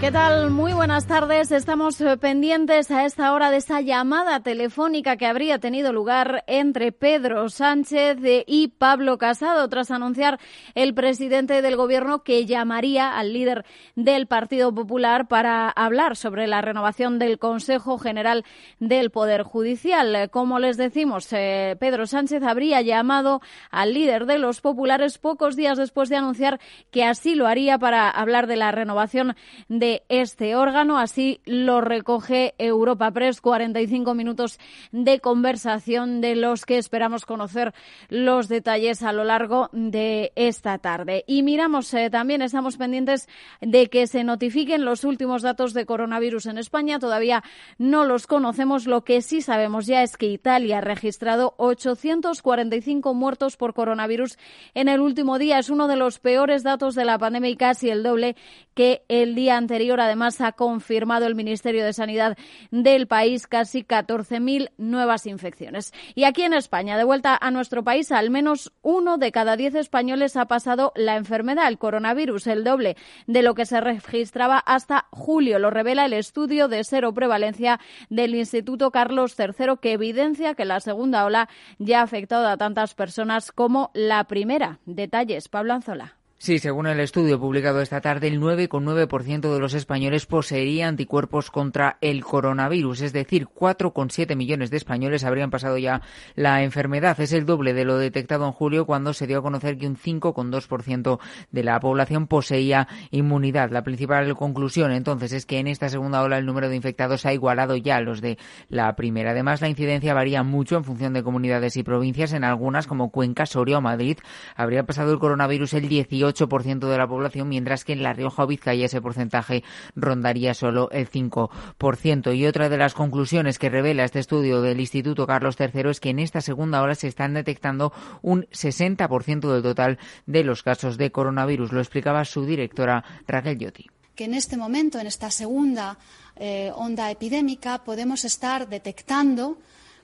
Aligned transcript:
¿Qué 0.00 0.12
tal? 0.12 0.50
Muy 0.50 0.72
buenas 0.74 1.08
tardes. 1.08 1.50
Estamos 1.50 2.00
eh, 2.00 2.16
pendientes 2.16 2.92
a 2.92 3.04
esta 3.04 3.32
hora 3.32 3.50
de 3.50 3.56
esa 3.56 3.80
llamada 3.80 4.40
telefónica 4.44 5.16
que 5.16 5.26
habría 5.26 5.58
tenido 5.58 5.92
lugar 5.92 6.44
entre 6.46 6.92
Pedro 6.92 7.48
Sánchez 7.48 8.18
y 8.46 8.68
Pablo 8.68 9.18
Casado 9.18 9.68
tras 9.68 9.90
anunciar 9.90 10.38
el 10.76 10.94
presidente 10.94 11.62
del 11.62 11.74
gobierno 11.74 12.22
que 12.22 12.46
llamaría 12.46 13.18
al 13.18 13.32
líder 13.32 13.64
del 13.96 14.28
Partido 14.28 14.72
Popular 14.72 15.26
para 15.26 15.68
hablar 15.68 16.16
sobre 16.16 16.46
la 16.46 16.60
renovación 16.60 17.18
del 17.18 17.40
Consejo 17.40 17.98
General 17.98 18.44
del 18.78 19.10
Poder 19.10 19.42
Judicial. 19.42 20.30
Como 20.30 20.60
les 20.60 20.76
decimos, 20.76 21.26
eh, 21.32 21.76
Pedro 21.80 22.06
Sánchez 22.06 22.44
habría 22.44 22.82
llamado 22.82 23.40
al 23.72 23.94
líder 23.94 24.26
de 24.26 24.38
los 24.38 24.60
populares 24.60 25.18
pocos 25.18 25.56
días 25.56 25.76
después 25.76 26.08
de 26.08 26.16
anunciar 26.16 26.60
que 26.92 27.02
así 27.02 27.34
lo 27.34 27.48
haría 27.48 27.78
para 27.78 28.08
hablar 28.08 28.46
de 28.46 28.56
la 28.56 28.70
renovación 28.70 29.34
de 29.68 29.87
este 30.08 30.56
órgano. 30.56 30.98
Así 30.98 31.40
lo 31.44 31.80
recoge 31.80 32.54
Europa 32.58 33.10
Press. 33.10 33.40
45 33.40 34.14
minutos 34.14 34.58
de 34.92 35.20
conversación 35.20 36.20
de 36.20 36.36
los 36.36 36.66
que 36.66 36.78
esperamos 36.78 37.24
conocer 37.24 37.72
los 38.08 38.48
detalles 38.48 39.02
a 39.02 39.12
lo 39.12 39.24
largo 39.24 39.68
de 39.72 40.32
esta 40.36 40.78
tarde. 40.78 41.24
Y 41.26 41.42
miramos 41.42 41.92
eh, 41.94 42.10
también, 42.10 42.42
estamos 42.42 42.76
pendientes 42.76 43.28
de 43.60 43.88
que 43.88 44.06
se 44.06 44.24
notifiquen 44.24 44.84
los 44.84 45.04
últimos 45.04 45.42
datos 45.42 45.74
de 45.74 45.86
coronavirus 45.86 46.46
en 46.46 46.58
España. 46.58 46.98
Todavía 46.98 47.42
no 47.78 48.04
los 48.04 48.26
conocemos. 48.26 48.86
Lo 48.86 49.04
que 49.04 49.22
sí 49.22 49.40
sabemos 49.40 49.86
ya 49.86 50.02
es 50.02 50.16
que 50.16 50.26
Italia 50.26 50.78
ha 50.78 50.82
registrado 50.82 51.54
845 51.56 53.14
muertos 53.14 53.56
por 53.56 53.74
coronavirus 53.74 54.38
en 54.74 54.88
el 54.88 55.00
último 55.00 55.38
día. 55.38 55.58
Es 55.58 55.70
uno 55.70 55.88
de 55.88 55.96
los 55.96 56.18
peores 56.18 56.62
datos 56.62 56.94
de 56.94 57.04
la 57.04 57.18
pandemia 57.18 57.50
y 57.50 57.56
casi 57.56 57.90
el 57.90 58.02
doble 58.02 58.36
que 58.74 59.02
el 59.08 59.34
día 59.34 59.56
anterior 59.56 59.77
Además, 59.78 60.40
ha 60.40 60.52
confirmado 60.52 61.26
el 61.26 61.34
Ministerio 61.34 61.84
de 61.84 61.92
Sanidad 61.92 62.36
del 62.70 63.06
país 63.06 63.46
casi 63.46 63.84
14.000 63.84 64.70
nuevas 64.76 65.26
infecciones. 65.26 65.92
Y 66.14 66.24
aquí 66.24 66.42
en 66.42 66.52
España, 66.52 66.98
de 66.98 67.04
vuelta 67.04 67.38
a 67.40 67.50
nuestro 67.50 67.84
país, 67.84 68.12
al 68.12 68.30
menos 68.30 68.72
uno 68.82 69.18
de 69.18 69.32
cada 69.32 69.56
diez 69.56 69.74
españoles 69.74 70.36
ha 70.36 70.46
pasado 70.46 70.92
la 70.96 71.16
enfermedad, 71.16 71.68
el 71.68 71.78
coronavirus, 71.78 72.48
el 72.48 72.64
doble 72.64 72.96
de 73.26 73.42
lo 73.42 73.54
que 73.54 73.66
se 73.66 73.80
registraba 73.80 74.58
hasta 74.58 75.06
julio. 75.10 75.58
Lo 75.58 75.70
revela 75.70 76.04
el 76.04 76.12
estudio 76.12 76.68
de 76.68 76.82
cero 76.84 77.14
prevalencia 77.14 77.80
del 78.10 78.34
Instituto 78.34 78.90
Carlos 78.90 79.36
III, 79.38 79.78
que 79.80 79.92
evidencia 79.92 80.54
que 80.54 80.64
la 80.64 80.80
segunda 80.80 81.24
ola 81.24 81.48
ya 81.78 82.00
ha 82.00 82.04
afectado 82.04 82.48
a 82.48 82.56
tantas 82.56 82.94
personas 82.94 83.52
como 83.52 83.90
la 83.94 84.24
primera. 84.24 84.80
Detalles, 84.86 85.48
Pablo 85.48 85.74
Anzola. 85.74 86.17
Sí, 86.40 86.60
según 86.60 86.86
el 86.86 87.00
estudio 87.00 87.40
publicado 87.40 87.80
esta 87.80 88.00
tarde, 88.00 88.28
el 88.28 88.40
9,9% 88.40 89.52
de 89.52 89.58
los 89.58 89.74
españoles 89.74 90.24
poseería 90.24 90.86
anticuerpos 90.86 91.50
contra 91.50 91.98
el 92.00 92.22
coronavirus, 92.22 93.00
es 93.00 93.12
decir, 93.12 93.48
4,7 93.48 94.36
millones 94.36 94.70
de 94.70 94.76
españoles 94.76 95.24
habrían 95.24 95.50
pasado 95.50 95.78
ya 95.78 96.00
la 96.36 96.62
enfermedad. 96.62 97.18
Es 97.18 97.32
el 97.32 97.44
doble 97.44 97.74
de 97.74 97.84
lo 97.84 97.98
detectado 97.98 98.46
en 98.46 98.52
julio, 98.52 98.86
cuando 98.86 99.14
se 99.14 99.26
dio 99.26 99.40
a 99.40 99.42
conocer 99.42 99.78
que 99.78 99.88
un 99.88 99.96
5,2% 99.96 101.18
de 101.50 101.64
la 101.64 101.80
población 101.80 102.28
poseía 102.28 102.86
inmunidad. 103.10 103.72
La 103.72 103.82
principal 103.82 104.32
conclusión, 104.36 104.92
entonces, 104.92 105.32
es 105.32 105.44
que 105.44 105.58
en 105.58 105.66
esta 105.66 105.88
segunda 105.88 106.22
ola 106.22 106.38
el 106.38 106.46
número 106.46 106.68
de 106.68 106.76
infectados 106.76 107.26
ha 107.26 107.32
igualado 107.32 107.76
ya 107.76 107.96
a 107.96 108.00
los 108.00 108.20
de 108.20 108.38
la 108.68 108.94
primera. 108.94 109.32
Además, 109.32 109.60
la 109.60 109.70
incidencia 109.70 110.14
varía 110.14 110.44
mucho 110.44 110.76
en 110.76 110.84
función 110.84 111.14
de 111.14 111.24
comunidades 111.24 111.76
y 111.76 111.82
provincias. 111.82 112.32
En 112.32 112.44
algunas, 112.44 112.86
como 112.86 113.10
Cuenca, 113.10 113.44
Soria 113.44 113.78
o 113.78 113.80
Madrid, 113.80 114.18
habría 114.54 114.86
pasado 114.86 115.12
el 115.12 115.18
coronavirus 115.18 115.74
el 115.74 115.88
18 115.88 116.27
8% 116.28 116.88
de 116.88 116.98
la 116.98 117.06
población, 117.06 117.48
mientras 117.48 117.84
que 117.84 117.92
en 117.92 118.02
La 118.02 118.12
Rioja 118.12 118.44
o 118.44 118.46
Vizcaya 118.46 118.86
ese 118.86 119.00
porcentaje 119.00 119.64
rondaría 119.94 120.54
solo 120.54 120.90
el 120.90 121.10
5%. 121.10 122.36
Y 122.36 122.46
otra 122.46 122.68
de 122.68 122.76
las 122.76 122.94
conclusiones 122.94 123.58
que 123.58 123.70
revela 123.70 124.04
este 124.04 124.18
estudio 124.18 124.62
del 124.62 124.80
Instituto 124.80 125.26
Carlos 125.26 125.56
III 125.58 125.90
es 125.90 126.00
que 126.00 126.10
en 126.10 126.18
esta 126.18 126.40
segunda 126.40 126.82
ola 126.82 126.94
se 126.94 127.08
están 127.08 127.34
detectando 127.34 127.92
un 128.22 128.44
60% 128.46 129.52
del 129.52 129.62
total 129.62 129.98
de 130.26 130.44
los 130.44 130.62
casos 130.62 130.98
de 130.98 131.10
coronavirus. 131.10 131.72
Lo 131.72 131.80
explicaba 131.80 132.24
su 132.24 132.44
directora 132.44 133.04
Raquel 133.26 133.58
Yotti. 133.58 133.86
Que 134.14 134.24
en 134.24 134.34
este 134.34 134.56
momento, 134.56 134.98
en 134.98 135.06
esta 135.06 135.30
segunda 135.30 135.98
eh, 136.36 136.72
onda 136.74 137.10
epidémica, 137.10 137.84
podemos 137.84 138.24
estar 138.24 138.68
detectando 138.68 139.58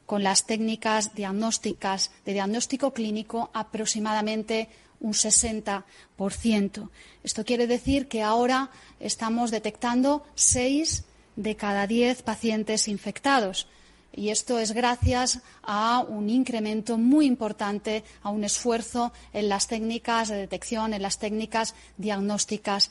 con 0.07 0.23
las 0.23 0.47
técnicas 0.47 1.15
diagnósticas 1.15 2.11
de 2.25 2.35
diagnóstico 2.35 2.93
clínico 2.93 3.51
aproximadamente 3.55 4.69
un 5.05 5.13
60%. 5.13 6.89
Esto 7.23 7.45
quiere 7.45 7.67
decir 7.67 8.09
que 8.09 8.23
ahora 8.23 8.71
estamos 9.01 9.51
detectando 9.51 10.25
seis 10.35 11.05
de 11.37 11.57
cada 11.57 11.87
diez 11.87 12.23
pacientes 12.23 12.89
infectados. 12.89 13.69
Y 14.17 14.31
esto 14.31 14.59
es 14.59 14.73
gracias 14.73 15.41
a 15.63 16.05
un 16.09 16.31
incremento 16.31 16.97
muy 16.97 17.27
importante, 17.27 18.05
a 18.23 18.31
un 18.31 18.45
esfuerzo 18.45 19.13
en 19.33 19.49
las 19.49 19.67
técnicas 19.67 20.29
de 20.29 20.37
detección, 20.37 20.95
en 20.95 21.03
las 21.03 21.19
técnicas 21.19 21.75
diagnósticas 21.99 22.91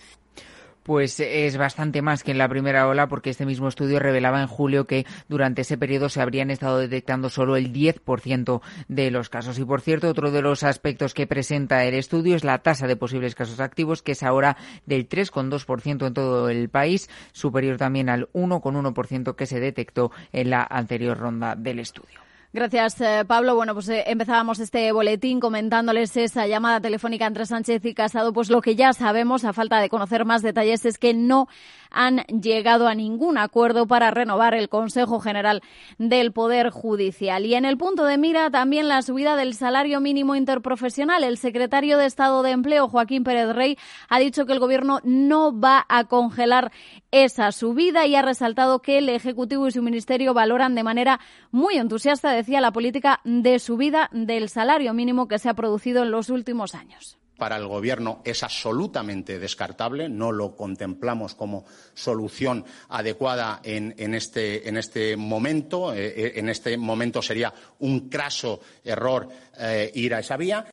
pues 0.84 1.20
es 1.20 1.58
bastante 1.58 2.02
más 2.02 2.24
que 2.24 2.32
en 2.32 2.38
la 2.38 2.50
primera 2.50 2.88
ola, 2.88 3.08
porque 3.08 3.30
este 3.30 3.46
mismo 3.46 3.68
estudio 3.68 4.00
revelaba 4.00 4.42
en 4.42 4.48
julio 4.48 4.86
que 4.86 5.06
durante 5.28 5.62
ese 5.62 5.78
periodo 5.78 6.10
se 6.10 6.22
habrían 6.22 6.52
estado 6.52 6.78
detectando 6.78 7.30
solo 7.30 7.56
el 7.56 7.74
10% 7.74 8.62
de 8.88 9.12
los 9.12 9.30
casos. 9.30 9.58
Y 9.60 9.66
por 9.66 9.82
cierto, 9.82 10.10
otro 10.10 10.32
de 10.32 10.42
los 10.42 10.64
aspectos 10.64 11.14
que 11.14 11.28
presenta 11.28 11.86
el 11.86 11.96
estudio 11.96 12.36
es 12.36 12.44
la 12.44 12.60
tasa 12.60 12.88
de 12.88 12.96
posibles 12.96 13.36
casos 13.36 13.60
activos, 13.60 14.02
que 14.02 14.14
es 14.14 14.24
ahora 14.24 14.58
del 14.86 15.08
3,2% 15.08 16.08
en 16.08 16.14
todo 16.14 16.50
el 16.50 16.70
país, 16.70 17.10
superior 17.32 17.78
también 17.78 18.10
al 18.10 18.30
1,1% 18.34 19.36
que 19.36 19.46
se 19.46 19.60
detectó 19.60 20.12
en 20.32 20.50
la 20.50 20.64
anterior 20.70 21.18
ronda 21.18 21.56
del 21.56 21.80
estudio. 21.80 22.33
Gracias, 22.56 23.02
eh, 23.02 23.26
Pablo. 23.26 23.56
Bueno, 23.56 23.74
pues 23.74 23.90
eh, 23.90 24.04
empezábamos 24.06 24.60
este 24.60 24.92
boletín 24.92 25.40
comentándoles 25.40 26.16
esa 26.16 26.46
llamada 26.46 26.80
telefónica 26.80 27.26
entre 27.26 27.48
Sánchez 27.48 27.84
y 27.84 27.96
Casado. 27.96 28.32
Pues 28.32 28.52
lo 28.52 28.62
que 28.62 28.76
ya 28.76 28.94
sabemos, 28.94 29.44
a 29.44 29.54
falta 29.54 29.80
de 29.80 29.90
conocer 29.90 30.24
más 30.24 30.44
detalles, 30.44 30.86
es 30.86 31.00
que 31.00 31.16
no 31.16 31.48
han 31.94 32.24
llegado 32.26 32.88
a 32.88 32.96
ningún 32.96 33.38
acuerdo 33.38 33.88
para 33.88 34.12
renovar 34.12 34.54
el 34.54 34.68
Consejo 34.68 35.20
General 35.20 35.62
del 35.98 36.34
Poder 36.34 36.72
Judicial. 36.72 37.46
Y 37.46 37.56
en 37.56 37.66
el 37.66 37.78
punto 37.78 38.04
de 38.06 38.18
mira 38.18 38.50
también 38.50 38.88
la 38.88 39.02
subida 39.02 39.36
del 39.36 39.54
salario 39.54 40.02
mínimo 40.02 40.36
interprofesional. 40.36 41.24
El 41.24 41.38
secretario 41.38 41.98
de 41.98 42.06
Estado 42.06 42.44
de 42.44 42.52
Empleo, 42.52 42.90
Joaquín 42.90 43.24
Pérez 43.24 43.56
Rey, 43.56 43.78
ha 44.10 44.20
dicho 44.20 44.46
que 44.46 44.54
el 44.54 44.60
Gobierno 44.60 45.00
no 45.04 45.58
va 45.58 45.86
a 45.88 46.06
congelar 46.06 46.72
esa 47.12 47.52
subida 47.52 48.06
y 48.08 48.16
ha 48.16 48.22
resaltado 48.22 48.82
que 48.82 48.98
el 48.98 49.10
Ejecutivo 49.10 49.68
y 49.68 49.72
su 49.72 49.84
Ministerio 49.84 50.34
valoran 50.34 50.76
de 50.76 50.84
manera 50.84 51.20
muy 51.52 51.76
entusiasta, 51.76 52.32
decía, 52.32 52.60
la 52.60 52.72
política 52.72 53.22
de 53.24 53.60
subida 53.60 54.10
del 54.12 54.50
salario 54.50 54.94
mínimo 54.94 55.28
que 55.28 55.40
se 55.40 55.50
ha 55.50 55.54
producido 55.54 56.04
en 56.04 56.12
los 56.12 56.30
últimos 56.30 56.74
años 56.74 57.23
para 57.38 57.58
el 57.58 57.68
Gobierno 57.68 58.22
es 58.24 58.44
absolutamente 58.44 59.40
descartable, 59.40 60.10
no 60.10 60.32
lo 60.32 60.56
contemplamos 60.56 61.36
como 61.36 61.66
solución 61.94 62.66
adecuada 62.90 63.60
en, 63.64 64.14
este, 64.14 64.68
este, 64.78 65.18
momento. 65.18 65.94
Eh, 65.94 66.14
eh, 66.16 66.34
en 66.36 66.50
este 66.50 66.78
momento 66.78 67.22
sería 67.22 67.54
un 67.80 68.10
craso 68.10 68.62
error 68.84 69.30
eh, 69.60 69.92
ir 69.96 70.14
a 70.14 70.20
esa 70.20 70.38
vía. 70.38 70.66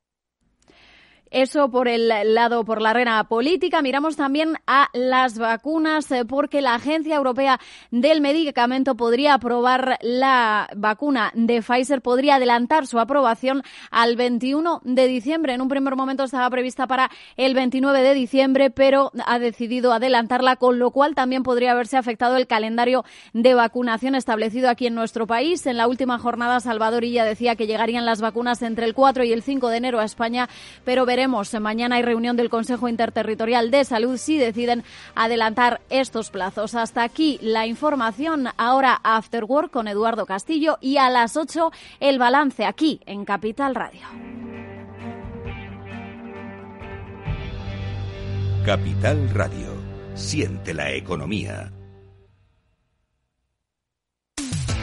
Eso 1.30 1.70
por 1.70 1.86
el 1.86 2.08
lado, 2.34 2.64
por 2.64 2.82
la 2.82 2.91
arena 2.91 3.22
política. 3.22 3.82
Miramos 3.82 4.16
también 4.16 4.56
a 4.66 4.88
las 4.92 5.38
vacunas 5.38 6.10
eh, 6.10 6.24
porque 6.24 6.60
la 6.60 6.74
Agencia 6.74 7.14
Europea 7.14 7.60
del 7.92 8.20
Medicamento 8.20 8.96
podría 8.96 9.34
aprobar 9.34 9.96
la 10.02 10.68
vacuna 10.74 11.30
de 11.34 11.62
Pfizer, 11.62 12.03
podría 12.03 12.34
adelantar 12.34 12.88
su 12.88 12.98
aprobación 12.98 13.62
al 13.92 14.16
21 14.16 14.80
de 14.82 15.06
diciembre. 15.06 15.54
En 15.54 15.60
un 15.60 15.68
primer 15.68 15.94
momento 15.94 16.24
estaba 16.24 16.50
prevista 16.50 16.88
para 16.88 17.12
el 17.36 17.54
29 17.54 18.03
de 18.03 18.15
diciembre, 18.15 18.71
pero 18.71 19.12
ha 19.24 19.38
decidido 19.38 19.92
adelantarla, 19.92 20.56
con 20.56 20.80
lo 20.80 20.91
cual 20.91 21.15
también 21.15 21.44
podría 21.44 21.71
haberse 21.71 21.97
afectado 21.97 22.38
el 22.38 22.48
calendario 22.48 23.04
de 23.34 23.54
vacunación 23.54 24.16
establecido 24.16 24.68
aquí 24.68 24.88
en 24.88 24.97
nuestro 24.97 25.28
país. 25.28 25.65
En 25.66 25.76
la 25.76 25.86
última 25.86 26.18
jornada, 26.18 26.59
Salvador 26.59 27.04
Illa 27.04 27.24
decía 27.24 27.54
que 27.54 27.68
llegarían 27.68 28.04
las 28.04 28.21
vacunas 28.21 28.62
entre 28.62 28.84
el 28.84 28.94
4 28.94 29.22
y 29.22 29.33
el 29.33 29.42
5 29.42 29.68
de 29.68 29.76
enero 29.76 30.00
a 30.00 30.04
España, 30.04 30.48
pero 30.84 31.06
veremos 31.06 31.20
Mañana 31.28 31.97
hay 31.97 32.03
reunión 32.03 32.37
del 32.37 32.51
Consejo 32.51 32.89
Interterritorial 32.89 33.71
de 33.71 33.84
Salud 33.84 34.17
si 34.17 34.39
deciden 34.39 34.84
adelantar 35.15 35.81
estos 35.91 36.31
plazos. 36.31 36.75
Hasta 36.75 37.03
aquí 37.03 37.39
la 37.43 37.67
información. 37.67 38.49
Ahora 38.57 39.01
After 39.03 39.45
Work 39.45 39.71
con 39.71 39.89
Eduardo 39.89 40.27
Castillo 40.27 40.78
y 40.81 40.97
a 40.97 41.11
las 41.11 41.37
8 41.37 41.71
el 42.01 42.19
balance 42.19 42.65
aquí 42.65 43.01
en 43.07 43.25
Capital 43.25 43.75
Radio. 43.75 44.03
Capital 48.65 49.31
Radio. 49.31 49.69
Siente 50.15 50.75
la 50.75 50.93
economía. 50.93 51.72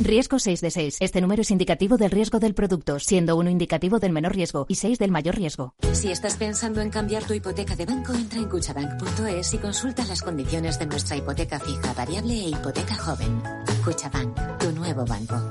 Riesgo 0.00 0.38
6 0.38 0.62
de 0.62 0.70
6. 0.70 0.96
Este 1.00 1.20
número 1.20 1.42
es 1.42 1.50
indicativo 1.50 1.98
del 1.98 2.10
riesgo 2.10 2.38
del 2.40 2.54
producto, 2.54 2.98
siendo 2.98 3.36
uno 3.36 3.50
indicativo 3.50 3.98
del 3.98 4.12
menor 4.12 4.34
riesgo 4.34 4.64
y 4.66 4.76
6 4.76 4.98
del 4.98 5.10
mayor 5.10 5.36
riesgo. 5.36 5.74
Si 5.92 6.10
estás 6.10 6.36
pensando 6.36 6.80
en 6.80 6.88
cambiar 6.88 7.24
tu 7.24 7.34
hipoteca 7.34 7.76
de 7.76 7.84
banco, 7.84 8.14
entra 8.14 8.38
en 8.38 8.48
cuchabank.es 8.48 9.54
y 9.54 9.58
consulta 9.58 10.04
las 10.06 10.22
condiciones 10.22 10.78
de 10.78 10.86
nuestra 10.86 11.16
hipoteca 11.16 11.60
fija, 11.60 11.92
variable 11.92 12.34
e 12.34 12.48
hipoteca 12.48 12.94
joven. 12.96 13.42
Cuchabank, 13.84 14.58
tu 14.58 14.72
nuevo 14.72 15.04
banco. 15.04 15.50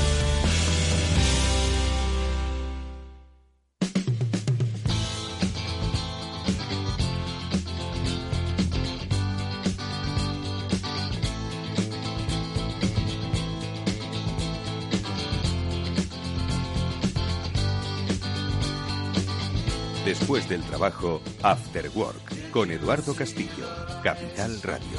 Del 20.51 20.63
trabajo, 20.63 21.21
After 21.43 21.89
Work, 21.95 22.51
con 22.51 22.71
Eduardo 22.71 23.15
Castillo, 23.15 23.65
Capital 24.03 24.61
Radio. 24.61 24.97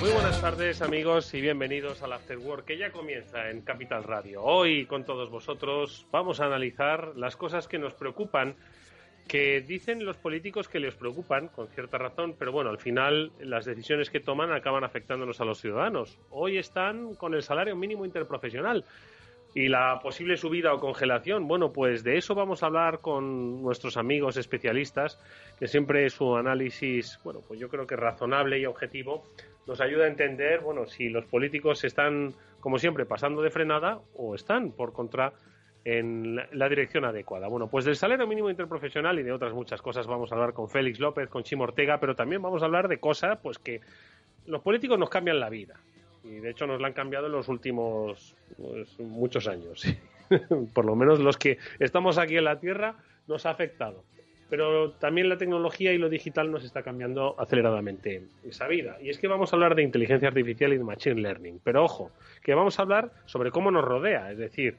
Muy 0.00 0.12
buenas 0.12 0.40
tardes 0.40 0.80
amigos 0.80 1.34
y 1.34 1.40
bienvenidos 1.40 2.04
al 2.04 2.12
After 2.12 2.38
Work 2.38 2.66
que 2.66 2.78
ya 2.78 2.92
comienza 2.92 3.50
en 3.50 3.62
Capital 3.62 4.04
Radio. 4.04 4.44
Hoy 4.44 4.86
con 4.86 5.04
todos 5.04 5.28
vosotros 5.28 6.06
vamos 6.12 6.38
a 6.38 6.46
analizar 6.46 7.16
las 7.16 7.34
cosas 7.34 7.66
que 7.66 7.80
nos 7.80 7.94
preocupan 7.94 8.54
que 9.26 9.60
dicen 9.60 10.04
los 10.04 10.16
políticos 10.16 10.68
que 10.68 10.80
les 10.80 10.94
preocupan, 10.94 11.48
con 11.48 11.68
cierta 11.68 11.98
razón, 11.98 12.34
pero 12.38 12.52
bueno, 12.52 12.70
al 12.70 12.78
final 12.78 13.32
las 13.40 13.64
decisiones 13.64 14.10
que 14.10 14.20
toman 14.20 14.52
acaban 14.52 14.84
afectándonos 14.84 15.40
a 15.40 15.44
los 15.44 15.60
ciudadanos. 15.60 16.18
Hoy 16.30 16.58
están 16.58 17.14
con 17.14 17.34
el 17.34 17.42
salario 17.42 17.74
mínimo 17.74 18.04
interprofesional 18.04 18.84
y 19.54 19.68
la 19.68 20.00
posible 20.02 20.36
subida 20.36 20.74
o 20.74 20.80
congelación. 20.80 21.46
Bueno, 21.46 21.72
pues 21.72 22.02
de 22.02 22.18
eso 22.18 22.34
vamos 22.34 22.62
a 22.62 22.66
hablar 22.66 23.00
con 23.00 23.62
nuestros 23.62 23.96
amigos 23.96 24.36
especialistas, 24.36 25.18
que 25.58 25.68
siempre 25.68 26.10
su 26.10 26.36
análisis, 26.36 27.18
bueno, 27.22 27.40
pues 27.46 27.60
yo 27.60 27.68
creo 27.68 27.86
que 27.86 27.96
razonable 27.96 28.58
y 28.58 28.66
objetivo 28.66 29.24
nos 29.66 29.80
ayuda 29.80 30.04
a 30.04 30.08
entender, 30.08 30.60
bueno, 30.60 30.86
si 30.86 31.08
los 31.08 31.24
políticos 31.24 31.84
están, 31.84 32.34
como 32.60 32.78
siempre, 32.78 33.06
pasando 33.06 33.42
de 33.42 33.50
frenada 33.50 34.00
o 34.14 34.34
están, 34.34 34.72
por 34.72 34.92
contra, 34.92 35.32
en 35.84 36.36
la 36.52 36.68
dirección 36.68 37.04
adecuada. 37.04 37.48
Bueno, 37.48 37.68
pues 37.68 37.84
del 37.84 37.96
salario 37.96 38.26
mínimo 38.26 38.48
interprofesional 38.48 39.18
y 39.18 39.22
de 39.22 39.32
otras 39.32 39.52
muchas 39.52 39.82
cosas 39.82 40.06
vamos 40.06 40.32
a 40.32 40.34
hablar 40.34 40.54
con 40.54 40.68
Félix 40.68 40.98
López, 40.98 41.28
con 41.28 41.42
Chimo 41.42 41.64
Ortega, 41.64 42.00
pero 42.00 42.16
también 42.16 42.40
vamos 42.40 42.62
a 42.62 42.64
hablar 42.64 42.88
de 42.88 42.98
cosas 42.98 43.38
pues 43.42 43.58
que 43.58 43.80
los 44.46 44.62
políticos 44.62 44.98
nos 44.98 45.10
cambian 45.10 45.40
la 45.40 45.50
vida 45.50 45.74
y 46.24 46.40
de 46.40 46.50
hecho 46.50 46.66
nos 46.66 46.80
la 46.80 46.88
han 46.88 46.94
cambiado 46.94 47.26
en 47.26 47.32
los 47.32 47.48
últimos 47.48 48.34
pues, 48.56 48.98
muchos 48.98 49.46
años. 49.46 49.84
Por 50.72 50.86
lo 50.86 50.96
menos 50.96 51.20
los 51.20 51.36
que 51.36 51.58
estamos 51.78 52.16
aquí 52.16 52.36
en 52.38 52.44
la 52.44 52.58
Tierra 52.58 52.96
nos 53.26 53.44
ha 53.44 53.50
afectado. 53.50 54.04
Pero 54.48 54.92
también 54.92 55.28
la 55.28 55.38
tecnología 55.38 55.92
y 55.92 55.98
lo 55.98 56.08
digital 56.08 56.50
nos 56.50 56.64
está 56.64 56.82
cambiando 56.82 57.34
aceleradamente 57.38 58.22
esa 58.44 58.68
vida. 58.68 58.98
Y 59.02 59.08
es 59.08 59.18
que 59.18 59.26
vamos 59.26 59.52
a 59.52 59.56
hablar 59.56 59.74
de 59.74 59.82
inteligencia 59.82 60.28
artificial 60.28 60.72
y 60.72 60.78
de 60.78 60.84
machine 60.84 61.20
learning. 61.20 61.60
Pero 61.64 61.84
ojo, 61.84 62.10
que 62.42 62.54
vamos 62.54 62.78
a 62.78 62.82
hablar 62.82 63.10
sobre 63.24 63.50
cómo 63.50 63.70
nos 63.70 63.84
rodea, 63.84 64.30
es 64.30 64.38
decir, 64.38 64.76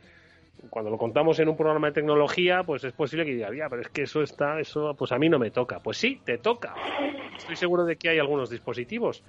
cuando 0.69 0.91
lo 0.91 0.97
contamos 0.97 1.39
en 1.39 1.49
un 1.49 1.57
programa 1.57 1.87
de 1.87 1.93
tecnología, 1.93 2.63
pues 2.63 2.83
es 2.83 2.93
posible 2.93 3.25
que 3.25 3.33
diga, 3.33 3.53
ya, 3.55 3.69
pero 3.69 3.81
es 3.81 3.89
que 3.89 4.03
eso 4.03 4.21
está, 4.21 4.59
eso, 4.59 4.93
pues 4.97 5.11
a 5.11 5.17
mí 5.17 5.29
no 5.29 5.39
me 5.39 5.51
toca. 5.51 5.79
Pues 5.79 5.97
sí, 5.97 6.21
te 6.23 6.37
toca. 6.37 6.73
Estoy 7.37 7.55
seguro 7.55 7.85
de 7.85 7.95
que 7.95 8.09
hay 8.09 8.19
algunos 8.19 8.49
dispositivos 8.49 9.23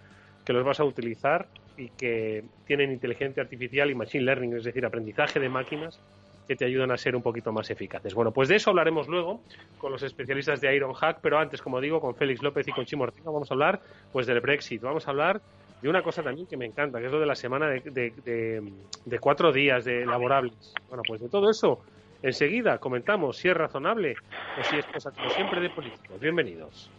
que 0.44 0.52
los 0.52 0.64
vas 0.64 0.80
a 0.80 0.84
utilizar 0.84 1.48
y 1.76 1.90
que 1.90 2.44
tienen 2.66 2.92
inteligencia 2.92 3.42
artificial 3.42 3.90
y 3.90 3.94
machine 3.94 4.24
learning, 4.24 4.56
es 4.56 4.64
decir, 4.64 4.84
aprendizaje 4.86 5.40
de 5.40 5.48
máquinas 5.48 6.00
que 6.46 6.54
te 6.54 6.64
ayudan 6.64 6.92
a 6.92 6.96
ser 6.96 7.16
un 7.16 7.22
poquito 7.22 7.52
más 7.52 7.70
eficaces. 7.70 8.14
Bueno, 8.14 8.30
pues 8.30 8.48
de 8.48 8.56
eso 8.56 8.70
hablaremos 8.70 9.08
luego 9.08 9.40
con 9.78 9.90
los 9.90 10.02
especialistas 10.02 10.60
de 10.60 10.74
Ironhack, 10.74 11.18
pero 11.20 11.38
antes, 11.38 11.60
como 11.60 11.80
digo, 11.80 12.00
con 12.00 12.14
Félix 12.14 12.42
López 12.42 12.68
y 12.68 12.72
con 12.72 12.84
Chimo 12.84 13.04
Ortega 13.04 13.30
vamos 13.30 13.50
a 13.50 13.54
hablar 13.54 13.80
pues 14.12 14.26
del 14.26 14.40
Brexit, 14.40 14.80
vamos 14.80 15.06
a 15.08 15.10
hablar 15.10 15.40
y 15.82 15.88
una 15.88 16.02
cosa 16.02 16.22
también 16.22 16.46
que 16.46 16.56
me 16.56 16.64
encanta, 16.64 16.98
que 16.98 17.06
es 17.06 17.12
lo 17.12 17.20
de 17.20 17.26
la 17.26 17.34
semana 17.34 17.68
de, 17.68 19.18
cuatro 19.20 19.52
días 19.52 19.84
de 19.84 20.06
laborables. 20.06 20.74
Bueno, 20.88 21.02
pues 21.06 21.20
de 21.20 21.28
todo 21.28 21.50
eso, 21.50 21.80
enseguida 22.22 22.78
comentamos 22.78 23.36
si 23.36 23.48
es 23.48 23.56
razonable 23.56 24.16
o 24.58 24.64
si 24.64 24.76
es 24.76 24.86
cosa, 24.86 25.10
como 25.10 25.28
siempre, 25.30 25.60
de 25.60 25.70
políticos. 25.70 26.18
Bienvenidos. 26.20 26.90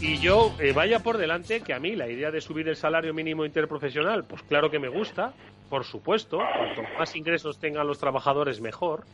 Y 0.00 0.18
yo, 0.20 0.54
eh, 0.58 0.72
vaya 0.72 1.00
por 1.00 1.18
delante, 1.18 1.60
que 1.60 1.74
a 1.74 1.78
mí 1.78 1.94
la 1.94 2.08
idea 2.08 2.30
de 2.30 2.40
subir 2.40 2.66
el 2.68 2.76
salario 2.76 3.12
mínimo 3.12 3.44
interprofesional, 3.44 4.24
pues 4.24 4.42
claro 4.42 4.70
que 4.70 4.78
me 4.78 4.88
gusta, 4.88 5.34
por 5.68 5.84
supuesto, 5.84 6.38
cuanto 6.38 6.82
más 6.98 7.14
ingresos 7.14 7.58
tengan 7.58 7.86
los 7.86 7.98
trabajadores, 7.98 8.60
mejor. 8.62 9.04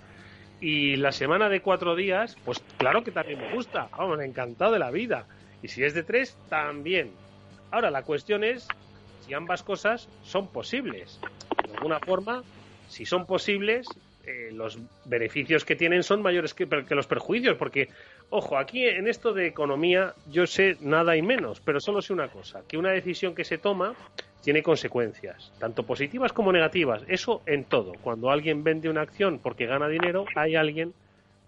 Y 0.64 0.96
la 0.96 1.12
semana 1.12 1.50
de 1.50 1.60
cuatro 1.60 1.94
días, 1.94 2.38
pues 2.42 2.64
claro 2.78 3.04
que 3.04 3.10
también 3.10 3.38
me 3.38 3.52
gusta. 3.52 3.90
Vamos, 3.98 4.18
encantado 4.22 4.72
de 4.72 4.78
la 4.78 4.90
vida. 4.90 5.26
Y 5.62 5.68
si 5.68 5.84
es 5.84 5.92
de 5.92 6.02
tres, 6.02 6.38
también. 6.48 7.10
Ahora, 7.70 7.90
la 7.90 8.02
cuestión 8.02 8.42
es 8.42 8.66
si 9.26 9.34
ambas 9.34 9.62
cosas 9.62 10.08
son 10.22 10.48
posibles. 10.48 11.20
De 11.66 11.74
alguna 11.74 12.00
forma, 12.00 12.42
si 12.88 13.04
son 13.04 13.26
posibles, 13.26 13.86
eh, 14.24 14.52
los 14.54 14.78
beneficios 15.04 15.66
que 15.66 15.76
tienen 15.76 16.02
son 16.02 16.22
mayores 16.22 16.54
que, 16.54 16.66
que, 16.66 16.94
los 16.94 17.06
perjuicios, 17.06 17.58
porque, 17.58 17.90
ojo, 18.30 18.56
aquí 18.56 18.88
en 18.88 19.06
esto 19.06 19.34
de 19.34 19.46
economía 19.46 20.14
yo 20.30 20.46
sé 20.46 20.78
nada 20.80 21.14
y 21.14 21.20
menos, 21.20 21.60
pero 21.60 21.78
solo 21.78 22.00
sé 22.00 22.14
una 22.14 22.28
cosa, 22.28 22.62
que 22.66 22.78
una 22.78 22.92
decisión 22.92 23.34
que 23.34 23.44
se 23.44 23.58
toma 23.58 23.94
tiene 24.44 24.62
consecuencias, 24.62 25.52
tanto 25.58 25.84
positivas 25.84 26.32
como 26.34 26.52
negativas. 26.52 27.02
Eso 27.08 27.42
en 27.46 27.64
todo. 27.64 27.94
Cuando 28.02 28.30
alguien 28.30 28.62
vende 28.62 28.90
una 28.90 29.00
acción 29.00 29.40
porque 29.42 29.66
gana 29.66 29.88
dinero, 29.88 30.26
hay 30.36 30.54
alguien 30.54 30.92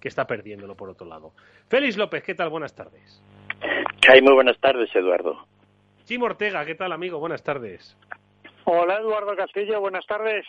que 0.00 0.08
está 0.08 0.26
perdiéndolo 0.26 0.74
por 0.74 0.88
otro 0.88 1.06
lado. 1.06 1.32
Félix 1.68 1.98
López, 1.98 2.22
¿qué 2.24 2.34
tal? 2.34 2.48
Buenas 2.48 2.74
tardes. 2.74 3.22
Hay 4.08 4.22
muy 4.22 4.32
buenas 4.32 4.58
tardes, 4.60 4.88
Eduardo. 4.94 5.46
Jim 6.06 6.22
Ortega, 6.22 6.64
¿qué 6.64 6.74
tal, 6.74 6.92
amigo? 6.92 7.18
Buenas 7.18 7.42
tardes. 7.42 7.96
Hola, 8.64 8.98
Eduardo 8.98 9.36
Castillo, 9.36 9.80
buenas 9.80 10.06
tardes. 10.06 10.46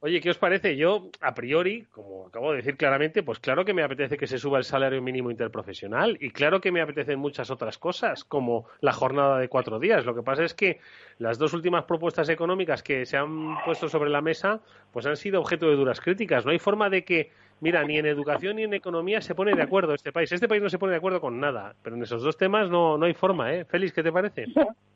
Oye, 0.00 0.20
¿qué 0.20 0.28
os 0.28 0.36
parece? 0.36 0.76
Yo, 0.76 1.08
a 1.22 1.34
priori, 1.34 1.86
como 1.90 2.26
acabo 2.26 2.50
de 2.50 2.58
decir 2.58 2.76
claramente, 2.76 3.22
pues 3.22 3.38
claro 3.40 3.64
que 3.64 3.72
me 3.72 3.82
apetece 3.82 4.18
que 4.18 4.26
se 4.26 4.38
suba 4.38 4.58
el 4.58 4.64
salario 4.64 5.00
mínimo 5.00 5.30
interprofesional 5.30 6.18
y 6.20 6.30
claro 6.30 6.60
que 6.60 6.70
me 6.70 6.82
apetecen 6.82 7.18
muchas 7.18 7.50
otras 7.50 7.78
cosas, 7.78 8.22
como 8.22 8.66
la 8.80 8.92
jornada 8.92 9.38
de 9.38 9.48
cuatro 9.48 9.78
días. 9.80 10.04
Lo 10.04 10.14
que 10.14 10.22
pasa 10.22 10.44
es 10.44 10.52
que 10.52 10.80
las 11.18 11.38
dos 11.38 11.54
últimas 11.54 11.84
propuestas 11.84 12.28
económicas 12.28 12.82
que 12.82 13.06
se 13.06 13.16
han 13.16 13.56
puesto 13.64 13.88
sobre 13.88 14.10
la 14.10 14.20
mesa, 14.20 14.60
pues 14.92 15.06
han 15.06 15.16
sido 15.16 15.40
objeto 15.40 15.68
de 15.70 15.76
duras 15.76 16.00
críticas. 16.00 16.44
No 16.44 16.52
hay 16.52 16.58
forma 16.58 16.90
de 16.90 17.02
que, 17.02 17.32
mira, 17.60 17.82
ni 17.82 17.96
en 17.96 18.04
educación 18.04 18.56
ni 18.56 18.64
en 18.64 18.74
economía 18.74 19.22
se 19.22 19.34
pone 19.34 19.54
de 19.54 19.62
acuerdo 19.62 19.94
este 19.94 20.12
país. 20.12 20.30
Este 20.30 20.46
país 20.46 20.62
no 20.62 20.68
se 20.68 20.78
pone 20.78 20.92
de 20.92 20.98
acuerdo 20.98 21.22
con 21.22 21.40
nada, 21.40 21.74
pero 21.82 21.96
en 21.96 22.02
esos 22.02 22.22
dos 22.22 22.36
temas 22.36 22.68
no, 22.68 22.98
no 22.98 23.06
hay 23.06 23.14
forma, 23.14 23.54
¿eh? 23.54 23.64
Félix, 23.64 23.94
¿qué 23.94 24.02
te 24.02 24.12
parece? 24.12 24.44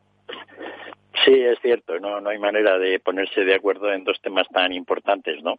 Sí, 1.24 1.32
es 1.42 1.58
cierto, 1.60 1.98
no, 1.98 2.20
no 2.20 2.30
hay 2.30 2.38
manera 2.38 2.78
de 2.78 2.98
ponerse 3.00 3.44
de 3.44 3.54
acuerdo 3.54 3.92
en 3.92 4.04
dos 4.04 4.20
temas 4.22 4.48
tan 4.48 4.72
importantes, 4.72 5.42
¿no? 5.42 5.58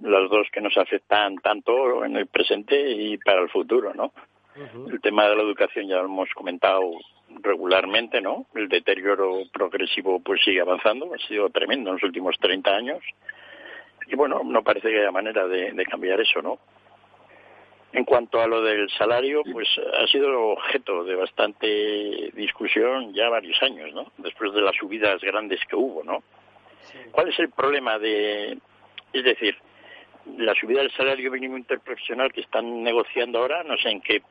Los 0.00 0.30
dos 0.30 0.46
que 0.52 0.60
nos 0.60 0.76
afectan 0.76 1.36
tanto 1.38 2.04
en 2.04 2.16
el 2.16 2.26
presente 2.26 2.90
y 2.90 3.18
para 3.18 3.42
el 3.42 3.50
futuro, 3.50 3.92
¿no? 3.94 4.12
El 4.90 5.00
tema 5.00 5.28
de 5.28 5.36
la 5.36 5.42
educación 5.42 5.86
ya 5.86 5.96
lo 5.96 6.06
hemos 6.06 6.28
comentado 6.34 6.90
regularmente, 7.42 8.20
¿no? 8.20 8.46
El 8.54 8.68
deterioro 8.68 9.42
progresivo 9.52 10.20
pues 10.20 10.42
sigue 10.42 10.60
avanzando, 10.60 11.12
ha 11.14 11.28
sido 11.28 11.48
tremendo 11.50 11.90
en 11.90 11.96
los 11.96 12.02
últimos 12.02 12.36
30 12.40 12.74
años. 12.74 12.98
Y 14.08 14.16
bueno, 14.16 14.40
no 14.44 14.62
parece 14.62 14.88
que 14.88 15.00
haya 15.00 15.12
manera 15.12 15.46
de, 15.46 15.84
cambiar 15.88 16.20
eso, 16.20 16.42
¿no? 16.42 16.58
En 17.98 18.04
cuanto 18.04 18.40
a 18.40 18.46
lo 18.46 18.62
del 18.62 18.88
salario, 18.90 19.42
pues 19.42 19.66
ha 19.76 20.06
sido 20.06 20.50
objeto 20.50 21.02
de 21.02 21.16
bastante 21.16 22.30
discusión 22.32 23.12
ya 23.12 23.28
varios 23.28 23.60
años, 23.60 23.92
¿no? 23.92 24.12
Después 24.18 24.54
de 24.54 24.60
las 24.62 24.76
subidas 24.76 25.20
grandes 25.20 25.58
que 25.68 25.74
hubo, 25.74 26.04
¿no? 26.04 26.22
¿Cuál 27.10 27.30
es 27.30 27.38
el 27.40 27.50
problema 27.50 27.98
de, 27.98 28.56
es 29.12 29.24
decir, 29.24 29.56
la 30.36 30.54
subida 30.54 30.82
del 30.82 30.92
salario 30.92 31.32
mínimo 31.32 31.56
interprofesional 31.56 32.32
que 32.32 32.42
están 32.42 32.84
negociando 32.84 33.40
ahora, 33.40 33.64
no 33.64 33.76
sé 33.76 33.88
en 33.88 34.00
qué 34.00 34.22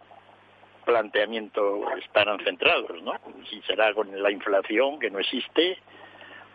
planteamiento 0.85 1.93
estarán 1.97 2.39
centrados, 2.45 3.03
¿no? 3.03 3.15
Si 3.49 3.61
será 3.63 3.93
con 3.93 4.23
la 4.23 4.31
inflación 4.31 4.97
que 4.97 5.11
no 5.11 5.19
existe 5.19 5.77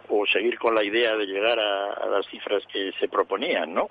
o 0.09 0.25
seguir 0.25 0.59
con 0.59 0.75
la 0.75 0.83
idea 0.83 1.15
de 1.15 1.27
llegar 1.27 1.61
a 1.61 2.07
las 2.07 2.27
cifras 2.29 2.67
que 2.73 2.91
se 2.99 3.09
proponían, 3.09 3.75
¿no? 3.75 3.91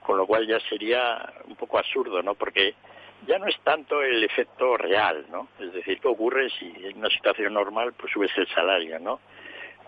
Con 0.00 0.16
lo 0.16 0.26
cual 0.26 0.46
ya 0.46 0.60
sería 0.60 1.32
un 1.46 1.56
poco 1.56 1.78
absurdo, 1.78 2.22
¿no? 2.22 2.34
Porque 2.34 2.74
ya 3.26 3.38
no 3.38 3.46
es 3.46 3.58
tanto 3.60 4.02
el 4.02 4.22
efecto 4.24 4.76
real, 4.76 5.26
¿no? 5.30 5.48
Es 5.58 5.72
decir, 5.72 6.00
¿qué 6.00 6.08
ocurre 6.08 6.50
si 6.50 6.66
en 6.84 6.98
una 6.98 7.10
situación 7.10 7.54
normal 7.54 7.94
pues 7.94 8.12
subes 8.12 8.30
el 8.36 8.46
salario, 8.48 8.98
¿no? 8.98 9.20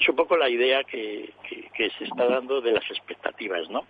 Es 0.01 0.09
un 0.09 0.17
poco 0.17 0.37
la 0.37 0.49
idea 0.49 0.85
que, 0.85 1.33
que, 1.75 1.91
se 1.91 2.05
está 2.05 2.27
dando 2.27 2.61
de 2.61 2.73
las 2.73 2.89
expectativas, 2.91 3.69
¿no? 3.69 3.87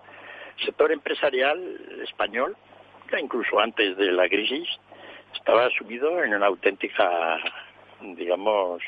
El 0.59 0.67
sector 0.67 0.91
empresarial 0.91 2.01
español, 2.03 2.57
ya 3.13 3.21
incluso 3.21 3.61
antes 3.61 3.97
de 3.97 4.13
la 4.13 4.29
crisis, 4.29 4.69
estaba 5.35 5.69
subido 5.71 6.23
en 6.23 6.35
una 6.35 6.47
auténtica, 6.47 7.39
digamos, 8.01 8.83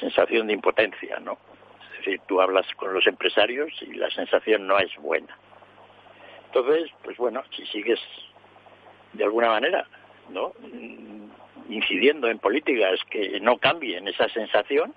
sensación 0.00 0.46
de 0.46 0.54
impotencia, 0.54 1.18
¿no? 1.20 1.38
Es 1.90 1.98
decir, 1.98 2.20
tú 2.26 2.40
hablas 2.40 2.66
con 2.76 2.94
los 2.94 3.06
empresarios 3.06 3.70
y 3.82 3.94
la 3.94 4.10
sensación 4.10 4.66
no 4.66 4.78
es 4.78 4.94
buena. 4.96 5.36
Entonces, 6.48 6.90
pues 7.04 7.16
bueno, 7.16 7.42
si 7.54 7.64
sigues 7.66 8.00
de 9.12 9.24
alguna 9.24 9.48
manera, 9.48 9.86
¿no? 10.30 10.52
incidiendo 11.68 12.28
en 12.28 12.38
políticas 12.38 12.98
que 13.10 13.38
no 13.40 13.58
cambien 13.58 14.08
esa 14.08 14.28
sensación, 14.30 14.94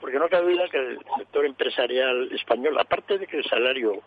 porque 0.00 0.18
no 0.18 0.28
cabe 0.28 0.52
duda 0.52 0.68
que 0.68 0.78
el 0.78 0.98
sector 1.18 1.44
empresarial 1.44 2.30
español, 2.32 2.78
aparte 2.78 3.18
de 3.18 3.26
que 3.26 3.38
el 3.38 3.44
salario 3.44 4.02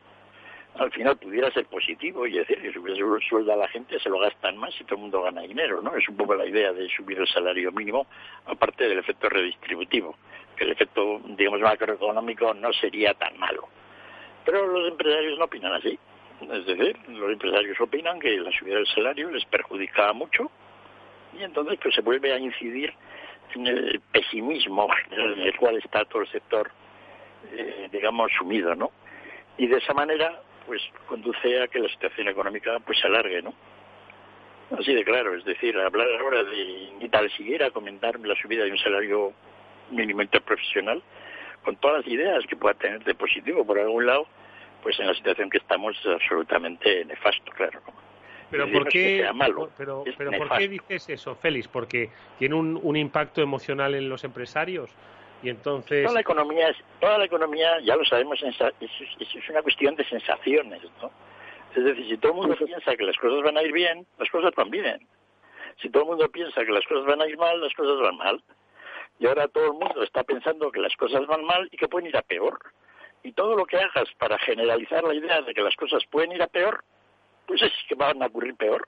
al 0.75 0.91
final 0.91 1.17
pudiera 1.17 1.51
ser 1.51 1.65
positivo 1.65 2.25
y 2.25 2.33
decir 2.33 2.59
que 2.59 2.71
si 2.71 2.79
hubiese 2.79 3.03
sueldo 3.29 3.53
a 3.53 3.57
la 3.57 3.67
gente 3.67 3.99
se 3.99 4.09
lo 4.09 4.17
gastan 4.17 4.57
más 4.57 4.73
y 4.79 4.83
todo 4.85 4.95
el 4.95 5.01
mundo 5.01 5.21
gana 5.21 5.41
dinero, 5.41 5.81
¿no? 5.81 5.95
Es 5.95 6.07
un 6.09 6.17
poco 6.17 6.33
la 6.33 6.47
idea 6.47 6.73
de 6.73 6.89
subir 6.89 7.19
el 7.19 7.27
salario 7.27 7.71
mínimo, 7.71 8.07
aparte 8.45 8.87
del 8.87 8.97
efecto 8.97 9.29
redistributivo, 9.29 10.15
que 10.55 10.63
el 10.63 10.71
efecto, 10.71 11.21
digamos, 11.25 11.61
macroeconómico 11.61 12.55
no 12.55 12.73
sería 12.73 13.13
tan 13.13 13.37
malo. 13.37 13.67
Pero 14.45 14.65
los 14.65 14.89
empresarios 14.89 15.37
no 15.37 15.45
opinan 15.45 15.73
así. 15.73 15.97
Es 16.51 16.65
decir, 16.65 16.97
los 17.09 17.31
empresarios 17.31 17.79
opinan 17.79 18.19
que 18.19 18.37
la 18.37 18.51
subida 18.51 18.75
del 18.75 18.87
salario 18.87 19.31
les 19.31 19.45
perjudica 19.45 20.11
mucho 20.13 20.51
y 21.37 21.43
entonces 21.43 21.79
pues 21.81 21.95
se 21.95 22.01
vuelve 22.01 22.33
a 22.33 22.37
incidir 22.37 22.93
en 23.55 23.67
el 23.67 24.01
pesimismo 24.11 24.87
en 25.11 25.39
el 25.41 25.55
cual 25.57 25.77
está 25.77 26.05
todo 26.05 26.23
el 26.23 26.27
sector, 26.29 26.71
eh, 27.51 27.89
digamos, 27.91 28.31
sumido, 28.37 28.75
¿no? 28.75 28.91
Y 29.57 29.67
de 29.67 29.77
esa 29.77 29.93
manera, 29.93 30.41
pues 30.65 30.81
conduce 31.07 31.61
a 31.61 31.67
que 31.67 31.79
la 31.79 31.89
situación 31.89 32.27
económica 32.27 32.79
pues 32.79 32.99
se 32.99 33.07
alargue, 33.07 33.41
¿no? 33.41 33.53
Así 34.77 34.93
de 34.93 35.03
claro, 35.03 35.35
es 35.35 35.45
decir, 35.45 35.77
hablar 35.77 36.07
ahora 36.19 36.43
de 36.43 36.91
ni 36.99 37.09
tal 37.09 37.29
siquiera 37.31 37.69
comentar 37.69 38.19
la 38.19 38.35
subida 38.35 38.63
de 38.63 38.71
un 38.71 38.77
salario 38.77 39.33
mínimo 39.91 40.21
interprofesional, 40.23 41.03
con 41.63 41.75
todas 41.75 41.97
las 41.97 42.07
ideas 42.07 42.45
que 42.47 42.55
pueda 42.55 42.73
tener 42.73 43.03
de 43.03 43.13
positivo 43.13 43.65
por 43.65 43.77
algún 43.77 44.05
lado, 44.05 44.27
pues 44.83 44.99
en 44.99 45.07
la 45.07 45.13
situación 45.13 45.49
que 45.49 45.57
estamos 45.57 45.97
es 45.97 46.05
absolutamente 46.05 47.05
nefasto, 47.05 47.51
claro. 47.53 47.79
Pero 48.51 48.71
¿por 48.71 48.87
qué, 48.87 49.27
pero, 49.77 50.03
pero 50.15 50.31
¿por 50.37 50.57
qué 50.57 50.67
dices 50.67 51.09
eso, 51.09 51.33
Félix? 51.33 51.67
Porque 51.67 52.11
tiene 52.37 52.53
un, 52.53 52.79
un, 52.83 52.95
impacto 52.95 53.41
emocional 53.41 53.95
en 53.95 54.07
los 54.07 54.23
empresarios 54.23 54.91
y 55.41 55.49
entonces 55.49 56.03
toda 56.03 56.13
la 56.13 56.21
economía 56.21 56.69
es, 56.69 56.77
toda 56.99 57.17
la 57.17 57.25
economía 57.25 57.79
ya 57.81 57.95
lo 57.95 58.05
sabemos 58.05 58.43
es, 58.43 58.55
es, 58.79 59.49
una 59.49 59.63
cuestión 59.63 59.95
de 59.95 60.05
sensaciones, 60.05 60.83
¿no? 61.01 61.09
Es 61.75 61.83
decir, 61.83 62.07
si 62.07 62.17
todo 62.17 62.33
el 62.33 62.37
mundo 62.37 62.55
piensa 62.55 62.95
que 62.95 63.03
las 63.03 63.17
cosas 63.17 63.41
van 63.43 63.57
a 63.57 63.63
ir 63.63 63.71
bien, 63.71 64.05
las 64.19 64.29
cosas 64.29 64.51
van 64.55 64.69
bien. 64.69 65.07
Si 65.81 65.89
todo 65.89 66.03
el 66.03 66.09
mundo 66.09 66.29
piensa 66.29 66.63
que 66.63 66.71
las 66.71 66.85
cosas 66.85 67.05
van 67.05 67.21
a 67.21 67.27
ir 67.27 67.37
mal, 67.37 67.59
las 67.59 67.73
cosas 67.73 67.99
van 67.99 68.17
mal. 68.17 68.43
Y 69.17 69.25
ahora 69.25 69.47
todo 69.47 69.65
el 69.65 69.73
mundo 69.73 70.03
está 70.03 70.23
pensando 70.23 70.71
que 70.71 70.79
las 70.79 70.95
cosas 70.95 71.25
van 71.25 71.43
mal 71.43 71.67
y 71.71 71.77
que 71.77 71.87
pueden 71.87 72.09
ir 72.09 72.17
a 72.17 72.21
peor 72.21 72.59
y 73.23 73.31
todo 73.31 73.55
lo 73.55 73.65
que 73.65 73.77
hagas 73.77 74.09
para 74.17 74.37
generalizar 74.39 75.03
la 75.03 75.13
idea 75.13 75.41
de 75.41 75.53
que 75.53 75.61
las 75.61 75.75
cosas 75.75 76.03
pueden 76.09 76.33
ir 76.33 76.43
a 76.43 76.47
peor, 76.47 76.83
pues 77.47 77.61
es 77.61 77.71
que 77.87 77.95
van 77.95 78.21
a 78.21 78.27
ocurrir 78.27 78.55
peor. 78.55 78.87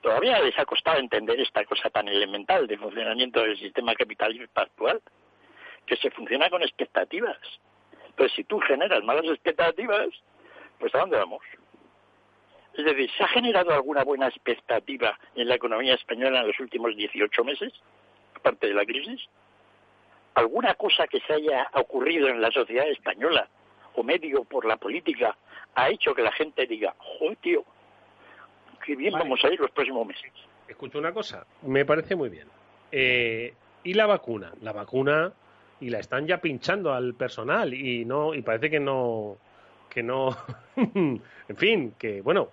Todavía 0.00 0.40
les 0.40 0.56
ha 0.58 0.64
costado 0.64 0.98
entender 0.98 1.40
esta 1.40 1.64
cosa 1.64 1.90
tan 1.90 2.06
elemental 2.08 2.66
de 2.66 2.78
funcionamiento 2.78 3.42
del 3.42 3.58
sistema 3.58 3.94
capitalista 3.94 4.62
actual, 4.62 5.00
que 5.86 5.96
se 5.96 6.10
funciona 6.10 6.50
con 6.50 6.62
expectativas. 6.62 7.38
Entonces, 8.08 8.36
si 8.36 8.44
tú 8.44 8.60
generas 8.60 9.02
malas 9.02 9.24
expectativas, 9.24 10.08
pues 10.78 10.94
¿a 10.94 10.98
dónde 10.98 11.16
vamos? 11.16 11.42
Es 12.74 12.84
decir, 12.84 13.10
¿se 13.16 13.24
ha 13.24 13.28
generado 13.28 13.72
alguna 13.72 14.04
buena 14.04 14.28
expectativa 14.28 15.18
en 15.34 15.48
la 15.48 15.56
economía 15.56 15.94
española 15.94 16.40
en 16.40 16.46
los 16.46 16.60
últimos 16.60 16.94
18 16.94 17.44
meses, 17.44 17.72
aparte 18.34 18.68
de 18.68 18.74
la 18.74 18.84
crisis? 18.84 19.20
Alguna 20.38 20.74
cosa 20.74 21.06
que 21.06 21.20
se 21.20 21.32
haya 21.32 21.68
ocurrido 21.74 22.28
en 22.28 22.40
la 22.40 22.50
sociedad 22.50 22.88
española 22.88 23.48
o 23.94 24.02
medio 24.02 24.44
por 24.44 24.64
la 24.64 24.76
política 24.76 25.36
ha 25.74 25.90
hecho 25.90 26.14
que 26.14 26.22
la 26.22 26.32
gente 26.32 26.66
diga, 26.66 26.94
joder, 26.98 27.36
tío, 27.38 27.64
qué 28.84 28.94
bien 28.96 29.12
vamos 29.12 29.44
a 29.44 29.48
ir 29.48 29.60
los 29.60 29.70
próximos 29.70 30.06
meses. 30.06 30.32
Escucho 30.68 30.98
una 30.98 31.12
cosa, 31.12 31.46
me 31.62 31.84
parece 31.84 32.14
muy 32.14 32.28
bien. 32.28 32.48
Eh, 32.92 33.52
¿Y 33.82 33.94
la 33.94 34.06
vacuna? 34.06 34.52
La 34.60 34.72
vacuna 34.72 35.32
y 35.80 35.90
la 35.90 35.98
están 35.98 36.26
ya 36.26 36.38
pinchando 36.38 36.92
al 36.92 37.14
personal 37.14 37.74
y 37.74 38.04
no 38.04 38.34
y 38.34 38.42
parece 38.42 38.70
que 38.70 38.80
no 38.80 39.36
que 39.88 40.02
no 40.02 40.36
en 40.76 41.56
fin 41.56 41.94
que 41.98 42.20
bueno 42.20 42.48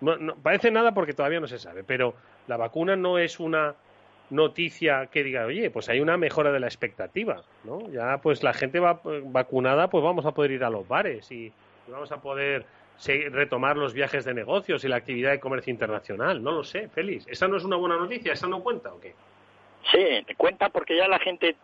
no, 0.00 0.36
parece 0.36 0.70
nada 0.70 0.92
porque 0.92 1.14
todavía 1.14 1.40
no 1.40 1.46
se 1.46 1.58
sabe 1.58 1.84
pero 1.84 2.14
la 2.46 2.58
vacuna 2.58 2.96
no 2.96 3.18
es 3.18 3.40
una 3.40 3.74
noticia 4.30 5.06
que 5.06 5.22
diga, 5.22 5.46
oye, 5.46 5.70
pues 5.70 5.88
hay 5.88 6.00
una 6.00 6.16
mejora 6.16 6.52
de 6.52 6.60
la 6.60 6.66
expectativa, 6.66 7.42
¿no? 7.64 7.90
Ya 7.90 8.18
pues 8.18 8.42
la 8.42 8.52
gente 8.52 8.80
va 8.80 9.00
vacunada, 9.24 9.88
pues 9.88 10.02
vamos 10.02 10.26
a 10.26 10.32
poder 10.32 10.52
ir 10.52 10.64
a 10.64 10.70
los 10.70 10.86
bares 10.88 11.30
y 11.30 11.52
vamos 11.88 12.10
a 12.12 12.20
poder 12.20 12.64
retomar 13.30 13.76
los 13.76 13.92
viajes 13.92 14.24
de 14.24 14.34
negocios 14.34 14.84
y 14.84 14.88
la 14.88 14.96
actividad 14.96 15.32
de 15.32 15.40
comercio 15.40 15.70
internacional. 15.70 16.42
No 16.42 16.52
lo 16.52 16.64
sé, 16.64 16.88
Félix. 16.88 17.26
¿Esa 17.28 17.48
no 17.48 17.56
es 17.56 17.64
una 17.64 17.76
buena 17.76 17.96
noticia? 17.96 18.32
¿Esa 18.32 18.46
no 18.46 18.62
cuenta 18.62 18.92
o 18.92 19.00
qué? 19.00 19.14
Sí, 19.90 20.34
cuenta 20.36 20.70
porque 20.70 20.96
ya 20.96 21.08
la 21.08 21.18
gente, 21.18 21.56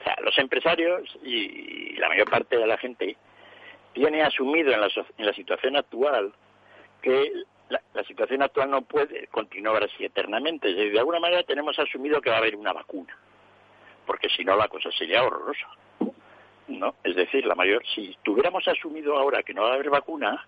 o 0.00 0.04
sea, 0.04 0.16
los 0.22 0.36
empresarios 0.38 1.16
y 1.22 1.96
la 1.96 2.08
mayor 2.08 2.28
parte 2.28 2.56
de 2.56 2.66
la 2.66 2.78
gente 2.78 3.16
tiene 3.92 4.22
asumido 4.22 4.72
en 4.72 4.80
la, 4.80 4.88
en 5.18 5.26
la 5.26 5.32
situación 5.32 5.76
actual 5.76 6.32
que 7.00 7.44
la, 7.68 8.04
situación 8.04 8.42
actual 8.42 8.70
no 8.70 8.82
puede 8.82 9.26
continuar 9.28 9.82
así 9.84 10.04
eternamente. 10.04 10.72
De 10.72 10.98
alguna 10.98 11.20
manera 11.20 11.42
tenemos 11.42 11.78
asumido 11.78 12.20
que 12.20 12.30
va 12.30 12.36
a 12.36 12.38
haber 12.40 12.56
una 12.56 12.72
vacuna, 12.72 13.16
porque 14.06 14.28
si 14.28 14.44
no 14.44 14.56
la 14.56 14.68
cosa 14.68 14.90
sería 14.92 15.22
horrorosa. 15.22 15.66
¿no? 16.68 16.94
Es 17.04 17.14
decir, 17.14 17.44
la 17.46 17.54
mayor, 17.54 17.82
si 17.94 18.16
tuviéramos 18.22 18.66
asumido 18.68 19.16
ahora 19.18 19.42
que 19.42 19.54
no 19.54 19.62
va 19.62 19.72
a 19.72 19.74
haber 19.74 19.90
vacuna, 19.90 20.46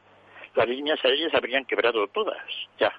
las 0.55 0.69
líneas 0.69 1.03
aéreas 1.05 1.35
habrían 1.35 1.65
quebrado 1.65 2.07
todas, 2.09 2.43
ya. 2.79 2.93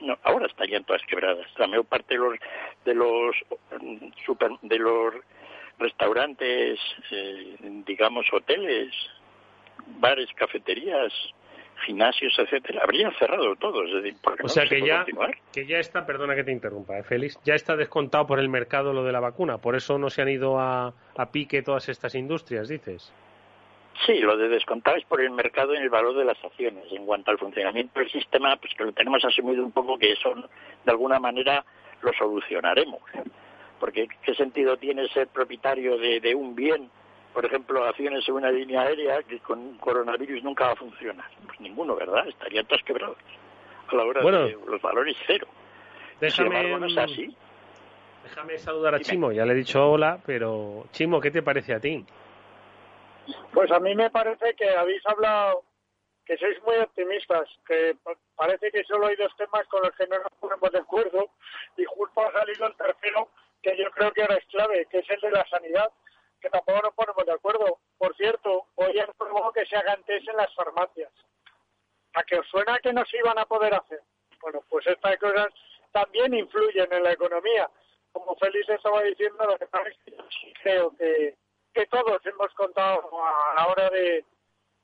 No, 0.00 0.18
ahora 0.22 0.46
estarían 0.46 0.84
todas 0.84 1.02
quebradas. 1.02 1.46
La 1.58 1.66
mayor 1.66 1.84
parte 1.84 2.14
de 2.14 2.20
los 2.20 2.38
de 2.84 2.94
los 2.94 3.36
super, 4.24 4.50
de 4.62 4.78
los 4.78 5.14
restaurantes, 5.78 6.78
eh, 7.10 7.56
digamos 7.86 8.26
hoteles, 8.32 8.94
bares, 9.98 10.28
cafeterías, 10.34 11.12
gimnasios, 11.80 12.38
etcétera, 12.38 12.82
habrían 12.82 13.12
cerrado 13.18 13.56
todos. 13.56 13.88
o 14.42 14.48
sea 14.48 14.64
que 14.66 14.80
ya, 14.80 15.04
que 15.52 15.66
ya 15.66 15.78
está, 15.78 16.06
perdona 16.06 16.34
que 16.34 16.44
te 16.44 16.52
interrumpa, 16.52 16.98
¿eh, 16.98 17.02
Félix, 17.02 17.38
ya 17.44 17.54
está 17.54 17.76
descontado 17.76 18.26
por 18.26 18.38
el 18.38 18.48
mercado 18.48 18.92
lo 18.92 19.04
de 19.04 19.12
la 19.12 19.20
vacuna, 19.20 19.58
por 19.58 19.76
eso 19.76 19.98
no 19.98 20.10
se 20.10 20.22
han 20.22 20.28
ido 20.28 20.58
a, 20.58 20.92
a 21.16 21.32
pique 21.32 21.62
todas 21.62 21.88
estas 21.88 22.14
industrias, 22.14 22.68
dices. 22.68 23.12
Sí, 24.06 24.18
lo 24.20 24.36
de 24.36 24.48
descontar 24.48 24.96
es 24.96 25.04
por 25.04 25.20
el 25.20 25.30
mercado 25.30 25.74
en 25.74 25.82
el 25.82 25.90
valor 25.90 26.16
de 26.16 26.24
las 26.24 26.42
acciones. 26.42 26.84
En 26.90 27.04
cuanto 27.04 27.30
al 27.30 27.38
funcionamiento 27.38 28.00
del 28.00 28.10
sistema, 28.10 28.56
pues 28.56 28.72
que 28.74 28.84
lo 28.84 28.92
tenemos 28.92 29.22
asumido 29.24 29.62
un 29.62 29.72
poco 29.72 29.98
que 29.98 30.12
eso 30.12 30.34
de 30.34 30.90
alguna 30.90 31.18
manera 31.18 31.64
lo 32.00 32.12
solucionaremos. 32.14 33.02
Porque 33.78 34.08
¿qué 34.22 34.34
sentido 34.34 34.78
tiene 34.78 35.06
ser 35.08 35.28
propietario 35.28 35.98
de, 35.98 36.20
de 36.20 36.34
un 36.34 36.54
bien 36.54 36.90
por 37.32 37.44
ejemplo, 37.44 37.84
acciones 37.84 38.26
en 38.28 38.34
una 38.34 38.50
línea 38.50 38.82
aérea 38.82 39.22
que 39.22 39.38
con 39.40 39.76
coronavirus 39.78 40.42
nunca 40.42 40.66
va 40.66 40.72
a 40.72 40.76
funcionar. 40.76 41.26
Pues 41.46 41.60
ninguno, 41.60 41.94
¿verdad? 41.96 42.26
Estarían 42.28 42.66
todos 42.66 42.82
quebrados 42.82 43.16
a 43.88 43.94
la 43.94 44.04
hora 44.04 44.22
de 44.22 44.58
los 44.66 44.82
valores 44.82 45.16
cero. 45.26 45.46
Déjame, 46.20 46.78
déjame 48.24 48.58
saludar 48.58 48.94
a 48.94 49.00
Chimo, 49.00 49.32
ya 49.32 49.44
le 49.44 49.52
he 49.52 49.56
dicho 49.56 49.90
hola, 49.90 50.18
pero 50.26 50.86
Chimo, 50.92 51.20
¿qué 51.20 51.30
te 51.30 51.42
parece 51.42 51.74
a 51.74 51.80
ti? 51.80 52.04
Pues 53.52 53.70
a 53.70 53.80
mí 53.80 53.94
me 53.94 54.10
parece 54.10 54.54
que 54.54 54.68
habéis 54.68 55.02
hablado 55.06 55.62
que 56.26 56.36
sois 56.36 56.62
muy 56.62 56.76
optimistas, 56.76 57.48
que 57.66 57.96
parece 58.36 58.70
que 58.70 58.84
solo 58.84 59.06
hay 59.06 59.16
dos 59.16 59.34
temas 59.36 59.66
con 59.68 59.82
los 59.82 59.94
que 59.96 60.06
no 60.06 60.18
nos 60.18 60.32
ponemos 60.38 60.70
de 60.70 60.78
acuerdo 60.78 61.30
y 61.76 61.84
justo 61.84 62.20
ha 62.20 62.32
salido 62.32 62.66
el 62.66 62.76
tercero 62.76 63.28
que 63.62 63.76
yo 63.76 63.90
creo 63.90 64.12
que 64.12 64.22
ahora 64.22 64.36
es 64.36 64.46
clave, 64.46 64.86
que 64.90 64.98
es 64.98 65.10
el 65.10 65.20
de 65.20 65.30
la 65.30 65.46
sanidad, 65.48 65.90
que 66.40 66.50
tampoco 66.50 66.80
nos 66.82 66.94
ponemos 66.94 67.26
de 67.26 67.32
acuerdo. 67.32 67.78
Por 67.98 68.16
cierto, 68.16 68.66
hoy 68.76 68.98
han 68.98 69.12
probado 69.18 69.52
que 69.52 69.66
se 69.66 69.76
hagan 69.76 70.02
test 70.04 70.28
en 70.28 70.36
las 70.36 70.54
farmacias. 70.54 71.12
¿A 72.14 72.22
que 72.24 72.38
os 72.38 72.46
suena 72.48 72.78
que 72.78 72.92
no 72.92 73.04
se 73.04 73.18
iban 73.18 73.38
a 73.38 73.46
poder 73.46 73.74
hacer? 73.74 74.00
Bueno, 74.40 74.62
pues 74.68 74.86
estas 74.86 75.16
cosas 75.18 75.48
también 75.92 76.34
influyen 76.34 76.92
en 76.92 77.02
la 77.02 77.12
economía. 77.12 77.70
Como 78.12 78.34
Félix 78.36 78.68
estaba 78.68 79.02
diciendo, 79.02 79.44
lo 79.44 79.56
que 79.58 79.66
pasa 79.66 79.88
es 79.88 79.96
que 80.04 80.16
creo 80.62 80.90
que, 80.96 81.36
que 81.72 81.86
todos 81.86 82.24
hemos 82.26 82.52
contado 82.54 83.08
a 83.24 83.54
la 83.54 83.68
hora 83.68 83.90
de, 83.90 84.24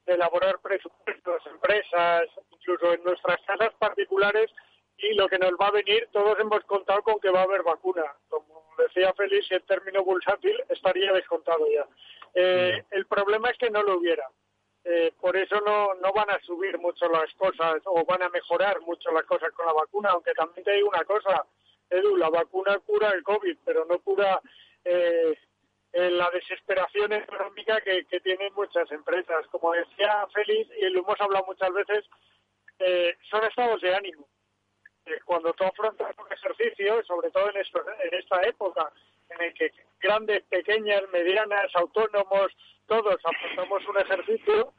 de 0.06 0.14
elaborar 0.14 0.60
presupuestos, 0.60 1.46
empresas, 1.46 2.28
incluso 2.50 2.92
en 2.92 3.02
nuestras 3.02 3.40
casas 3.44 3.72
particulares, 3.78 4.50
y 4.98 5.14
lo 5.14 5.28
que 5.28 5.38
nos 5.38 5.52
va 5.52 5.68
a 5.68 5.72
venir, 5.72 6.08
todos 6.12 6.38
hemos 6.38 6.64
contado 6.64 7.02
con 7.02 7.18
que 7.20 7.30
va 7.30 7.40
a 7.40 7.44
haber 7.44 7.62
vacuna. 7.62 8.04
Como 8.28 8.65
decía 8.76 9.12
Félix, 9.14 9.50
el 9.50 9.62
término 9.62 10.04
bursátil 10.04 10.62
estaría 10.68 11.12
descontado 11.12 11.66
ya. 11.70 11.86
Eh, 12.34 12.84
el 12.90 13.06
problema 13.06 13.50
es 13.50 13.58
que 13.58 13.70
no 13.70 13.82
lo 13.82 13.98
hubiera. 13.98 14.28
Eh, 14.84 15.12
por 15.20 15.36
eso 15.36 15.60
no, 15.62 15.94
no 15.94 16.12
van 16.12 16.30
a 16.30 16.38
subir 16.40 16.78
mucho 16.78 17.08
las 17.08 17.32
cosas 17.34 17.82
o 17.86 18.04
van 18.04 18.22
a 18.22 18.28
mejorar 18.28 18.80
mucho 18.82 19.10
las 19.10 19.24
cosas 19.24 19.50
con 19.52 19.66
la 19.66 19.72
vacuna, 19.72 20.10
aunque 20.10 20.32
también 20.34 20.64
te 20.64 20.72
digo 20.72 20.88
una 20.88 21.04
cosa, 21.04 21.44
Edu, 21.90 22.16
la 22.16 22.30
vacuna 22.30 22.78
cura 22.78 23.10
el 23.10 23.22
COVID, 23.22 23.56
pero 23.64 23.84
no 23.84 23.98
cura 23.98 24.40
eh, 24.84 25.36
la 25.92 26.30
desesperación 26.30 27.12
económica 27.14 27.80
que, 27.80 28.04
que, 28.04 28.20
tienen 28.20 28.52
muchas 28.54 28.90
empresas. 28.92 29.46
Como 29.48 29.72
decía 29.72 30.26
Félix, 30.32 30.70
y 30.78 30.90
lo 30.90 31.00
hemos 31.00 31.20
hablado 31.20 31.46
muchas 31.46 31.72
veces, 31.72 32.04
son 33.30 33.44
estados 33.44 33.80
de 33.80 33.94
ánimo 33.94 34.28
cuando 35.24 35.52
tú 35.52 35.64
afrontas 35.64 36.14
un 36.18 36.32
ejercicio, 36.32 37.02
sobre 37.04 37.30
todo 37.30 37.50
en, 37.50 37.56
en 37.56 38.18
esta 38.18 38.40
época, 38.42 38.90
en 39.30 39.42
el 39.42 39.54
que 39.54 39.70
grandes, 40.00 40.42
pequeñas, 40.44 41.02
medianas, 41.12 41.74
autónomos, 41.74 42.52
todos 42.86 43.16
afrontamos 43.24 43.86
un 43.88 43.98
ejercicio, 43.98 44.72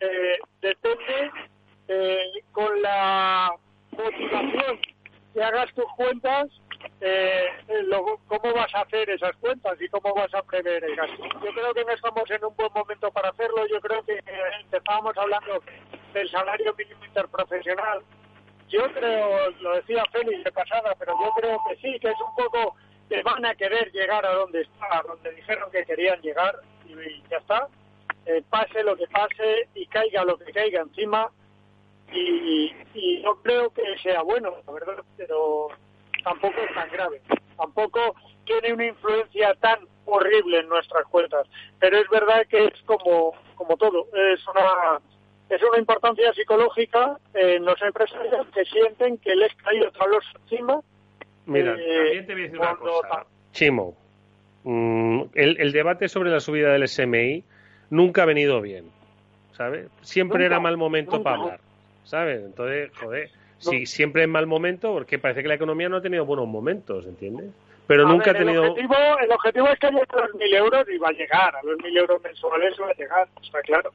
eh, 0.00 0.38
depende 0.60 1.30
eh, 1.88 2.42
con 2.52 2.82
la 2.82 3.54
motivación 3.92 4.80
que 5.32 5.42
hagas 5.42 5.72
tus 5.74 5.86
cuentas, 5.96 6.48
eh, 7.00 7.46
cómo 8.26 8.54
vas 8.54 8.74
a 8.74 8.80
hacer 8.80 9.08
esas 9.10 9.36
cuentas 9.36 9.80
y 9.80 9.88
cómo 9.88 10.12
vas 10.14 10.32
a 10.34 10.42
prever 10.42 10.84
el 10.84 10.96
gasto. 10.96 11.22
Yo 11.22 11.52
creo 11.52 11.74
que 11.74 11.84
no 11.84 11.92
estamos 11.92 12.30
en 12.30 12.44
un 12.44 12.56
buen 12.56 12.72
momento 12.74 13.10
para 13.12 13.30
hacerlo. 13.30 13.66
Yo 13.66 13.80
creo 13.80 14.02
que 14.04 14.20
estábamos 14.72 15.16
hablando 15.16 15.62
del 16.12 16.30
salario 16.30 16.74
mínimo 16.74 17.04
interprofesional 17.04 18.02
yo 18.72 18.92
creo, 18.94 19.50
lo 19.60 19.74
decía 19.76 20.04
Félix 20.10 20.44
de 20.44 20.52
pasada, 20.52 20.94
pero 20.98 21.14
yo 21.20 21.30
creo 21.40 21.60
que 21.68 21.76
sí, 21.76 22.00
que 22.00 22.08
es 22.08 22.20
un 22.20 22.34
poco 22.34 22.74
que 23.08 23.22
van 23.22 23.44
a 23.44 23.54
querer 23.54 23.92
llegar 23.92 24.24
a 24.24 24.32
donde 24.32 24.62
está, 24.62 24.98
a 24.98 25.02
donde 25.02 25.30
dijeron 25.32 25.70
que 25.70 25.84
querían 25.84 26.20
llegar 26.22 26.56
y, 26.86 27.22
ya 27.30 27.36
está. 27.36 27.68
Eh, 28.24 28.42
pase 28.48 28.82
lo 28.82 28.96
que 28.96 29.06
pase 29.08 29.68
y 29.74 29.86
caiga 29.86 30.24
lo 30.24 30.38
que 30.38 30.52
caiga 30.52 30.80
encima 30.80 31.30
y, 32.12 32.72
y 32.94 33.20
no 33.22 33.34
creo 33.42 33.70
que 33.70 33.82
sea 34.02 34.22
bueno, 34.22 34.54
la 34.66 34.72
verdad, 34.72 35.04
pero 35.16 35.68
tampoco 36.24 36.54
es 36.60 36.74
tan 36.74 36.90
grave. 36.90 37.20
Tampoco 37.56 38.14
tiene 38.44 38.72
una 38.72 38.86
influencia 38.86 39.54
tan 39.56 39.86
horrible 40.06 40.60
en 40.60 40.68
nuestras 40.68 41.04
cuentas, 41.06 41.46
pero 41.78 41.98
es 41.98 42.08
verdad 42.08 42.46
que 42.48 42.64
es 42.64 42.82
como, 42.86 43.32
como 43.54 43.76
todo, 43.76 44.06
es 44.14 44.46
una 44.48 45.00
es 45.54 45.62
una 45.62 45.78
importancia 45.78 46.32
psicológica 46.32 47.18
en 47.34 47.64
los 47.64 47.80
empresarios 47.82 48.46
que 48.54 48.64
sienten 48.64 49.18
que 49.18 49.34
les 49.34 49.54
cae 49.56 49.86
otra 49.86 50.06
luz 50.06 50.24
encima. 50.42 50.80
Mira, 51.46 51.76
eh, 51.78 52.24
también 52.24 52.26
te 52.26 52.32
voy 52.32 52.42
a 52.42 52.44
decir 52.44 52.58
una 52.58 52.76
cosa. 52.76 53.26
Chimo, 53.52 53.96
mm, 54.64 55.22
el, 55.34 55.72
debate 55.72 56.08
sobre 56.08 56.30
la 56.30 56.40
subida 56.40 56.72
del 56.72 56.88
SMI 56.88 57.44
nunca 57.90 58.22
ha 58.22 58.26
venido 58.26 58.60
bien, 58.60 58.86
¿sabes? 59.52 59.88
Siempre 60.00 60.46
era 60.46 60.60
mal 60.60 60.76
momento 60.76 61.22
para 61.22 61.36
hablar, 61.36 61.60
¿sabes? 62.04 62.42
Entonces, 62.42 62.90
joder, 62.96 63.30
si 63.58 63.86
siempre 63.86 64.22
es 64.22 64.28
mal 64.28 64.46
momento, 64.46 64.92
porque 64.92 65.18
parece 65.18 65.42
que 65.42 65.48
la 65.48 65.54
economía 65.54 65.88
no 65.88 65.98
ha 65.98 66.02
tenido 66.02 66.24
buenos 66.24 66.48
momentos, 66.48 67.04
¿entiendes? 67.06 67.50
Pero 67.86 68.06
nunca 68.06 68.30
ha 68.30 68.34
tenido... 68.34 68.62
El 68.62 68.70
objetivo, 68.70 68.94
el 69.20 69.32
objetivo 69.32 69.68
es 69.68 69.78
que 69.78 69.86
haya 69.88 69.98
a 69.98 70.20
los 70.20 70.34
mil 70.34 70.54
euros 70.54 70.88
y 70.88 70.98
va 70.98 71.08
a 71.08 71.12
llegar, 71.12 71.56
a 71.56 71.62
los 71.62 71.76
mil 71.82 71.96
euros 71.96 72.22
mensuales 72.22 72.74
va 72.80 72.88
a 72.90 72.94
llegar, 72.94 73.28
está 73.42 73.60
claro. 73.60 73.92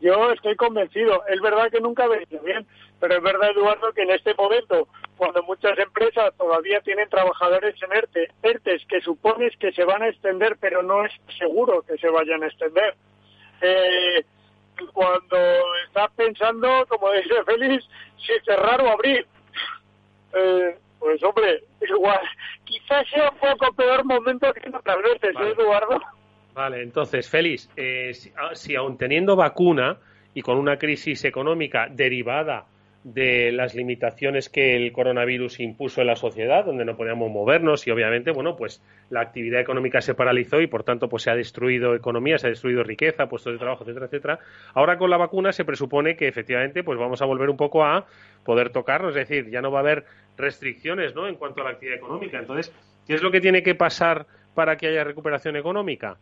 Yo 0.00 0.30
estoy 0.32 0.54
convencido. 0.56 1.24
Es 1.26 1.40
verdad 1.40 1.70
que 1.70 1.80
nunca 1.80 2.06
venido 2.06 2.40
bien, 2.42 2.66
pero 3.00 3.16
es 3.16 3.22
verdad, 3.22 3.50
Eduardo, 3.50 3.92
que 3.92 4.02
en 4.02 4.10
este 4.10 4.34
momento, 4.34 4.88
cuando 5.16 5.42
muchas 5.42 5.76
empresas 5.78 6.32
todavía 6.36 6.80
tienen 6.80 7.08
trabajadores 7.08 7.74
en 7.82 7.92
ERTE, 7.92 8.28
ERTES 8.42 8.84
que 8.88 9.00
supones 9.00 9.56
que 9.58 9.72
se 9.72 9.84
van 9.84 10.02
a 10.02 10.08
extender, 10.08 10.56
pero 10.60 10.82
no 10.82 11.04
es 11.04 11.12
seguro 11.38 11.82
que 11.82 11.98
se 11.98 12.08
vayan 12.08 12.42
a 12.42 12.46
extender. 12.46 12.94
Eh, 13.60 14.24
cuando 14.92 15.36
estás 15.86 16.10
pensando, 16.14 16.86
como 16.88 17.10
dice 17.12 17.42
Félix, 17.44 17.84
si 18.18 18.32
cerrar 18.44 18.80
o 18.82 18.90
abrir. 18.90 19.26
Eh, 20.34 20.78
pues 20.98 21.22
hombre, 21.22 21.64
igual, 21.80 22.20
quizás 22.64 23.08
sea 23.08 23.30
un 23.30 23.38
poco 23.38 23.72
peor 23.74 24.04
momento 24.04 24.52
que 24.52 24.68
otras 24.68 25.02
veces, 25.02 25.34
¿eh, 25.40 25.54
Eduardo? 25.56 26.00
Vale, 26.58 26.82
entonces, 26.82 27.30
Félix, 27.30 27.70
eh, 27.76 28.10
ah, 28.36 28.50
si, 28.52 28.74
aún 28.74 28.98
teniendo 28.98 29.36
vacuna 29.36 29.98
y 30.34 30.42
con 30.42 30.58
una 30.58 30.76
crisis 30.76 31.24
económica 31.24 31.86
derivada 31.88 32.66
de 33.04 33.52
las 33.52 33.76
limitaciones 33.76 34.48
que 34.48 34.74
el 34.74 34.90
coronavirus 34.90 35.60
impuso 35.60 36.00
en 36.00 36.08
la 36.08 36.16
sociedad, 36.16 36.64
donde 36.64 36.84
no 36.84 36.96
podíamos 36.96 37.30
movernos 37.30 37.86
y 37.86 37.92
obviamente, 37.92 38.32
bueno, 38.32 38.56
pues 38.56 38.82
la 39.08 39.20
actividad 39.20 39.60
económica 39.60 40.00
se 40.00 40.14
paralizó 40.16 40.60
y 40.60 40.66
por 40.66 40.82
tanto 40.82 41.08
pues 41.08 41.22
se 41.22 41.30
ha 41.30 41.36
destruido 41.36 41.94
economía, 41.94 42.38
se 42.38 42.48
ha 42.48 42.50
destruido 42.50 42.82
riqueza, 42.82 43.28
puestos 43.28 43.52
de 43.52 43.60
trabajo, 43.60 43.84
etcétera, 43.84 44.06
etcétera. 44.06 44.40
Ahora 44.74 44.98
con 44.98 45.10
la 45.10 45.16
vacuna 45.16 45.52
se 45.52 45.64
presupone 45.64 46.16
que 46.16 46.26
efectivamente 46.26 46.82
pues 46.82 46.98
vamos 46.98 47.22
a 47.22 47.24
volver 47.24 47.50
un 47.50 47.56
poco 47.56 47.84
a 47.84 48.04
poder 48.42 48.70
tocarnos, 48.70 49.10
es 49.10 49.28
decir, 49.28 49.48
ya 49.48 49.62
no 49.62 49.70
va 49.70 49.78
a 49.78 49.82
haber 49.82 50.06
restricciones, 50.36 51.14
¿no? 51.14 51.28
En 51.28 51.36
cuanto 51.36 51.60
a 51.60 51.64
la 51.66 51.70
actividad 51.70 51.98
económica. 51.98 52.36
Entonces, 52.40 52.74
¿qué 53.06 53.14
es 53.14 53.22
lo 53.22 53.30
que 53.30 53.40
tiene 53.40 53.62
que 53.62 53.76
pasar 53.76 54.26
para 54.56 54.76
que 54.76 54.88
haya 54.88 55.04
recuperación 55.04 55.54
económica? 55.54 56.16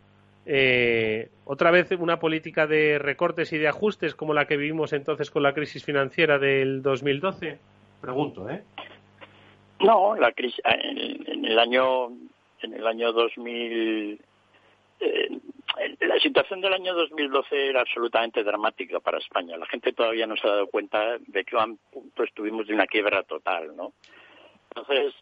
Eh, 0.47 1.29
otra 1.45 1.71
vez 1.71 1.91
una 1.93 2.19
política 2.19 2.67
de 2.67 2.99
recortes 2.99 3.53
y 3.53 3.59
de 3.59 3.69
ajustes 3.69 4.15
como 4.15 4.33
la 4.33 4.47
que 4.47 4.57
vivimos 4.57 4.93
entonces 4.93 5.31
con 5.31 5.43
la 5.43 5.53
crisis 5.53 5.85
financiera 5.85 6.39
del 6.39 6.83
2012? 6.83 7.59
Pregunto, 8.01 8.49
¿eh? 8.49 8.63
No, 9.81 10.15
la 10.15 10.33
crisis 10.33 10.61
en, 10.65 11.45
el 11.45 11.59
año 11.59 12.09
en 12.63 12.75
el 12.75 12.87
año 12.87 13.13
2000 13.13 14.21
eh, 15.01 15.29
la 16.01 16.19
situación 16.21 16.61
del 16.61 16.73
año 16.73 16.95
2012 16.95 17.69
era 17.69 17.81
absolutamente 17.81 18.43
dramática 18.43 19.01
para 19.01 19.19
España. 19.19 19.57
La 19.57 19.67
gente 19.67 19.93
todavía 19.93 20.27
no 20.27 20.37
se 20.37 20.47
ha 20.47 20.53
dado 20.53 20.69
cuenta 20.69 21.19
de 21.19 21.45
que 21.45 21.57
punto 21.93 22.23
estuvimos 22.23 22.67
de 22.67 22.75
una 22.75 22.87
quiebra 22.87 23.23
total, 23.25 23.77
¿no? 23.77 23.93
Entonces, 24.71 25.15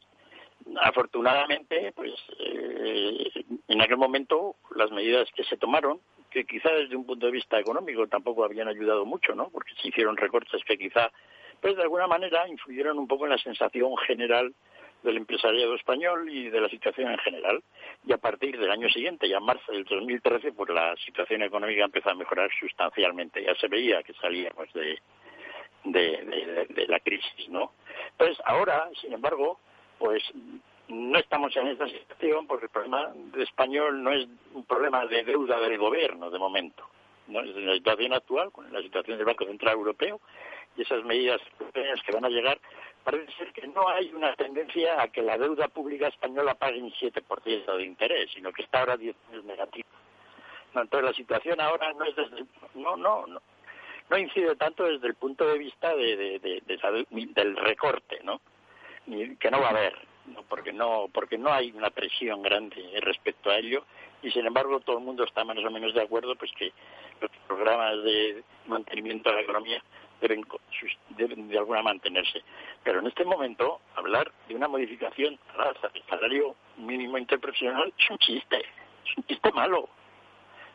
afortunadamente, 0.80 1.92
pues 1.94 2.12
eh, 2.38 3.44
en 3.68 3.80
aquel 3.80 3.96
momento 3.96 4.56
las 4.74 4.90
medidas 4.90 5.28
que 5.34 5.44
se 5.44 5.56
tomaron, 5.56 6.00
que 6.30 6.44
quizá 6.44 6.70
desde 6.70 6.96
un 6.96 7.06
punto 7.06 7.26
de 7.26 7.32
vista 7.32 7.58
económico 7.58 8.06
tampoco 8.06 8.44
habían 8.44 8.68
ayudado 8.68 9.04
mucho, 9.04 9.34
¿no? 9.34 9.50
Porque 9.50 9.72
se 9.80 9.88
hicieron 9.88 10.16
recortes 10.16 10.62
que 10.64 10.76
quizá, 10.76 11.10
pues 11.60 11.76
de 11.76 11.82
alguna 11.82 12.06
manera 12.06 12.48
influyeron 12.48 12.98
un 12.98 13.06
poco 13.06 13.24
en 13.24 13.30
la 13.30 13.38
sensación 13.38 13.96
general 13.98 14.52
del 15.04 15.18
empresariado 15.18 15.74
español 15.74 16.28
y 16.30 16.48
de 16.48 16.60
la 16.60 16.68
situación 16.68 17.10
en 17.12 17.18
general. 17.18 17.62
Y 18.06 18.12
a 18.12 18.18
partir 18.18 18.58
del 18.58 18.70
año 18.70 18.88
siguiente, 18.88 19.28
ya 19.28 19.36
en 19.36 19.44
marzo 19.44 19.70
del 19.70 19.84
2013, 19.84 20.52
pues 20.52 20.70
la 20.70 20.96
situación 20.96 21.42
económica 21.42 21.84
empezó 21.84 22.10
a 22.10 22.14
mejorar 22.14 22.50
sustancialmente. 22.58 23.44
Ya 23.44 23.54
se 23.56 23.68
veía 23.68 24.02
que 24.02 24.14
salíamos 24.14 24.72
de, 24.72 24.98
de, 25.84 26.66
de 26.70 26.86
la 26.88 26.98
crisis, 27.00 27.48
¿no? 27.50 27.72
Entonces, 28.12 28.42
ahora, 28.46 28.88
sin 29.00 29.12
embargo, 29.12 29.60
pues 30.04 30.22
no 30.88 31.18
estamos 31.18 31.56
en 31.56 31.68
esta 31.68 31.88
situación 31.88 32.46
porque 32.46 32.66
el 32.66 32.70
problema 32.70 33.10
de 33.14 33.42
español 33.42 34.02
no 34.02 34.12
es 34.12 34.28
un 34.52 34.62
problema 34.66 35.06
de 35.06 35.24
deuda 35.24 35.58
del 35.60 35.78
gobierno 35.78 36.30
de 36.30 36.38
momento. 36.38 36.86
¿no? 37.28 37.40
Es 37.40 37.56
la 37.56 37.72
situación 37.72 38.12
actual, 38.12 38.52
con 38.52 38.70
la 38.70 38.82
situación 38.82 39.16
del 39.16 39.24
Banco 39.24 39.46
Central 39.46 39.76
Europeo 39.76 40.20
y 40.76 40.82
esas 40.82 41.02
medidas 41.04 41.40
que 41.72 42.12
van 42.12 42.26
a 42.26 42.28
llegar, 42.28 42.60
parece 43.02 43.32
ser 43.32 43.50
que 43.54 43.66
no 43.66 43.88
hay 43.88 44.12
una 44.12 44.34
tendencia 44.34 45.00
a 45.00 45.08
que 45.08 45.22
la 45.22 45.38
deuda 45.38 45.68
pública 45.68 46.08
española 46.08 46.54
pague 46.54 46.82
un 46.82 46.92
7% 46.92 47.76
de 47.78 47.82
interés, 47.82 48.30
sino 48.34 48.52
que 48.52 48.60
está 48.60 48.80
ahora 48.80 48.98
10 48.98 49.16
años 49.30 49.44
negativo. 49.46 49.88
entonces 50.74 51.02
la 51.02 51.16
situación 51.16 51.62
ahora 51.62 51.94
no 51.94 52.04
es 52.04 52.14
desde, 52.14 52.44
no, 52.74 52.94
no, 52.98 53.26
no, 53.26 53.40
no 54.10 54.18
incide 54.18 54.54
tanto 54.56 54.84
desde 54.84 55.06
el 55.06 55.14
punto 55.14 55.46
de 55.46 55.56
vista 55.56 55.96
de, 55.96 56.60
del 56.60 57.56
recorte, 57.56 58.20
¿no? 58.22 58.42
Que 59.38 59.50
no 59.50 59.60
va 59.60 59.68
a 59.68 59.70
haber. 59.70 59.94
porque 60.48 60.72
no 60.72 61.08
porque 61.12 61.38
no 61.38 61.52
hay 61.52 61.70
una 61.72 61.90
presión 61.90 62.42
grande 62.42 62.82
respecto 63.02 63.50
a 63.50 63.58
ello 63.58 63.84
y 64.22 64.30
sin 64.30 64.46
embargo 64.46 64.80
todo 64.80 64.98
el 64.98 65.04
mundo 65.04 65.24
está 65.24 65.44
más 65.44 65.58
o 65.58 65.70
menos 65.70 65.92
de 65.92 66.02
acuerdo 66.02 66.34
pues 66.36 66.50
que 66.52 66.72
los 67.20 67.30
programas 67.46 68.02
de 68.04 68.42
mantenimiento 68.66 69.28
de 69.28 69.36
la 69.36 69.42
economía 69.42 69.82
deben, 70.20 70.44
deben 71.10 71.48
de 71.48 71.58
alguna 71.58 71.82
mantenerse. 71.82 72.42
Pero 72.82 73.00
en 73.00 73.06
este 73.06 73.24
momento 73.24 73.80
hablar 73.94 74.32
de 74.48 74.54
una 74.54 74.68
modificación 74.68 75.38
al 75.58 75.76
salario 76.08 76.56
mínimo 76.76 77.18
interprofesional 77.18 77.92
es 77.98 78.10
un 78.10 78.18
chiste, 78.18 78.58
es 78.58 79.16
un 79.16 79.24
chiste 79.24 79.52
malo. 79.52 79.88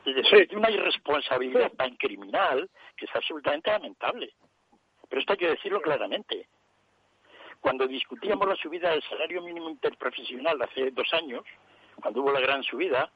Es 0.06 0.16
decir, 0.16 0.56
una 0.56 0.72
irresponsabilidad 0.72 1.72
tan 1.74 1.96
criminal 1.96 2.70
que 2.96 3.06
es 3.06 3.16
absolutamente 3.16 3.70
lamentable. 3.70 4.34
Pero 5.10 5.20
esto 5.20 5.34
hay 5.34 5.40
que 5.40 5.50
decirlo 5.50 5.82
claramente. 5.82 6.48
Cuando 7.62 7.88
discutíamos 7.88 8.48
la 8.48 8.56
subida 8.56 8.92
del 8.92 9.04
salario 9.04 9.42
mínimo 9.42 9.70
interprofesional 9.70 10.62
hace 10.62 10.92
dos 10.92 11.14
años, 11.14 11.44
cuando 12.02 12.22
hubo 12.22 12.32
la 12.32 12.40
gran 12.40 12.64
subida, 12.64 13.12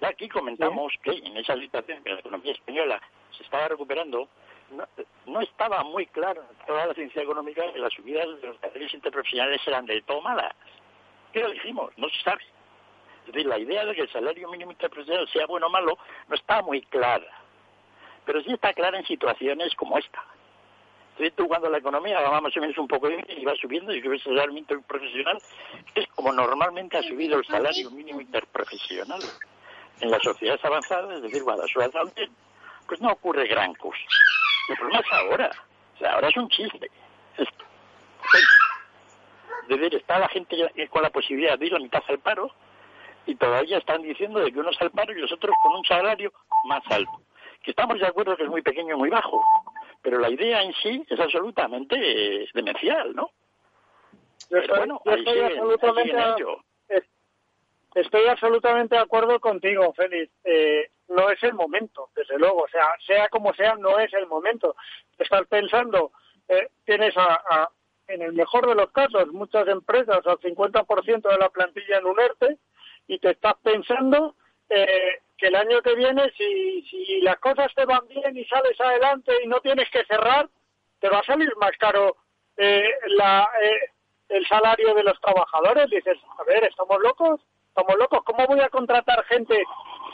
ya 0.00 0.08
aquí 0.08 0.28
comentamos 0.28 0.92
que 1.02 1.12
en 1.12 1.36
esa 1.36 1.54
situación 1.54 2.02
que 2.02 2.12
la 2.12 2.20
economía 2.20 2.52
española 2.52 3.00
se 3.36 3.44
estaba 3.44 3.68
recuperando, 3.68 4.28
no, 5.26 5.40
estaba 5.40 5.84
muy 5.84 6.06
claro 6.06 6.42
en 6.50 6.66
toda 6.66 6.86
la 6.86 6.94
ciencia 6.94 7.22
económica 7.22 7.62
que 7.72 7.78
las 7.78 7.92
subidas 7.92 8.26
de 8.40 8.48
los 8.48 8.60
salarios 8.60 8.92
interprofesionales 8.92 9.60
eran 9.66 9.86
del 9.86 10.02
todo 10.02 10.20
malas. 10.20 10.52
¿Qué 11.32 11.40
lo 11.40 11.50
dijimos? 11.50 11.92
No 11.96 12.08
se 12.08 12.20
sabe. 12.22 12.42
Es 13.26 13.32
decir, 13.32 13.46
la 13.46 13.58
idea 13.58 13.84
de 13.84 13.94
que 13.94 14.02
el 14.02 14.12
salario 14.12 14.50
mínimo 14.50 14.72
interprofesional 14.72 15.28
sea 15.28 15.46
bueno 15.46 15.66
o 15.66 15.70
malo 15.70 15.98
no 16.28 16.34
está 16.34 16.62
muy 16.62 16.82
clara. 16.82 17.30
Pero 18.24 18.42
sí 18.42 18.52
está 18.52 18.72
clara 18.72 18.98
en 18.98 19.06
situaciones 19.06 19.74
como 19.76 19.98
esta. 19.98 20.24
Tú 21.34 21.48
cuando 21.48 21.70
la 21.70 21.78
economía 21.78 22.20
va 22.20 22.40
más 22.40 22.56
o 22.56 22.60
menos 22.60 22.76
un 22.76 22.88
poco 22.88 23.08
y 23.08 23.44
va 23.44 23.54
subiendo 23.56 23.94
y 23.94 24.02
subes 24.02 24.20
el 24.26 24.34
salario 24.34 24.52
mínimo 24.52 24.74
interprofesional, 24.74 25.38
es 25.94 26.06
como 26.08 26.32
normalmente 26.32 26.98
ha 26.98 27.02
subido 27.02 27.38
el 27.38 27.46
salario 27.46 27.90
mínimo 27.90 28.20
interprofesional. 28.20 29.20
En 30.00 30.10
las 30.10 30.22
sociedades 30.22 30.62
avanzadas, 30.62 31.16
es 31.16 31.22
decir, 31.22 31.42
cuando 31.42 31.62
la 31.62 31.68
sociedad 31.68 32.12
pues 32.86 33.00
no 33.00 33.10
ocurre 33.12 33.48
gran 33.48 33.74
cosa. 33.74 33.98
El 34.68 34.76
problema 34.76 35.00
es 35.00 35.12
ahora. 35.12 35.50
O 35.94 35.98
sea, 35.98 36.12
ahora 36.12 36.28
es 36.28 36.36
un 36.36 36.48
chiste. 36.50 36.90
Esto. 37.36 37.64
Es 39.68 39.80
decir, 39.80 39.94
está 39.94 40.18
la 40.18 40.28
gente 40.28 40.56
con 40.90 41.02
la 41.02 41.10
posibilidad 41.10 41.58
de 41.58 41.66
ir 41.66 41.74
a 41.74 41.78
mitad 41.78 42.02
al 42.08 42.18
paro 42.18 42.52
y 43.26 43.34
todavía 43.34 43.78
están 43.78 44.02
diciendo 44.02 44.38
de 44.38 44.52
que 44.52 44.60
unos 44.60 44.80
al 44.80 44.90
paro 44.90 45.12
y 45.12 45.20
los 45.20 45.32
otros 45.32 45.54
con 45.62 45.74
un 45.74 45.84
salario 45.84 46.32
más 46.64 46.82
alto. 46.90 47.20
Que 47.62 47.72
estamos 47.72 47.98
de 47.98 48.06
acuerdo 48.06 48.36
que 48.36 48.44
es 48.44 48.48
muy 48.48 48.62
pequeño 48.62 48.94
y 48.94 48.98
muy 48.98 49.10
bajo, 49.10 49.42
pero 50.02 50.18
la 50.18 50.30
idea 50.30 50.62
en 50.62 50.72
sí 50.82 51.04
es 51.08 51.18
absolutamente 51.18 52.48
demencial, 52.54 53.14
¿no? 53.14 53.30
pero 54.48 54.76
bueno, 54.76 55.00
estoy 55.04 55.40
absolutamente 55.40 56.14
Estoy 57.96 58.26
absolutamente 58.26 58.94
de 58.94 59.00
acuerdo 59.00 59.40
contigo, 59.40 59.90
Félix. 59.94 60.30
Eh, 60.44 60.90
no 61.08 61.30
es 61.30 61.42
el 61.42 61.54
momento, 61.54 62.10
desde 62.14 62.38
luego. 62.38 62.64
O 62.64 62.68
sea, 62.68 62.86
sea 63.06 63.26
como 63.30 63.54
sea, 63.54 63.74
no 63.76 63.98
es 63.98 64.12
el 64.12 64.26
momento. 64.26 64.76
Estás 65.18 65.46
pensando, 65.46 66.12
eh, 66.46 66.68
tienes 66.84 67.16
a, 67.16 67.70
en 68.06 68.20
el 68.20 68.34
mejor 68.34 68.66
de 68.68 68.74
los 68.74 68.90
casos, 68.92 69.32
muchas 69.32 69.66
empresas 69.68 70.20
al 70.26 70.38
50% 70.38 71.26
de 71.26 71.38
la 71.38 71.48
plantilla 71.48 71.96
en 71.96 72.04
un 72.04 72.20
ERTE 72.20 72.58
y 73.06 73.18
te 73.18 73.30
estás 73.30 73.54
pensando 73.62 74.34
eh, 74.68 75.20
que 75.38 75.48
el 75.48 75.54
año 75.54 75.82
que 75.82 75.94
viene, 75.94 76.30
si, 76.36 76.82
si 76.82 77.20
las 77.20 77.36
cosas 77.38 77.72
te 77.74 77.84
van 77.84 78.06
bien 78.08 78.36
y 78.36 78.44
sales 78.46 78.80
adelante 78.80 79.32
y 79.42 79.46
no 79.46 79.60
tienes 79.60 79.88
que 79.90 80.04
cerrar, 80.04 80.48
te 81.00 81.08
va 81.08 81.18
a 81.18 81.24
salir 81.24 81.52
más 81.56 81.72
caro 81.78 82.16
eh, 82.56 82.90
la, 83.08 83.48
eh, 83.62 83.90
el 84.30 84.46
salario 84.46 84.94
de 84.94 85.02
los 85.02 85.20
trabajadores. 85.20 85.90
Dices, 85.90 86.18
a 86.38 86.44
ver, 86.44 86.64
¿estamos 86.64 87.00
locos? 87.00 87.40
¿Estamos 87.68 87.98
locos? 87.98 88.22
¿Cómo 88.24 88.46
voy 88.46 88.60
a 88.60 88.70
contratar 88.70 89.22
gente 89.24 89.62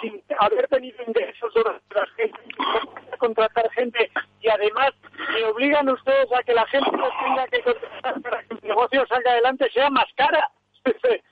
sin 0.01 0.21
haber 0.39 0.67
tenido 0.67 1.01
ingresos 1.07 1.55
durante 1.55 1.95
la 1.95 2.07
gente? 2.17 2.41
¿Cómo 2.57 2.95
voy 2.95 3.13
a 3.13 3.17
contratar 3.17 3.71
gente 3.71 4.11
y 4.41 4.49
además 4.49 4.91
me 5.33 5.45
obligan 5.45 5.89
ustedes 5.89 6.33
a 6.33 6.43
que 6.43 6.55
la 6.55 6.67
gente 6.67 6.91
tenga 6.91 7.47
que 7.47 7.63
contratar 7.63 8.21
para 8.23 8.43
que 8.43 8.55
el 8.55 8.61
negocio 8.63 9.07
salga 9.07 9.31
adelante 9.31 9.71
sea 9.71 9.91
más 9.91 10.07
cara? 10.17 10.51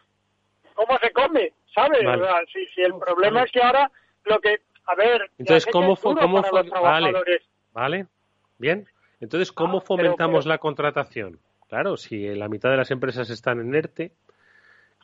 ¿Cómo 0.74 0.98
se 0.98 1.10
come? 1.12 1.52
¿Sabes? 1.74 2.00
si, 2.52 2.66
si 2.66 2.82
el 2.82 2.94
problema 2.94 3.42
es 3.42 3.52
que 3.52 3.62
ahora 3.62 3.90
lo 4.24 4.38
que... 4.40 4.60
A 4.86 4.94
ver... 4.94 5.30
Entonces, 5.38 5.66
¿cómo, 5.70 5.96
cómo 5.96 6.42
vale, 6.82 7.12
vale, 7.72 8.06
bien. 8.58 8.88
Entonces, 9.20 9.52
¿cómo 9.52 9.78
ah, 9.78 9.82
fomentamos 9.82 10.46
la 10.46 10.58
contratación? 10.58 11.38
Claro, 11.68 11.96
si 11.96 12.26
la 12.34 12.48
mitad 12.48 12.70
de 12.70 12.76
las 12.76 12.90
empresas 12.90 13.30
están 13.30 13.60
en 13.60 13.74
ERTE, 13.74 14.12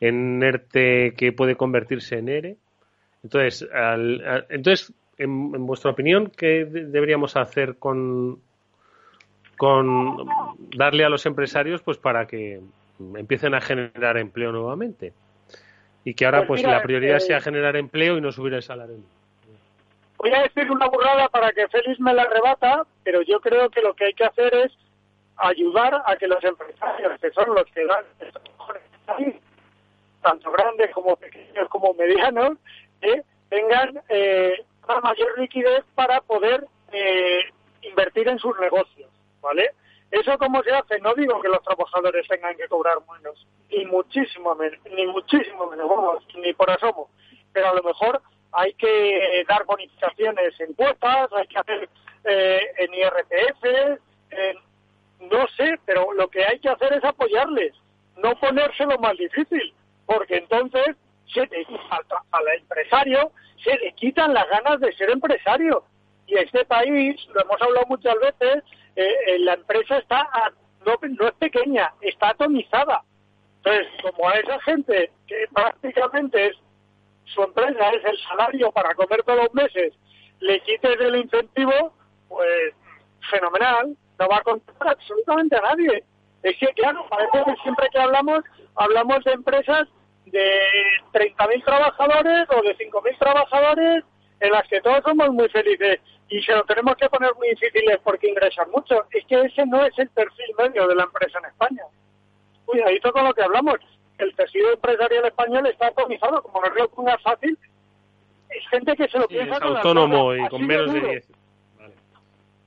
en 0.01 0.43
ERTE 0.43 1.13
que 1.15 1.31
puede 1.31 1.55
convertirse 1.55 2.17
en 2.17 2.29
ERE. 2.29 2.57
Entonces, 3.23 3.67
entonces 4.49 4.93
en, 5.17 5.65
vuestra 5.65 5.91
opinión, 5.91 6.31
¿qué 6.35 6.65
deberíamos 6.65 7.35
hacer 7.35 7.77
con, 7.77 8.39
con 9.57 10.17
darle 10.75 11.05
a 11.05 11.09
los 11.09 11.25
empresarios 11.25 11.81
pues 11.81 11.97
para 11.97 12.27
que 12.27 12.61
empiecen 12.99 13.55
a 13.55 13.61
generar 13.61 14.17
empleo 14.17 14.51
nuevamente? 14.51 15.13
Y 16.07 16.13
que 16.13 16.25
ahora 16.25 16.47
pues, 16.47 16.61
pues 16.61 16.73
la 16.73 16.81
prioridad 16.81 17.19
sea 17.19 17.41
generar 17.41 17.75
empleo 17.75 18.17
y 18.17 18.21
no 18.21 18.31
subir 18.31 18.53
el 18.53 18.63
salario. 18.63 18.95
Voy 20.15 20.31
a 20.31 20.43
decir 20.43 20.71
una 20.71 20.87
burrada 20.87 21.27
para 21.27 21.51
que 21.51 21.67
Félix 21.67 21.99
me 21.99 22.13
la 22.13 22.21
arrebata, 22.21 22.85
pero 23.03 23.21
yo 23.23 23.41
creo 23.41 23.69
que 23.69 23.81
lo 23.81 23.93
que 23.93 24.05
hay 24.05 24.13
que 24.13 24.23
hacer 24.23 24.55
es 24.55 24.71
ayudar 25.35 26.01
a 26.05 26.15
que 26.15 26.29
los 26.29 26.41
empresarios, 26.41 27.19
que 27.19 27.29
son 27.31 27.53
los 27.53 27.65
que 27.73 27.85
dan 27.85 28.05
tanto 30.21 30.49
grandes 30.49 30.91
como 30.91 31.17
pequeños 31.17 31.67
como 31.67 31.93
medianos, 31.95 32.57
eh, 33.01 33.21
tengan 33.49 34.01
eh, 34.07 34.63
una 34.87 35.01
mayor 35.01 35.37
liquidez 35.37 35.83
para 35.93 36.21
poder 36.21 36.67
eh, 36.93 37.41
invertir 37.81 38.29
en 38.29 38.39
sus 38.39 38.57
negocios, 38.61 39.09
¿vale? 39.41 39.71
¿Eso 40.11 40.37
cómo 40.37 40.63
se 40.63 40.71
hace? 40.71 40.99
No 40.99 41.13
digo 41.13 41.41
que 41.41 41.49
los 41.49 41.61
trabajadores 41.63 42.27
tengan 42.27 42.55
que 42.55 42.67
cobrar 42.67 42.97
menos, 43.13 43.45
ni 43.69 43.85
muchísimo 43.85 44.55
menos, 44.55 44.79
ni 44.91 45.05
muchísimo 45.07 45.67
menos, 45.67 45.89
vamos, 45.89 46.23
ni 46.35 46.53
por 46.53 46.69
asomo, 46.69 47.09
pero 47.51 47.69
a 47.69 47.75
lo 47.75 47.83
mejor 47.83 48.21
hay 48.53 48.73
que 48.75 49.43
dar 49.47 49.65
bonificaciones 49.65 50.57
en 50.59 50.73
cuotas, 50.73 51.27
hay 51.33 51.47
que 51.47 51.59
hacer 51.59 51.89
eh, 52.23 52.61
en 52.77 52.93
IRPF, 52.93 53.99
no 55.19 55.47
sé, 55.57 55.77
pero 55.85 56.13
lo 56.13 56.29
que 56.29 56.45
hay 56.45 56.59
que 56.59 56.69
hacer 56.69 56.93
es 56.93 57.03
apoyarles, 57.03 57.73
no 58.15 58.39
ponérselo 58.39 58.97
más 58.99 59.17
difícil 59.17 59.73
porque 60.07 60.37
entonces 60.37 60.95
se 61.31 61.41
al, 61.41 62.47
empresario 62.57 63.31
se 63.63 63.77
le 63.77 63.91
quitan 63.93 64.33
las 64.33 64.49
ganas 64.49 64.79
de 64.79 64.91
ser 64.93 65.11
empresario. 65.11 65.83
Y 66.25 66.35
este 66.35 66.65
país, 66.65 67.15
lo 67.33 67.41
hemos 67.41 67.61
hablado 67.61 67.85
muchas 67.87 68.15
veces, 68.19 68.63
eh, 68.97 69.15
eh, 69.27 69.39
la 69.39 69.53
empresa 69.53 69.99
está 69.99 70.27
no, 70.85 70.95
no 71.01 71.27
es 71.27 71.33
pequeña, 71.35 71.93
está 72.01 72.29
atomizada. 72.29 73.03
Entonces, 73.57 73.87
como 74.01 74.27
a 74.27 74.33
esa 74.33 74.59
gente 74.61 75.11
que 75.27 75.45
prácticamente 75.53 76.47
es 76.47 76.57
su 77.25 77.43
empresa 77.43 77.89
es 77.89 78.05
el 78.05 78.17
salario 78.27 78.71
para 78.71 78.95
comer 78.95 79.21
todos 79.23 79.43
los 79.43 79.53
meses, 79.53 79.93
le 80.39 80.59
quites 80.61 80.99
el 80.99 81.15
incentivo, 81.17 81.93
pues 82.27 82.73
fenomenal, 83.29 83.95
no 84.17 84.27
va 84.27 84.37
a 84.37 84.41
contar 84.41 84.87
absolutamente 84.87 85.57
a 85.57 85.61
nadie. 85.61 86.03
Es 86.41 86.57
que, 86.57 86.67
claro, 86.67 87.05
parece 87.09 87.43
que 87.45 87.61
siempre 87.61 87.89
que 87.91 87.99
hablamos, 87.99 88.43
hablamos 88.75 89.23
de 89.25 89.31
empresas 89.31 89.87
de 90.25 90.61
30.000 91.13 91.65
trabajadores 91.65 92.47
o 92.49 92.61
de 92.63 92.77
5.000 92.77 93.19
trabajadores 93.19 94.03
en 94.39 94.51
las 94.51 94.67
que 94.69 94.81
todos 94.81 95.03
somos 95.03 95.29
muy 95.29 95.49
felices 95.49 95.99
y 96.29 96.41
se 96.41 96.53
lo 96.53 96.63
tenemos 96.65 96.95
que 96.95 97.09
poner 97.09 97.33
muy 97.35 97.49
difíciles 97.49 97.99
porque 98.03 98.29
ingresan 98.29 98.69
mucho. 98.71 99.05
Es 99.11 99.25
que 99.25 99.39
ese 99.41 99.65
no 99.65 99.85
es 99.85 99.97
el 99.97 100.09
perfil 100.09 100.47
medio 100.57 100.87
de 100.87 100.95
la 100.95 101.03
empresa 101.03 101.39
en 101.39 101.45
España. 101.45 101.83
Cuidadito 102.65 103.11
con 103.13 103.25
lo 103.25 103.33
que 103.33 103.43
hablamos. 103.43 103.75
El 104.17 104.35
tejido 104.35 104.73
empresarial 104.73 105.25
español 105.25 105.67
está 105.67 105.87
atomizado, 105.87 106.41
como 106.41 106.61
no 106.61 106.67
es 106.67 106.89
una 106.95 107.17
fácil. 107.19 107.57
Es 108.49 108.67
gente 108.69 108.95
que 108.95 109.07
se 109.07 109.19
lo 109.19 109.27
piensa 109.27 109.55
es 109.55 109.61
autónomo 109.61 110.33
y 110.33 110.47
con 110.49 110.65
menos 110.65 110.93
de 110.93 110.99
10. 110.99 111.31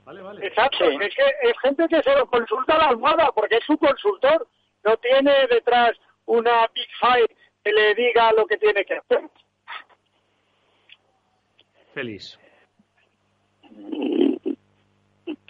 Vale. 0.05 0.21
Vale, 0.21 0.47
Exacto, 0.47 0.85
es 0.85 1.15
que 1.15 1.49
es 1.49 1.59
gente 1.61 1.87
que 1.87 2.01
se 2.01 2.15
lo 2.15 2.25
consulta 2.27 2.75
a 2.75 2.77
la 2.77 2.87
almohada 2.89 3.31
porque 3.31 3.57
es 3.57 3.65
su 3.65 3.77
consultor. 3.77 4.47
No 4.83 4.97
tiene 4.97 5.47
detrás 5.47 5.91
una 6.25 6.67
Big 6.73 6.89
Five 6.99 7.35
que 7.63 7.71
le 7.71 7.93
diga 7.93 8.31
lo 8.33 8.45
que 8.47 8.57
tiene 8.57 8.83
que 8.85 8.95
hacer. 8.95 9.21
Feliz. 11.93 12.39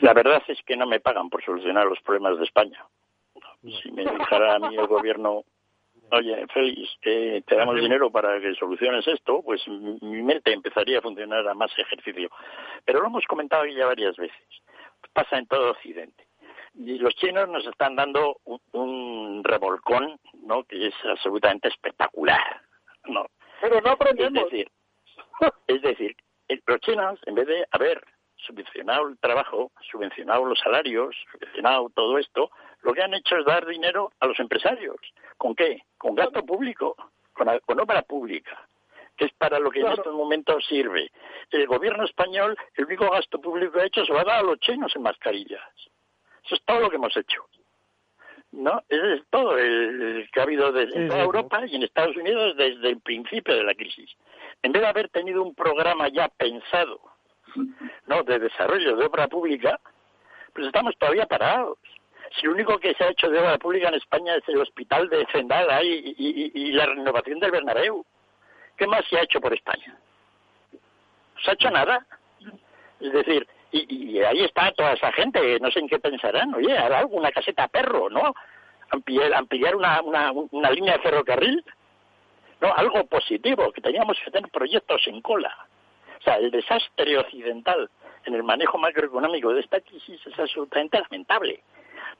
La 0.02 0.14
verdad 0.14 0.42
es 0.48 0.60
que 0.64 0.76
no 0.76 0.88
me 0.88 1.00
pagan 1.00 1.30
por 1.30 1.44
solucionar 1.44 1.86
los 1.86 2.00
problemas 2.02 2.38
de 2.38 2.46
España. 2.46 2.86
Si 3.62 3.92
me 3.92 4.04
dijera 4.04 4.56
a 4.56 4.60
mí 4.60 4.76
el 4.76 4.88
gobierno, 4.88 5.44
oye, 6.12 6.48
Félix, 6.48 6.90
te 7.02 7.44
damos 7.56 7.76
dinero 7.76 8.10
para 8.10 8.40
que 8.42 8.56
soluciones 8.56 9.08
esto, 9.08 9.42
pues 9.44 9.62
mi 9.68 10.24
mente 10.24 10.52
empezaría 10.52 10.98
a 10.98 11.02
funcionar 11.02 11.48
a 11.48 11.54
más 11.54 11.72
ejercicio. 11.78 12.30
Pero 12.84 13.02
lo 13.02 13.08
hemos 13.08 13.26
comentado 13.28 13.66
ya 13.68 13.86
varias 13.86 14.16
veces. 14.18 14.44
Pasa 15.14 15.38
en 15.38 15.46
todo 15.46 15.72
Occidente. 15.72 16.26
Y 16.74 16.98
los 16.98 17.14
chinos 17.16 17.48
nos 17.50 17.68
están 17.68 17.96
dando 17.96 18.38
un, 18.72 19.44
revolcón 19.44 20.20
¿no? 20.46 20.64
Que 20.64 20.88
es 20.88 20.94
absolutamente 21.04 21.68
espectacular, 21.68 22.62
¿no? 23.06 23.28
Pero 23.60 23.82
no 23.82 23.92
aprendemos. 23.92 24.46
Es 24.46 24.52
decir, 24.52 24.72
es 25.68 25.82
decir, 25.82 26.16
los 26.66 26.80
chinos, 26.80 27.20
en 27.26 27.36
vez 27.36 27.48
de 27.48 27.66
haber 27.72 28.02
subvencionado 28.46 29.08
el 29.08 29.18
trabajo, 29.18 29.72
subvencionado 29.92 30.46
los 30.46 30.60
salarios, 30.60 31.16
subvencionado 31.32 31.90
todo 31.90 32.18
esto, 32.18 32.52
lo 32.82 32.94
que 32.94 33.04
han 33.04 33.14
hecho 33.14 33.38
es 33.38 33.46
dar 33.46 33.66
dinero 33.66 34.12
a 34.20 34.28
los 34.28 34.40
empresarios. 34.40 34.98
¿Con 35.38 35.56
qué? 35.56 35.84
Con 35.98 36.16
gasto 36.16 36.46
público, 36.46 36.96
con, 37.34 37.48
con 37.66 37.80
obra 37.80 38.02
pública, 38.02 38.68
que 39.16 39.26
es 39.26 39.34
para 39.34 39.60
lo 39.60 39.70
que 39.70 39.82
en 39.82 39.88
estos 39.88 40.14
momentos 40.14 40.66
sirve. 40.68 41.12
El 41.52 41.68
gobierno 41.68 42.04
español, 42.06 42.58
el 42.76 42.86
único 42.86 43.10
gasto 43.10 43.40
público 43.40 43.74
que 43.74 43.82
ha 43.82 43.86
hecho 43.86 44.06
se 44.06 44.14
va 44.14 44.22
a 44.22 44.26
dar 44.26 44.40
a 44.40 44.44
los 44.44 44.60
chinos 44.60 44.96
en 44.96 45.04
mascarillas. 45.04 45.62
Eso 46.44 46.56
es 46.56 46.62
todo 46.66 46.80
lo 46.80 46.90
que 46.90 46.96
hemos 46.96 47.16
hecho. 47.16 47.46
¿no? 48.52 48.84
Es 48.90 49.22
todo 49.30 49.58
el, 49.58 50.30
que 50.32 50.40
ha 50.40 50.44
habido 50.44 50.72
desde 50.72 50.98
en 50.98 51.08
toda 51.08 51.24
Europa 51.24 51.66
y 51.66 51.76
en 51.76 51.84
Estados 51.84 52.16
Unidos 52.18 52.56
desde 52.58 52.90
el 52.90 53.00
principio 53.00 53.56
de 53.56 53.64
la 53.64 53.74
crisis. 53.74 54.12
En 54.62 54.72
vez 54.72 54.82
de 54.82 54.88
haber 54.88 55.10
tenido 55.10 55.42
un 55.42 55.56
programa 55.56 56.10
ya 56.10 56.28
pensado, 56.30 57.00
¿no? 58.08 58.24
De 58.24 58.40
desarrollo 58.40 58.96
de 58.96 59.06
obra 59.06 59.28
pública, 59.28 59.80
pues 60.54 60.68
estamos 60.68 60.98
todavía 60.98 61.26
parados. 61.26 61.78
Si 62.40 62.46
lo 62.46 62.54
único 62.54 62.80
que 62.80 62.94
se 62.94 63.04
ha 63.04 63.10
hecho 63.10 63.30
de 63.30 63.40
obra 63.40 63.58
pública 63.58 63.90
en 63.90 63.96
España 63.96 64.36
es 64.36 64.48
el 64.48 64.62
hospital 64.62 65.10
de 65.10 65.26
Zendala 65.32 65.84
y, 65.84 66.16
y, 66.18 66.72
la 66.72 66.86
renovación 66.86 67.40
del 67.40 67.52
Bernabéu, 67.52 68.06
¿qué 68.78 68.88
más 68.88 69.02
se 69.10 69.18
ha 69.18 69.24
hecho 69.24 69.42
por 69.42 69.54
España? 69.54 69.98
¿No 70.72 71.42
se 71.44 71.52
ha 71.52 71.54
hecho 71.54 71.70
nada? 71.70 72.06
Es 73.02 73.12
decir, 73.12 73.46
y, 73.72 74.20
ahí 74.20 74.44
está 74.44 74.72
toda 74.74 74.94
esa 74.94 75.12
gente, 75.12 75.60
no 75.60 75.72
sé 75.72 75.80
en 75.80 75.90
qué 75.90 76.00
pensarán, 76.00 76.54
oye, 76.54 76.78
hará 76.78 77.00
alguna 77.00 77.32
caseta 77.32 77.68
perro, 77.68 78.10
¿no? 78.10 78.34
Ampliar, 78.90 79.34
ampliar 79.34 79.76
una, 79.76 80.02
una, 80.02 80.32
una 80.32 80.72
línea 80.72 80.94
de 80.94 81.04
ferrocarril, 81.04 81.64
¿no? 82.62 82.74
Algo 82.74 83.06
positivo, 83.06 83.72
que 83.72 83.82
teníamos 83.82 84.18
que 84.24 84.32
tener 84.32 84.50
proyectos 84.52 85.02
en 85.08 85.22
cola. 85.22 85.54
O 86.22 86.24
sea, 86.24 86.36
el 86.36 86.52
desastre 86.52 87.18
occidental 87.18 87.90
en 88.26 88.36
el 88.36 88.44
manejo 88.44 88.78
macroeconómico 88.78 89.54
de 89.54 89.62
esta 89.62 89.82
crisis 89.82 90.22
es 90.26 90.40
absolutamente 90.40 91.00
lamentable, 91.00 91.64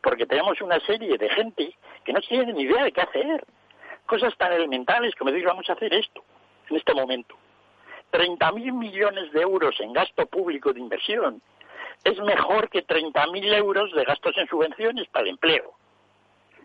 porque 0.02 0.26
tenemos 0.26 0.60
una 0.62 0.80
serie 0.80 1.18
de 1.20 1.30
gente 1.30 1.76
que 2.04 2.12
no 2.12 2.20
tiene 2.22 2.52
ni 2.52 2.64
idea 2.64 2.84
de 2.84 2.92
qué 2.92 3.02
hacer. 3.02 3.46
Cosas 4.08 4.36
tan 4.38 4.52
elementales 4.54 5.14
como 5.16 5.32
decir, 5.32 5.46
vamos 5.46 5.70
a 5.70 5.74
hacer 5.74 5.94
esto 5.94 6.24
en 6.70 6.78
este 6.78 6.96
momento. 6.96 7.36
30.000 8.12 8.74
millones 8.74 9.32
de 9.32 9.42
euros 9.42 9.80
en 9.80 9.94
gasto 9.94 10.26
público 10.26 10.74
de 10.74 10.80
inversión 10.80 11.40
es 12.04 12.20
mejor 12.20 12.70
que 12.70 12.86
30.000 12.86 13.54
euros 13.54 13.94
de 13.94 14.04
gastos 14.04 14.36
en 14.38 14.48
subvenciones 14.48 15.08
para 15.10 15.26
el 15.26 15.30
empleo. 15.30 15.76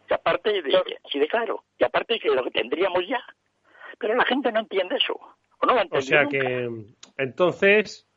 Y 0.09 0.15
aparte, 0.15 0.63
de, 0.63 0.99
sí 1.13 1.19
de 1.19 1.29
claro, 1.29 1.65
y 1.79 1.85
aparte 1.85 2.19
que 2.19 2.31
lo 2.31 2.43
que 2.45 2.51
tendríamos 2.51 3.07
ya. 3.07 3.23
Pero 3.99 4.15
la 4.15 4.25
gente 4.25 4.51
no 4.51 4.61
entiende 4.61 4.97
eso. 4.97 5.15
O, 5.59 5.67
no 5.67 5.75
o 5.91 6.01
sea 6.01 6.27
que, 6.27 6.69
entonces, 7.17 8.09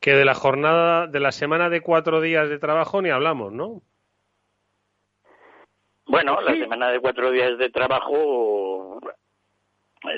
que 0.00 0.14
de 0.14 0.24
la 0.24 0.34
jornada, 0.34 1.06
de 1.06 1.20
la 1.20 1.32
semana 1.32 1.70
de 1.70 1.80
cuatro 1.80 2.20
días 2.20 2.48
de 2.48 2.58
trabajo 2.58 3.00
ni 3.00 3.10
hablamos, 3.10 3.52
¿no? 3.52 3.82
Bueno, 6.06 6.40
la 6.40 6.52
semana 6.52 6.90
de 6.90 7.00
cuatro 7.00 7.30
días 7.30 7.56
de 7.58 7.70
trabajo 7.70 8.98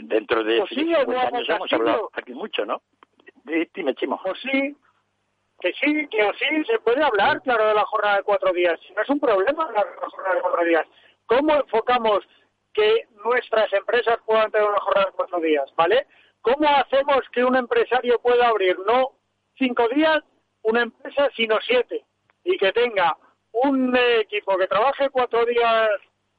dentro 0.02 0.42
de 0.42 0.58
pues 0.58 0.70
sí, 0.70 0.94
años 0.94 1.48
hemos 1.48 1.72
hablado 1.72 2.10
aquí 2.14 2.32
mucho, 2.32 2.64
¿no? 2.64 2.82
Dime, 3.44 3.94
Chimo. 3.94 4.18
Pues 4.24 4.38
sí, 4.40 4.74
que 5.60 5.72
sí, 5.74 6.08
que 6.08 6.32
sí, 6.38 6.64
se 6.64 6.78
puede 6.78 7.02
hablar, 7.02 7.42
claro, 7.42 7.68
de 7.68 7.74
la 7.74 7.84
jornada 7.84 8.16
de 8.16 8.22
cuatro 8.22 8.52
días. 8.52 8.80
No 8.96 9.02
es 9.02 9.08
un 9.10 9.20
problema 9.20 9.70
la 9.70 9.84
jornada 10.08 10.34
de 10.34 10.40
cuatro 10.40 10.64
días. 10.64 10.86
¿Cómo 11.26 11.54
enfocamos 11.54 12.26
que 12.72 13.06
nuestras 13.24 13.72
empresas 13.72 14.18
puedan 14.26 14.50
tener 14.50 14.68
una 14.68 14.80
jornada 14.80 15.06
de 15.06 15.12
cuatro 15.12 15.40
días, 15.40 15.72
¿vale? 15.76 16.06
¿Cómo 16.44 16.68
hacemos 16.68 17.22
que 17.32 17.42
un 17.42 17.56
empresario 17.56 18.18
pueda 18.18 18.48
abrir 18.48 18.78
no 18.86 19.12
cinco 19.56 19.88
días 19.88 20.22
una 20.62 20.82
empresa, 20.82 21.30
sino 21.34 21.56
siete? 21.66 22.04
Y 22.44 22.58
que 22.58 22.70
tenga 22.70 23.16
un 23.52 23.96
equipo 24.20 24.58
que 24.58 24.66
trabaje 24.66 25.08
cuatro 25.08 25.46
días 25.46 25.88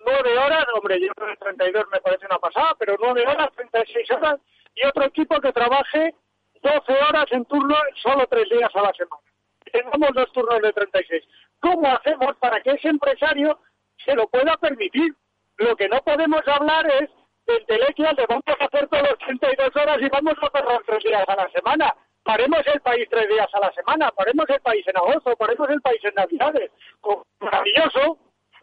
nueve 0.06 0.38
horas, 0.38 0.64
hombre, 0.76 1.02
yo 1.02 1.12
creo 1.16 1.30
que 1.30 1.38
32 1.38 1.86
me 1.92 2.00
parece 2.02 2.28
una 2.28 2.38
pasada, 2.38 2.76
pero 2.78 2.96
nueve 3.02 3.26
horas, 3.26 3.50
36 3.56 4.12
horas, 4.12 4.40
y 4.76 4.86
otro 4.86 5.06
equipo 5.06 5.42
que 5.42 5.52
trabaje 5.52 6.14
12 6.62 6.94
horas 7.10 7.26
en 7.32 7.44
turno 7.46 7.76
solo 8.04 8.28
tres 8.30 8.48
días 8.52 8.70
a 8.76 8.84
la 8.84 8.94
semana. 8.94 9.24
Tenemos 9.72 10.10
dos 10.14 10.32
turnos 10.34 10.62
de 10.62 10.72
36. 10.72 11.24
¿Cómo 11.62 11.88
hacemos 11.88 12.38
para 12.38 12.62
que 12.62 12.74
ese 12.74 12.90
empresario 12.90 13.58
se 14.06 14.14
lo 14.14 14.28
pueda 14.28 14.56
permitir? 14.58 15.16
Lo 15.58 15.76
que 15.76 15.90
no 15.90 15.98
podemos 16.02 16.48
hablar 16.48 16.86
es 17.02 17.10
del 17.46 17.66
telequial 17.66 18.16
de 18.16 18.26
vamos 18.28 18.44
a 18.48 18.66
hacer 18.66 18.88
todos 18.88 19.10
los 19.10 19.20
32 19.20 19.76
horas 19.76 19.98
y 20.02 20.10
vamos 20.10 20.34
a 20.42 20.50
cerrar 20.50 20.82
tres 20.86 21.04
días 21.04 21.26
a 21.28 21.36
la 21.36 21.50
semana. 21.50 21.96
Paremos 22.24 22.62
el 22.66 22.82
país 22.82 23.08
tres 23.10 23.30
días 23.30 23.48
a 23.54 23.60
la 23.60 23.72
semana, 23.74 24.12
paremos 24.12 24.46
el 24.50 24.60
país 24.62 24.86
en 24.88 24.98
agosto, 24.98 25.36
paremos 25.38 25.70
el 25.70 25.82
país 25.82 26.04
en 26.04 26.16
navidades. 26.16 26.72
Maravilloso, 27.40 28.18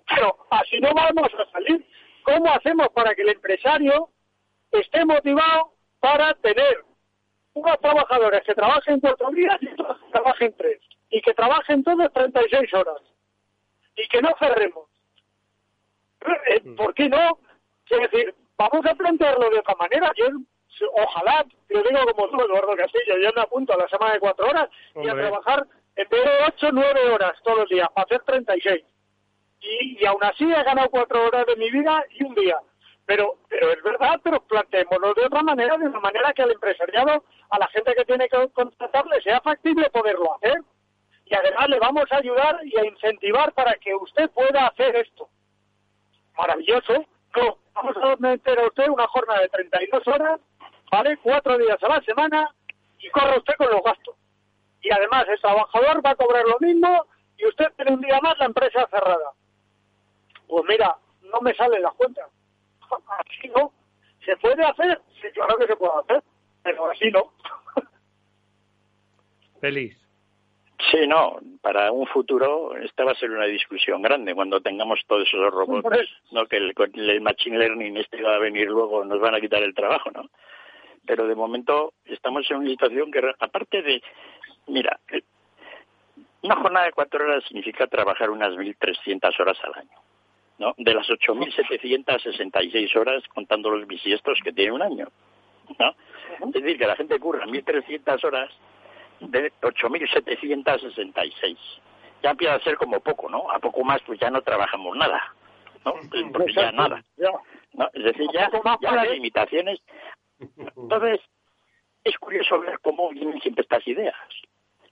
pero 0.08 0.36
así 0.50 0.80
no 0.80 0.90
vamos 0.92 1.30
a 1.38 1.50
salir. 1.52 1.86
¿Cómo 2.24 2.52
hacemos 2.52 2.88
para 2.88 3.14
que 3.14 3.22
el 3.22 3.30
empresario 3.30 4.08
esté 4.72 5.04
motivado 5.04 5.74
para 6.00 6.34
tener 6.34 6.84
unos 7.54 7.80
trabajadores 7.80 8.42
que 8.44 8.54
trabajen 8.54 9.00
cuatro 9.00 9.30
días 9.30 9.58
y 9.60 10.10
trabajen 10.10 10.54
tres? 10.56 10.80
Y 11.10 11.20
que 11.20 11.34
trabajen 11.34 11.84
todos 11.84 12.12
36 12.12 12.74
horas. 12.74 13.00
Y 13.96 14.08
que 14.08 14.22
no 14.22 14.30
cerremos. 14.38 14.88
Eh. 16.46 16.60
¿Por 16.76 16.94
qué 16.94 17.08
no? 17.08 17.38
Es 17.90 18.10
decir, 18.10 18.34
vamos 18.56 18.86
a 18.86 18.94
plantearlo 18.94 19.50
de 19.50 19.58
otra 19.58 19.74
manera. 19.76 20.10
Yo, 20.16 20.26
ojalá, 20.94 21.44
lo 21.68 21.82
digo 21.82 22.14
como 22.14 22.28
tú, 22.28 22.44
Eduardo 22.44 22.76
Castillo, 22.76 23.18
yo 23.22 23.30
me 23.34 23.42
apunto 23.42 23.72
a 23.72 23.78
la 23.78 23.88
semana 23.88 24.14
de 24.14 24.20
cuatro 24.20 24.46
horas 24.48 24.68
y 24.94 25.08
a 25.08 25.14
trabajar 25.14 25.66
en 25.96 26.08
vez 26.08 26.24
de 26.24 26.30
ocho, 26.48 26.68
nueve 26.72 27.10
horas 27.10 27.32
todos 27.44 27.58
los 27.58 27.68
días, 27.68 27.88
para 27.94 28.04
hacer 28.04 28.22
36 28.22 28.82
y, 29.62 30.02
y 30.02 30.06
aún 30.06 30.22
así 30.24 30.44
he 30.44 30.62
ganado 30.62 30.90
cuatro 30.90 31.24
horas 31.26 31.46
de 31.46 31.56
mi 31.56 31.70
vida 31.70 32.04
y 32.10 32.24
un 32.24 32.34
día. 32.34 32.58
Pero, 33.06 33.36
pero 33.48 33.72
es 33.72 33.82
verdad, 33.82 34.20
pero 34.22 34.40
planteémoslo 34.44 35.14
de 35.14 35.26
otra 35.26 35.42
manera, 35.42 35.76
de 35.76 35.86
una 35.86 36.00
manera 36.00 36.32
que 36.32 36.42
al 36.42 36.52
empresariado, 36.52 37.24
a 37.50 37.58
la 37.58 37.66
gente 37.68 37.94
que 37.94 38.04
tiene 38.04 38.28
que 38.28 38.48
contratarle, 38.50 39.20
sea 39.22 39.40
factible 39.40 39.90
poderlo 39.90 40.34
hacer. 40.36 40.60
Y 41.26 41.34
además 41.34 41.68
le 41.68 41.78
vamos 41.78 42.04
a 42.10 42.16
ayudar 42.16 42.60
y 42.64 42.78
a 42.78 42.84
incentivar 42.84 43.52
para 43.52 43.74
que 43.74 43.94
usted 43.94 44.30
pueda 44.30 44.66
hacer 44.66 44.94
esto. 44.96 45.28
Maravilloso. 46.36 47.04
No, 47.36 47.58
vamos 47.74 47.96
a 47.96 48.16
meter 48.16 48.58
a 48.58 48.66
usted 48.66 48.88
una 48.88 49.06
jornada 49.08 49.40
de 49.40 49.48
32 49.48 50.08
horas, 50.08 50.40
¿vale? 50.90 51.16
Cuatro 51.18 51.58
días 51.58 51.82
a 51.82 51.88
la 51.88 52.00
semana 52.02 52.54
y 52.98 53.08
corre 53.10 53.38
usted 53.38 53.54
con 53.56 53.70
los 53.70 53.82
gastos. 53.82 54.14
Y 54.82 54.92
además 54.92 55.26
el 55.28 55.40
trabajador 55.40 56.04
va 56.04 56.10
a 56.10 56.16
cobrar 56.16 56.44
lo 56.44 56.58
mismo 56.60 57.06
y 57.36 57.46
usted 57.46 57.66
tiene 57.76 57.92
un 57.92 58.00
día 58.00 58.18
más 58.20 58.38
la 58.38 58.46
empresa 58.46 58.86
cerrada. 58.90 59.32
Pues 60.46 60.64
mira, 60.68 60.96
no 61.22 61.40
me 61.40 61.54
sale 61.54 61.80
la 61.80 61.90
cuenta. 61.90 62.22
Así 62.90 63.48
no. 63.48 63.72
¿Se 64.24 64.36
puede 64.36 64.64
hacer? 64.64 65.00
Sí, 65.20 65.28
claro 65.32 65.56
que 65.56 65.66
se 65.66 65.76
puede 65.76 65.92
hacer, 66.00 66.22
pero 66.62 66.90
así 66.90 67.10
no. 67.10 67.32
Feliz. 69.60 70.01
Sí, 70.90 71.06
no, 71.06 71.38
para 71.60 71.92
un 71.92 72.06
futuro 72.06 72.76
esta 72.76 73.04
va 73.04 73.12
a 73.12 73.16
ser 73.16 73.30
una 73.30 73.46
discusión 73.46 74.02
grande 74.02 74.34
cuando 74.34 74.60
tengamos 74.60 75.00
todos 75.06 75.28
esos 75.28 75.52
robots, 75.52 76.08
no 76.32 76.46
que 76.46 76.56
el, 76.56 76.74
el, 76.94 77.20
machine 77.20 77.58
learning 77.58 77.96
este 77.98 78.22
va 78.22 78.34
a 78.34 78.38
venir 78.38 78.68
luego, 78.68 79.04
nos 79.04 79.20
van 79.20 79.34
a 79.34 79.40
quitar 79.40 79.62
el 79.62 79.74
trabajo, 79.74 80.10
¿no? 80.10 80.28
Pero 81.06 81.26
de 81.26 81.34
momento 81.34 81.94
estamos 82.04 82.50
en 82.50 82.58
una 82.58 82.70
situación 82.70 83.10
que, 83.10 83.20
aparte 83.38 83.82
de, 83.82 84.02
mira, 84.66 84.98
una 86.42 86.56
jornada 86.56 86.86
de 86.86 86.92
cuatro 86.92 87.24
horas 87.24 87.44
significa 87.44 87.86
trabajar 87.86 88.30
unas 88.30 88.52
1.300 88.52 89.40
horas 89.40 89.58
al 89.64 89.74
año. 89.74 89.98
¿no? 90.58 90.74
De 90.76 90.94
las 90.94 91.08
8.766 91.08 92.96
horas 92.96 93.22
contando 93.34 93.70
los 93.70 93.86
bisiestos 93.86 94.38
que 94.44 94.52
tiene 94.52 94.72
un 94.72 94.82
año, 94.82 95.08
¿no? 95.78 95.94
Es 96.46 96.52
decir, 96.52 96.78
que 96.78 96.86
la 96.86 96.96
gente 96.96 97.18
curra 97.18 97.46
1.300 97.46 98.24
horas 98.24 98.50
de 99.30 99.52
8.766. 99.60 101.56
Ya 102.22 102.30
empieza 102.30 102.54
a 102.54 102.60
ser 102.60 102.76
como 102.76 103.00
poco, 103.00 103.28
¿no? 103.28 103.50
A 103.50 103.58
poco 103.58 103.84
más 103.84 104.00
pues 104.02 104.18
ya 104.20 104.30
no 104.30 104.42
trabajamos 104.42 104.96
nada, 104.96 105.34
¿no? 105.84 105.94
Porque 106.32 106.52
ya 106.52 106.72
nada. 106.72 107.02
¿no? 107.72 107.90
Es 107.92 108.04
decir, 108.04 108.26
ya, 108.32 108.50
ya 108.80 109.00
hay 109.00 109.14
limitaciones. 109.14 109.80
Entonces, 110.76 111.20
es 112.04 112.16
curioso 112.18 112.60
ver 112.60 112.78
cómo 112.80 113.10
vienen 113.10 113.40
siempre 113.40 113.62
estas 113.62 113.86
ideas. 113.86 114.16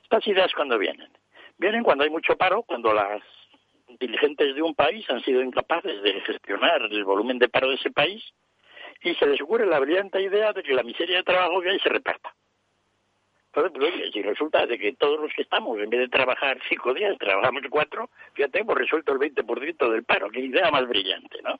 Estas 0.02 0.26
ideas 0.26 0.52
cuando 0.54 0.78
vienen. 0.78 1.08
Vienen 1.58 1.82
cuando 1.82 2.04
hay 2.04 2.10
mucho 2.10 2.36
paro, 2.36 2.62
cuando 2.62 2.92
las 2.92 3.22
dirigentes 3.98 4.54
de 4.54 4.62
un 4.62 4.74
país 4.74 5.08
han 5.10 5.22
sido 5.22 5.42
incapaces 5.42 6.02
de 6.02 6.20
gestionar 6.20 6.82
el 6.82 7.04
volumen 7.04 7.38
de 7.38 7.48
paro 7.48 7.68
de 7.68 7.74
ese 7.74 7.90
país 7.90 8.22
y 9.02 9.14
se 9.14 9.26
les 9.26 9.40
ocurre 9.40 9.66
la 9.66 9.80
brillante 9.80 10.20
idea 10.20 10.52
de 10.52 10.62
que 10.62 10.74
la 10.74 10.82
miseria 10.82 11.18
de 11.18 11.22
trabajo 11.22 11.60
que 11.60 11.70
hay 11.70 11.80
se 11.80 11.88
reparta. 11.88 12.34
Entonces, 13.52 13.72
pues, 13.76 14.12
si 14.12 14.22
resulta 14.22 14.64
de 14.66 14.78
que 14.78 14.92
todos 14.92 15.20
los 15.20 15.32
que 15.34 15.42
estamos, 15.42 15.78
en 15.78 15.90
vez 15.90 16.00
de 16.00 16.08
trabajar 16.08 16.58
cinco 16.68 16.94
días, 16.94 17.18
trabajamos 17.18 17.62
cuatro, 17.68 18.08
fíjate, 18.34 18.60
hemos 18.60 18.76
resuelto 18.76 19.12
el 19.12 19.18
20% 19.18 19.90
del 19.90 20.04
paro. 20.04 20.30
Qué 20.30 20.40
idea 20.40 20.70
más 20.70 20.86
brillante, 20.86 21.42
¿no? 21.42 21.58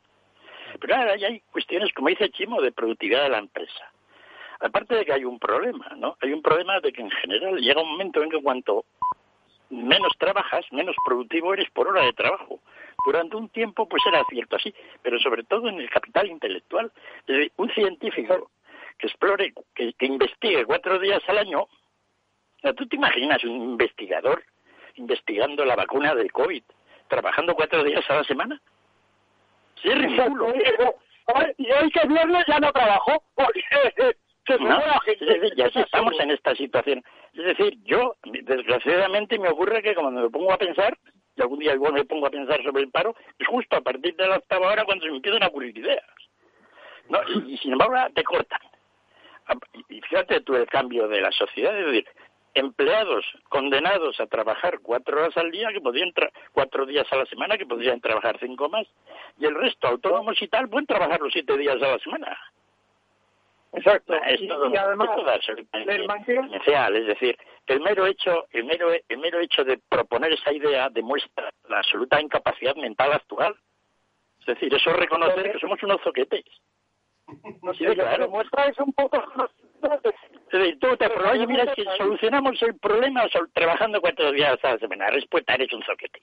Pero 0.79 0.95
ahora 0.95 1.15
hay 1.15 1.41
cuestiones, 1.51 1.93
como 1.93 2.09
dice 2.09 2.31
Chimo, 2.31 2.61
de 2.63 2.71
productividad 2.71 3.25
de 3.25 3.31
la 3.31 3.39
empresa. 3.39 3.91
Aparte 4.61 4.95
de 4.95 5.05
que 5.05 5.13
hay 5.13 5.25
un 5.25 5.39
problema, 5.41 5.89
¿no? 5.97 6.17
Hay 6.21 6.33
un 6.33 6.43
problema 6.43 6.79
de 6.81 6.93
que 6.93 7.01
en 7.01 7.11
general 7.11 7.57
llega 7.59 7.83
un 7.83 7.91
momento 7.91 8.23
en 8.23 8.31
que 8.31 8.41
cuanto 8.41 8.85
menos 9.71 10.13
trabajas, 10.19 10.65
menos 10.73 10.95
productivo 11.05 11.55
eres 11.55 11.71
por 11.71 11.89
hora 11.89 12.05
de 12.05 12.13
trabajo. 12.13 12.61
Durante 13.05 13.37
un 13.37 13.49
tiempo, 13.49 13.89
pues 13.89 14.03
era 14.07 14.23
cierto 14.29 14.57
así, 14.57 14.73
pero 15.03 15.19
sobre 15.19 15.43
todo 15.45 15.69
en 15.69 15.81
el 15.81 15.91
capital 15.91 16.29
intelectual. 16.29 16.93
Un 17.57 17.71
científico 17.71 18.51
que 18.99 19.07
explore, 19.07 19.55
que, 19.75 19.95
investigue 20.01 20.67
cuatro 20.67 20.99
días 20.99 21.23
al 21.29 21.39
año, 21.39 21.67
¿tú 22.77 22.87
te 22.87 22.97
imaginas 22.97 23.43
un 23.45 23.73
investigador 23.73 24.43
investigando 24.97 25.65
la 25.65 25.77
vacuna 25.77 26.15
del 26.15 26.33
COVID, 26.33 26.63
trabajando 27.09 27.55
cuatro 27.55 27.83
días 27.85 28.05
a 28.09 28.17
la 28.17 28.25
semana? 28.25 28.61
Sí, 29.83 29.89
es 29.89 29.99
ridículo. 29.99 30.53
Y 31.59 31.71
hoy 31.71 31.91
que 31.91 32.09
viernes 32.09 32.45
ya 32.47 32.59
no 32.59 32.73
trabajo, 32.73 33.23
porque 33.35 33.63
no, 34.61 34.81
ya 35.57 35.67
estamos 35.67 36.19
en 36.19 36.31
esta 36.33 36.55
situación. 36.55 37.05
Es 37.35 37.45
decir, 37.45 37.79
yo, 37.85 38.17
desgraciadamente, 38.25 39.39
me 39.39 39.49
ocurre 39.49 39.83
que 39.83 39.95
cuando 39.95 40.23
me 40.23 40.31
pongo 40.31 40.53
a 40.53 40.59
pensar, 40.59 40.99
y 41.37 41.43
algún 41.43 41.61
día 41.61 41.75
igual 41.75 41.93
me 41.93 42.05
pongo 42.05 42.27
a 42.27 42.31
pensar 42.31 42.63
sobre 42.63 42.83
el 42.83 42.91
paro, 42.91 43.15
es 43.39 43.47
justo 43.47 43.77
a 43.77 43.81
partir 43.81 44.17
de 44.17 44.27
la 44.27 44.37
octava 44.37 44.69
hora 44.69 44.85
cuando 44.85 45.05
se 45.05 45.11
me 45.11 45.17
empiezan 45.17 45.43
a 45.43 45.49
ocurrir 45.49 45.77
ideas. 45.77 46.05
¿no? 47.09 47.21
Y, 47.47 47.57
sin 47.59 47.73
embargo, 47.73 47.97
te 48.15 48.25
cortan. 48.25 48.61
Y 49.89 50.01
fíjate 50.03 50.41
tú 50.43 50.55
el 50.55 50.67
cambio 50.67 51.09
de 51.09 51.21
la 51.21 51.33
sociedad, 51.33 51.77
es 51.77 51.87
decir, 51.87 52.07
empleados 52.55 53.25
condenados 53.49 54.21
a 54.21 54.27
trabajar 54.27 54.81
cuatro 54.81 55.19
horas 55.21 55.37
al 55.37 55.51
día, 55.51 55.69
que 55.73 55.81
podían 55.81 56.13
cuatro 56.53 56.87
días 56.87 57.07
a 57.13 57.17
la 57.17 57.27
semana, 57.27 57.57
que 57.57 57.67
podrían 57.67 58.01
trabajar 58.01 58.39
cinco 58.41 58.69
más, 58.69 58.87
y 59.39 59.47
el 59.47 59.55
resto, 59.55 59.89
autónomos 59.89 60.41
y 60.43 60.49
tal, 60.49 60.69
pueden 60.69 60.87
trabajar 60.87 61.21
los 61.21 61.33
siete 61.33 61.57
días 61.57 61.77
a 61.77 61.89
la 61.89 61.99
semana. 61.99 62.39
Exacto. 63.73 64.15
y, 64.15 64.51
además 64.77 65.11
es 66.97 67.07
decir, 67.07 67.37
el 67.67 67.81
mero 67.81 68.07
hecho, 68.07 68.47
el 68.51 68.65
mero, 68.65 68.91
el 69.09 69.19
mero 69.19 69.39
hecho 69.39 69.63
de 69.65 69.79
proponer 69.89 70.33
esa 70.33 70.53
idea 70.53 70.89
demuestra 70.91 71.51
la 71.69 71.79
absoluta 71.79 72.21
incapacidad 72.21 72.75
mental 72.75 73.13
actual. 73.13 73.55
Es 74.41 74.47
decir, 74.47 74.75
eso 74.75 74.91
es 74.91 74.97
reconocer 74.97 75.53
que 75.53 75.59
somos 75.61 75.81
unos 75.83 76.01
zoquetes. 76.03 76.45
No 77.63 77.75
sé, 77.75 77.95
claro. 77.95 78.31
es 78.69 78.79
un 78.79 78.93
poco 78.93 79.23
tú 80.81 80.97
te 80.97 81.07
oye, 81.07 81.47
mira, 81.47 81.75
si 81.75 81.85
solucionamos 81.97 82.61
el 82.63 82.79
problema 82.79 83.25
trabajando 83.53 84.01
cuatro 84.01 84.33
días 84.33 84.59
a 84.63 84.73
la 84.73 84.79
semana, 84.79 85.07
la 85.07 85.13
respuesta 85.13 85.55
eres 85.55 85.73
un 85.73 85.83
zoquete. 85.83 86.21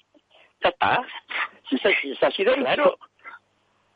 Ya 0.64 0.70
está. 0.70 1.06
Si 1.70 1.76
es 1.76 2.24
así 2.24 2.44
de 2.44 2.54
claro. 2.56 2.98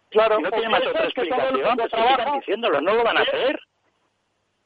Claro, 0.09 0.39
no 0.39 0.51
tiene 0.51 0.69
más 0.69 0.85
otra 0.85 1.05
explicación, 1.05 1.77
pues 1.77 2.33
diciéndolo, 2.39 2.81
no 2.81 2.95
lo 2.95 3.03
van 3.03 3.17
a 3.17 3.21
hacer. 3.21 3.59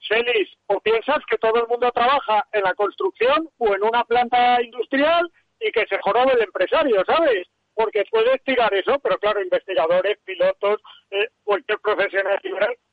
Celis, 0.07 0.49
o 0.67 0.79
piensas 0.79 1.19
que 1.27 1.37
todo 1.37 1.61
el 1.61 1.67
mundo 1.67 1.91
trabaja 1.91 2.45
en 2.51 2.63
la 2.63 2.73
construcción 2.73 3.49
o 3.57 3.75
en 3.75 3.83
una 3.83 4.03
planta 4.03 4.61
industrial 4.61 5.29
y 5.59 5.71
que 5.71 5.85
se 5.87 5.99
jorobe 5.99 6.33
el 6.33 6.43
empresario, 6.43 7.03
¿sabes? 7.05 7.47
Porque 7.75 8.05
puedes 8.09 8.41
tirar 8.43 8.73
eso, 8.73 8.97
pero 8.99 9.17
claro, 9.17 9.41
investigadores, 9.41 10.17
pilotos, 10.23 10.81
eh, 11.11 11.27
cualquier 11.43 11.79
profesional 11.79 12.39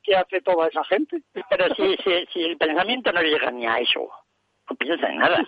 que 0.03 0.15
hace 0.15 0.41
toda 0.41 0.67
esa 0.67 0.83
gente. 0.83 1.21
Pero 1.49 1.73
si, 1.75 1.95
si, 2.03 2.25
si 2.33 2.43
el 2.43 2.57
pensamiento 2.57 3.11
no 3.11 3.21
llega 3.21 3.49
ni 3.51 3.65
a 3.65 3.77
eso, 3.77 4.09
no 4.69 4.75
piensas 4.75 5.09
en 5.09 5.17
nada. 5.17 5.45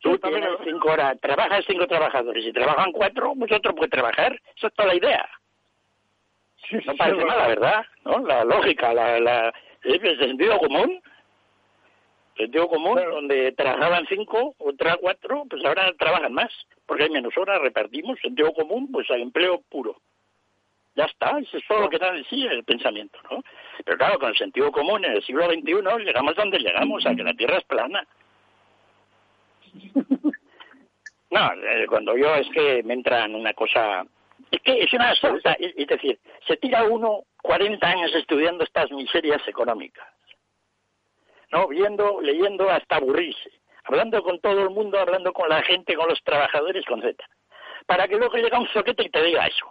Tú 0.00 0.18
tienes 0.18 0.50
cinco 0.62 0.90
horas, 0.92 1.18
trabajas 1.20 1.64
cinco 1.66 1.86
trabajadores 1.86 2.44
y 2.44 2.52
trabajan 2.52 2.92
cuatro, 2.92 3.32
otro 3.32 3.74
puede 3.74 3.88
trabajar. 3.88 4.38
Esa 4.56 4.68
es 4.68 4.74
toda 4.74 4.88
la 4.88 4.94
idea 4.94 5.28
no 6.72 6.96
parece 6.96 7.24
mala, 7.24 7.48
¿verdad? 7.48 7.84
¿No? 8.04 8.18
La 8.20 8.44
lógica, 8.44 8.92
la, 8.94 9.20
la, 9.20 9.52
el 9.82 10.18
sentido 10.18 10.58
común. 10.58 11.00
El 12.36 12.44
sentido 12.44 12.68
común, 12.68 13.00
donde 13.10 13.52
trabajaban 13.52 14.06
cinco, 14.08 14.54
otra 14.58 14.96
cuatro, 15.00 15.44
pues 15.48 15.64
ahora 15.64 15.92
trabajan 15.98 16.32
más, 16.32 16.52
porque 16.86 17.04
hay 17.04 17.10
menos 17.10 17.36
horas, 17.36 17.60
repartimos. 17.60 18.18
Sentido 18.20 18.52
común, 18.52 18.90
pues 18.90 19.10
hay 19.10 19.22
empleo 19.22 19.62
puro. 19.68 19.96
Ya 20.94 21.04
está, 21.04 21.38
eso 21.38 21.58
es 21.58 21.66
todo 21.66 21.80
lo 21.80 21.90
que 21.90 21.98
da 21.98 22.12
de 22.12 22.24
sí 22.24 22.46
el 22.46 22.64
pensamiento, 22.64 23.18
¿no? 23.30 23.42
Pero 23.84 23.98
claro, 23.98 24.18
con 24.18 24.30
el 24.30 24.36
sentido 24.36 24.72
común 24.72 25.04
en 25.04 25.12
el 25.12 25.22
siglo 25.24 25.46
XXI 25.46 26.04
llegamos 26.04 26.34
donde 26.34 26.58
llegamos, 26.58 27.04
a 27.04 27.14
que 27.14 27.22
la 27.22 27.34
Tierra 27.34 27.58
es 27.58 27.64
plana. 27.64 28.06
No, 31.28 31.52
eh, 31.54 31.86
cuando 31.88 32.16
yo 32.16 32.32
es 32.36 32.48
que 32.50 32.84
me 32.84 32.94
entra 32.94 33.24
en 33.24 33.34
una 33.34 33.52
cosa 33.52 34.06
es 34.50 34.60
que 34.60 34.78
es 34.82 34.92
una 34.92 35.10
absoluta, 35.10 35.52
es 35.54 35.86
decir, 35.86 36.18
se 36.46 36.56
tira 36.56 36.84
uno 36.84 37.24
40 37.42 37.86
años 37.86 38.14
estudiando 38.14 38.64
estas 38.64 38.90
miserias 38.92 39.46
económicas, 39.48 40.06
¿no? 41.52 41.68
Viendo, 41.68 42.20
leyendo 42.20 42.70
hasta 42.70 42.96
aburrirse, 42.96 43.50
hablando 43.86 44.22
con 44.22 44.40
todo 44.40 44.62
el 44.62 44.70
mundo, 44.70 44.98
hablando 44.98 45.32
con 45.32 45.48
la 45.48 45.62
gente, 45.62 45.94
con 45.94 46.08
los 46.08 46.22
trabajadores, 46.22 46.84
con 46.86 47.00
Z, 47.00 47.24
para 47.86 48.08
que 48.08 48.16
luego 48.16 48.36
llegue 48.36 48.56
un 48.56 48.68
soquete 48.68 49.04
y 49.04 49.10
te 49.10 49.22
diga 49.22 49.46
eso. 49.46 49.66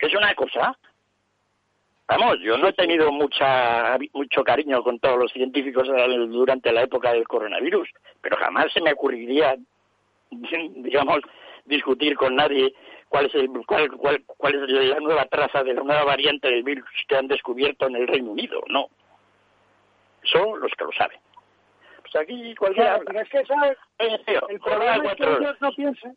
Es 0.00 0.14
una 0.14 0.34
cosa. 0.34 0.76
Vamos, 2.08 2.38
yo 2.40 2.56
no 2.56 2.68
he 2.68 2.72
tenido 2.72 3.10
mucha, 3.10 3.98
mucho 4.12 4.44
cariño 4.44 4.82
con 4.82 5.00
todos 5.00 5.18
los 5.18 5.32
científicos 5.32 5.88
durante 6.28 6.72
la 6.72 6.82
época 6.82 7.12
del 7.12 7.26
coronavirus, 7.26 7.88
pero 8.20 8.36
jamás 8.36 8.72
se 8.72 8.80
me 8.80 8.92
ocurriría, 8.92 9.56
digamos, 10.30 11.20
discutir 11.64 12.16
con 12.16 12.36
nadie 12.36 12.72
cuál 13.08 13.26
es, 13.26 13.34
el, 13.34 13.48
cuál, 13.66 13.90
cuál, 13.90 14.22
cuál 14.24 14.54
es 14.54 14.70
la 14.70 15.00
nueva 15.00 15.24
traza 15.26 15.64
de 15.64 15.74
la 15.74 15.82
nueva 15.82 16.04
variante 16.04 16.48
del 16.48 16.62
virus 16.62 16.88
que 17.08 17.16
han 17.16 17.26
descubierto 17.26 17.86
en 17.88 17.96
el 17.96 18.06
Reino 18.06 18.30
Unido. 18.30 18.62
No. 18.68 18.86
Son 20.22 20.60
los 20.60 20.72
que 20.72 20.84
lo 20.84 20.92
saben. 20.92 21.18
Pues 22.12 22.22
aquí 22.22 22.54
cualquiera. 22.54 23.00
pero 23.04 23.20
es 23.20 23.28
que, 23.28 23.44
¿sabes? 23.46 23.76
el 23.98 24.60
problema 24.60 25.12
es 25.12 25.16
que 25.16 25.24
ellos 25.24 25.56
no 25.60 25.72
piensan. 25.72 26.16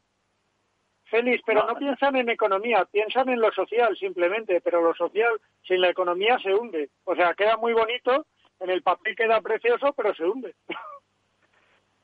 Feliz, 1.06 1.42
pero 1.44 1.66
no. 1.66 1.76
piensan 1.76 2.16
en 2.18 2.30
economía, 2.30 2.86
piensan 2.86 3.30
en 3.30 3.40
lo 3.40 3.52
social 3.52 3.98
simplemente, 3.98 4.62
pero 4.62 4.82
lo 4.82 4.94
social 4.94 5.42
sin 5.64 5.82
la 5.82 5.90
economía 5.90 6.38
se 6.38 6.54
hunde. 6.54 6.90
O 7.06 7.16
sea, 7.16 7.34
queda 7.34 7.58
muy 7.58 7.74
bonito, 7.74 8.28
en 8.60 8.70
el 8.70 8.84
papel 8.84 9.16
queda 9.16 9.42
precioso, 9.42 9.94
pero 9.94 10.14
se 10.14 10.26
hunde. 10.26 10.54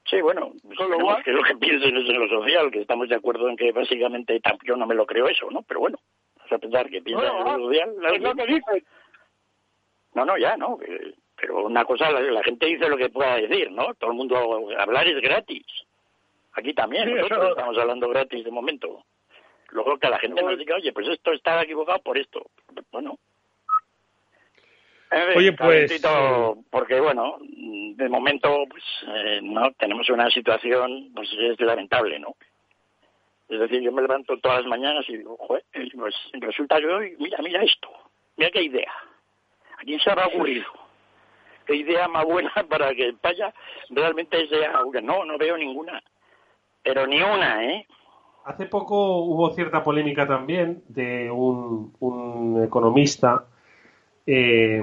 Sí, 0.07 0.21
bueno, 0.21 0.53
lo 0.63 1.23
que 1.23 1.31
lo 1.31 1.41
que 1.41 1.55
piensen 1.55 1.97
es 1.97 2.07
en 2.07 2.19
lo 2.19 2.27
social, 2.27 2.69
que 2.69 2.81
estamos 2.81 3.09
de 3.09 3.15
acuerdo 3.15 3.49
en 3.49 3.57
que 3.57 3.71
básicamente 3.71 4.39
yo 4.63 4.75
no 4.75 4.85
me 4.85 4.93
lo 4.93 5.07
creo 5.07 5.27
eso, 5.27 5.49
¿no? 5.49 5.63
Pero 5.63 5.79
bueno, 5.79 5.97
vamos 6.35 6.51
a 6.51 6.57
pensar 6.59 6.87
que 6.91 7.01
piensan 7.01 7.35
en 7.35 7.43
lo 7.43 7.57
social. 7.57 7.95
Es 8.13 8.21
lo 8.21 8.35
que 8.35 8.45
dicen. 8.45 8.85
No, 10.13 10.23
no, 10.23 10.37
ya, 10.37 10.55
¿no? 10.57 10.77
Pero 11.45 11.63
una 11.63 11.85
cosa, 11.85 12.09
la, 12.09 12.41
gente 12.41 12.65
dice 12.65 12.89
lo 12.89 12.97
que 12.97 13.09
pueda 13.09 13.35
decir, 13.35 13.69
¿no? 13.69 13.93
Todo 13.93 14.09
el 14.09 14.17
mundo, 14.17 14.67
hablar 14.79 15.07
es 15.07 15.21
gratis. 15.21 15.63
Aquí 16.53 16.73
también, 16.73 17.15
nosotros 17.15 17.51
estamos 17.51 17.77
hablando 17.77 18.09
gratis 18.09 18.43
de 18.43 18.49
momento. 18.49 19.03
Luego 19.69 19.99
que 19.99 20.09
la 20.09 20.17
gente 20.17 20.41
nos 20.41 20.57
diga, 20.57 20.75
oye, 20.75 20.91
pues 20.91 21.07
esto 21.07 21.33
está 21.33 21.61
equivocado 21.61 21.99
por 21.99 22.17
esto. 22.17 22.47
Bueno, 22.91 23.19
Oye, 25.35 25.53
pues... 25.53 26.01
Porque, 26.71 26.99
bueno, 26.99 27.37
de 27.39 28.09
momento, 28.09 28.65
pues, 28.67 28.83
eh, 29.07 29.39
no 29.43 29.71
tenemos 29.73 30.09
una 30.09 30.27
situación, 30.31 31.11
pues, 31.13 31.29
es 31.31 31.59
lamentable, 31.59 32.17
¿no? 32.17 32.35
Es 33.49 33.59
decir, 33.59 33.81
yo 33.81 33.91
me 33.91 34.01
levanto 34.01 34.39
todas 34.39 34.61
las 34.61 34.67
mañanas 34.67 35.07
y 35.07 35.17
digo, 35.17 35.37
joder, 35.37 35.63
pues 35.93 36.15
resulta 36.33 36.79
que 36.79 36.87
hoy, 36.87 37.15
mira, 37.19 37.37
mira 37.43 37.61
esto, 37.63 37.89
mira 38.35 38.49
qué 38.49 38.63
idea. 38.63 38.91
¿A 39.77 39.83
quién 39.83 39.99
se 39.99 40.09
habrá 40.09 40.25
ocurrido? 40.25 40.65
¿Qué 41.65 41.75
idea 41.75 42.07
más 42.07 42.25
buena 42.25 42.51
para 42.69 42.93
que 42.93 43.13
vaya 43.21 43.53
realmente 43.89 44.47
sea 44.47 44.83
una? 44.83 45.01
No, 45.01 45.25
no 45.25 45.37
veo 45.37 45.57
ninguna. 45.57 46.01
Pero 46.83 47.07
ni 47.07 47.21
una, 47.21 47.65
¿eh? 47.65 47.87
Hace 48.45 48.67
poco 48.67 49.23
hubo 49.23 49.53
cierta 49.53 49.83
polémica 49.83 50.27
también 50.27 50.83
de 50.87 51.31
un, 51.31 51.93
un 51.99 52.63
economista 52.63 53.45
eh, 54.27 54.81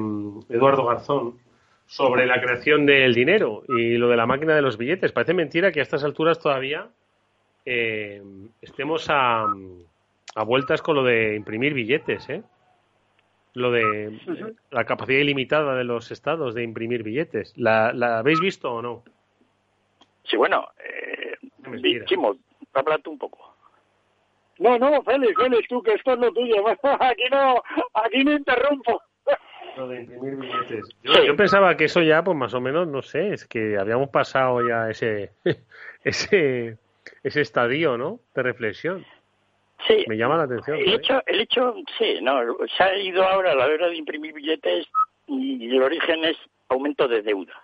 Eduardo 0.48 0.84
Garzón 0.84 1.38
sobre 1.86 2.26
la 2.26 2.40
creación 2.40 2.86
del 2.86 3.14
dinero 3.14 3.62
y 3.68 3.96
lo 3.98 4.08
de 4.08 4.16
la 4.16 4.26
máquina 4.26 4.54
de 4.54 4.62
los 4.62 4.78
billetes. 4.78 5.12
Parece 5.12 5.34
mentira 5.34 5.70
que 5.70 5.80
a 5.80 5.82
estas 5.82 6.02
alturas 6.04 6.40
todavía 6.40 6.88
eh, 7.64 8.22
estemos 8.60 9.08
a, 9.10 9.46
a, 10.34 10.44
vueltas 10.44 10.82
con 10.82 10.96
lo 10.96 11.04
de 11.04 11.36
imprimir 11.36 11.74
billetes, 11.74 12.28
¿eh? 12.30 12.42
Lo 13.54 13.70
de 13.70 14.18
la 14.70 14.84
capacidad 14.84 15.18
ilimitada 15.18 15.74
de 15.74 15.84
los 15.84 16.10
estados 16.10 16.54
de 16.54 16.62
imprimir 16.62 17.02
billetes. 17.02 17.52
¿La, 17.56 17.88
habéis 18.18 18.40
visto 18.40 18.72
o 18.72 18.80
no? 18.80 19.02
Sí, 20.24 20.36
bueno, 20.36 20.66
eh, 20.82 22.02
Chimo, 22.06 22.36
háblate 22.72 23.10
un 23.10 23.18
poco. 23.18 23.54
No, 24.58 24.78
no, 24.78 25.02
Félix, 25.02 25.34
Félix, 25.36 25.68
tú, 25.68 25.82
que 25.82 25.94
esto 25.94 26.12
es 26.12 26.18
lo 26.18 26.32
tuyo. 26.32 26.66
Aquí 27.00 27.24
no, 27.30 27.62
aquí 27.94 28.24
no 28.24 28.32
interrumpo. 28.32 29.02
Lo 29.76 29.88
de 29.88 30.02
imprimir 30.02 30.36
billetes. 30.36 30.84
Yo, 31.02 31.36
pensaba 31.36 31.76
que 31.76 31.84
eso 31.84 32.02
ya, 32.02 32.22
pues 32.22 32.36
más 32.36 32.54
o 32.54 32.60
menos, 32.60 32.86
no 32.86 33.02
sé, 33.02 33.32
es 33.32 33.46
que 33.46 33.78
habíamos 33.78 34.10
pasado 34.10 34.66
ya 34.66 34.90
ese, 34.90 35.32
ese, 36.04 36.78
ese 37.22 37.40
estadio, 37.40 37.96
¿no? 37.98 38.20
De 38.34 38.42
reflexión. 38.42 39.04
Sí. 39.86 40.04
Me 40.06 40.16
llama 40.16 40.36
la 40.36 40.44
atención. 40.44 40.78
El, 40.78 40.94
hecho, 40.94 41.22
el 41.26 41.40
hecho, 41.40 41.74
sí, 41.98 42.18
no, 42.22 42.40
se 42.76 42.82
ha 42.82 42.96
ido 42.98 43.24
ahora 43.24 43.52
a 43.52 43.54
la 43.56 43.66
hora 43.66 43.88
de 43.88 43.96
imprimir 43.96 44.32
billetes 44.32 44.86
y 45.26 45.74
el 45.74 45.82
origen 45.82 46.24
es 46.24 46.36
aumento 46.68 47.08
de 47.08 47.22
deuda. 47.22 47.54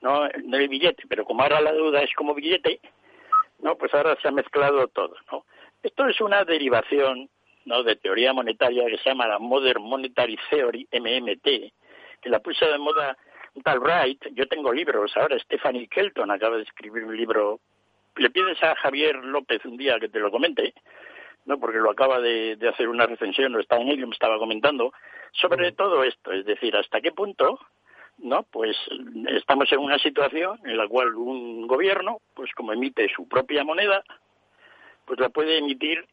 No, 0.00 0.28
no 0.44 0.56
el 0.56 0.68
billete, 0.68 1.04
pero 1.08 1.24
como 1.24 1.42
ahora 1.42 1.60
la 1.60 1.72
deuda 1.72 2.02
es 2.02 2.12
como 2.14 2.34
billete, 2.34 2.80
no, 3.60 3.76
pues 3.76 3.94
ahora 3.94 4.16
se 4.20 4.28
ha 4.28 4.32
mezclado 4.32 4.88
todo, 4.88 5.14
¿no? 5.30 5.44
Esto 5.82 6.06
es 6.06 6.20
una 6.20 6.44
derivación, 6.44 7.28
¿no? 7.64 7.82
de 7.82 7.96
teoría 7.96 8.32
monetaria 8.32 8.86
que 8.86 8.98
se 8.98 9.10
llama 9.10 9.26
la 9.26 9.38
Modern 9.38 9.82
Monetary 9.82 10.38
Theory, 10.50 10.88
MMT, 10.92 11.44
que 12.20 12.30
la 12.30 12.40
puso 12.40 12.66
de 12.66 12.78
moda 12.78 13.16
tal 13.62 13.80
Wright. 13.80 14.26
Yo 14.32 14.46
tengo 14.48 14.72
libros 14.72 15.16
ahora, 15.16 15.38
Stephanie 15.38 15.88
Kelton 15.88 16.30
acaba 16.30 16.56
de 16.56 16.62
escribir 16.62 17.04
un 17.04 17.16
libro. 17.16 17.60
Le 18.16 18.30
pides 18.30 18.62
a 18.62 18.74
Javier 18.76 19.16
López 19.16 19.64
un 19.64 19.76
día 19.76 19.98
que 19.98 20.08
te 20.08 20.18
lo 20.18 20.30
comente, 20.30 20.74
no 21.44 21.58
porque 21.58 21.78
lo 21.78 21.90
acaba 21.90 22.20
de, 22.20 22.56
hacer 22.68 22.88
una 22.88 23.06
recensión, 23.06 23.52
lo 23.52 23.60
está 23.60 23.76
en 23.76 23.88
ello, 23.88 24.06
me 24.06 24.14
estaba 24.14 24.38
comentando, 24.38 24.92
sobre 25.32 25.72
todo 25.72 26.04
esto, 26.04 26.32
es 26.32 26.44
decir, 26.44 26.76
hasta 26.76 27.00
qué 27.00 27.12
punto, 27.12 27.58
¿no? 28.18 28.44
Pues 28.44 28.76
estamos 29.28 29.72
en 29.72 29.80
una 29.80 29.98
situación 29.98 30.60
en 30.64 30.76
la 30.76 30.86
cual 30.86 31.14
un 31.14 31.66
gobierno, 31.66 32.18
pues 32.34 32.52
como 32.54 32.72
emite 32.72 33.08
su 33.14 33.28
propia 33.28 33.64
moneda, 33.64 34.02
pues 35.04 35.18
la 35.18 35.30
puede 35.30 35.58
emitir 35.58 36.06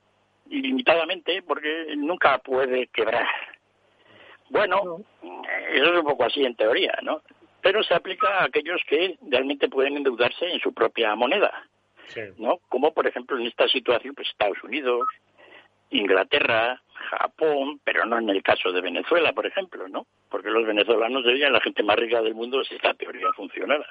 ilimitadamente 0.50 1.44
porque 1.44 1.94
nunca 1.96 2.40
puede 2.40 2.88
quebrar. 2.88 3.28
Bueno, 4.50 5.04
eso 5.74 5.94
es 5.94 6.00
un 6.00 6.06
poco 6.06 6.24
así 6.24 6.44
en 6.44 6.56
teoría, 6.56 6.98
¿no? 7.04 7.22
Pero 7.62 7.84
se 7.84 7.94
aplica 7.94 8.40
a 8.40 8.46
aquellos 8.46 8.82
que 8.88 9.18
realmente 9.30 9.70
pueden 9.70 9.98
endeudarse 9.98 10.52
en 10.52 10.60
su 10.60 10.74
propia 10.74 11.14
moneda. 11.16 11.70
¿No? 12.38 12.58
Como 12.70 12.94
por 12.94 13.08
ejemplo 13.08 13.38
en 13.38 13.48
esta 13.48 13.68
situación, 13.68 14.16
pues 14.16 14.30
Estados 14.30 14.64
Unidos, 14.64 15.08
Inglaterra, 15.90 16.82
Japón, 16.94 17.80
pero 17.84 18.06
no 18.06 18.18
en 18.18 18.30
el 18.30 18.44
caso 18.44 18.72
de 18.72 18.82
Venezuela, 18.82 19.34
por 19.34 19.46
ejemplo, 19.46 19.88
¿no? 19.88 20.06
Porque 20.30 20.50
los 20.50 20.66
venezolanos 20.66 21.24
serían 21.24 21.54
la 21.54 21.62
gente 21.62 21.84
más 21.84 21.98
rica 21.98 22.22
del 22.22 22.36
mundo 22.36 22.64
si 22.64 22.76
esta 22.76 22.94
teoría 22.94 23.28
funcionara. 23.36 23.88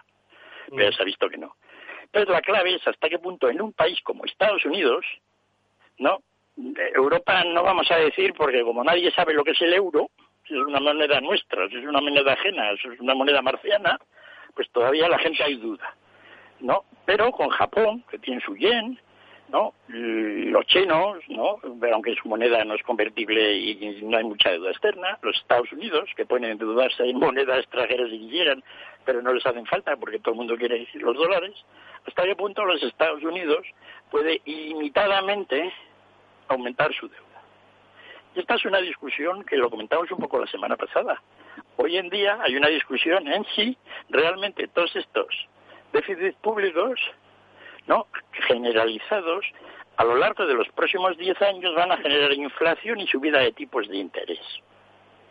Pero 0.74 0.90
mm. 0.90 0.92
se 0.92 1.02
ha 1.02 1.06
visto 1.06 1.28
que 1.28 1.38
no. 1.38 1.56
Entonces 2.04 2.28
la 2.30 2.40
clave 2.40 2.74
es 2.74 2.86
hasta 2.86 3.08
qué 3.08 3.18
punto 3.18 3.50
en 3.50 3.60
un 3.60 3.72
país 3.72 4.00
como 4.02 4.24
Estados 4.24 4.64
Unidos, 4.64 5.04
¿no? 5.98 6.18
Europa 6.94 7.44
no 7.44 7.62
vamos 7.62 7.90
a 7.90 7.96
decir 7.96 8.34
porque 8.34 8.62
como 8.62 8.82
nadie 8.82 9.10
sabe 9.12 9.32
lo 9.32 9.44
que 9.44 9.52
es 9.52 9.62
el 9.62 9.74
euro, 9.74 10.10
si 10.46 10.54
es 10.54 10.60
una 10.60 10.80
moneda 10.80 11.20
nuestra, 11.20 11.68
si 11.68 11.76
es 11.76 11.84
una 11.84 12.00
moneda 12.00 12.32
ajena, 12.32 12.70
si 12.80 12.88
es 12.88 13.00
una 13.00 13.14
moneda 13.14 13.42
marciana, 13.42 13.98
pues 14.54 14.68
todavía 14.70 15.08
la 15.08 15.18
gente 15.18 15.42
hay 15.44 15.56
duda. 15.56 15.94
¿No? 16.60 16.84
Pero 17.04 17.30
con 17.32 17.48
Japón, 17.48 18.04
que 18.10 18.18
tiene 18.18 18.40
su 18.40 18.56
yen, 18.56 18.98
¿no? 19.48 19.72
Los 19.88 20.66
chinos, 20.66 21.18
¿no? 21.28 21.58
Aunque 21.92 22.14
su 22.16 22.28
moneda 22.28 22.64
no 22.64 22.74
es 22.74 22.82
convertible 22.82 23.54
y 23.54 24.00
no 24.02 24.18
hay 24.18 24.24
mucha 24.24 24.50
deuda 24.50 24.70
externa. 24.70 25.18
Los 25.22 25.36
Estados 25.36 25.72
Unidos, 25.72 26.10
que 26.16 26.26
pueden 26.26 26.50
endeudarse 26.50 27.04
en 27.04 27.18
monedas 27.18 27.60
extranjeras 27.60 28.10
si 28.10 28.28
quieran, 28.28 28.62
pero 29.04 29.22
no 29.22 29.32
les 29.32 29.44
hacen 29.46 29.66
falta 29.66 29.96
porque 29.96 30.18
todo 30.18 30.32
el 30.32 30.38
mundo 30.38 30.56
quiere 30.56 30.80
decir 30.80 31.02
los 31.02 31.16
dólares. 31.16 31.54
¿Hasta 32.06 32.24
qué 32.24 32.36
punto 32.36 32.64
los 32.64 32.82
Estados 32.82 33.22
Unidos 33.22 33.66
puede 34.10 34.40
ilimitadamente 34.44 35.72
aumentar 36.48 36.92
su 36.94 37.08
deuda? 37.08 37.24
Y 38.34 38.40
esta 38.40 38.56
es 38.56 38.64
una 38.66 38.80
discusión 38.80 39.44
que 39.44 39.56
lo 39.56 39.70
comentamos 39.70 40.10
un 40.10 40.18
poco 40.18 40.38
la 40.38 40.46
semana 40.46 40.76
pasada. 40.76 41.22
Hoy 41.76 41.96
en 41.96 42.08
día 42.10 42.38
hay 42.42 42.56
una 42.56 42.68
discusión 42.68 43.26
en 43.28 43.44
si 43.54 43.76
realmente 44.10 44.68
todos 44.68 44.94
estos 44.94 45.26
déficits 45.92 46.36
públicos 46.38 47.00
no 47.86 48.06
generalizados 48.46 49.44
a 49.96 50.04
lo 50.04 50.16
largo 50.16 50.46
de 50.46 50.54
los 50.54 50.68
próximos 50.68 51.16
10 51.18 51.42
años 51.42 51.74
van 51.74 51.90
a 51.90 51.96
generar 51.96 52.32
inflación 52.32 53.00
y 53.00 53.06
subida 53.08 53.40
de 53.40 53.52
tipos 53.52 53.88
de 53.88 53.96
interés. 53.96 54.38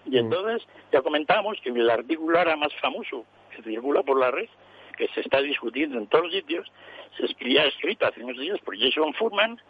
Y 0.06 0.12
mm. 0.12 0.18
entonces 0.18 0.68
ya 0.92 1.02
comentamos 1.02 1.58
que 1.62 1.70
el 1.70 1.90
artículo 1.90 2.38
ahora 2.38 2.58
más 2.58 2.74
famoso 2.82 3.26
que 3.56 3.64
circula 3.64 4.04
por 4.04 4.20
la 4.20 4.32
red, 4.32 4.50
que 4.98 5.08
se 5.10 5.22
está 5.22 5.42
discutiendo 5.42 5.98
en 5.98 6.08
todos 6.08 6.26
los 6.26 6.34
sitios, 6.34 6.70
se 7.16 7.26
escribía 7.26 7.66
escrito 7.66 8.08
hace 8.08 8.24
unos 8.24 8.38
días 8.38 8.60
por 8.60 8.78
Jason 8.78 9.14
Furman 9.14 9.62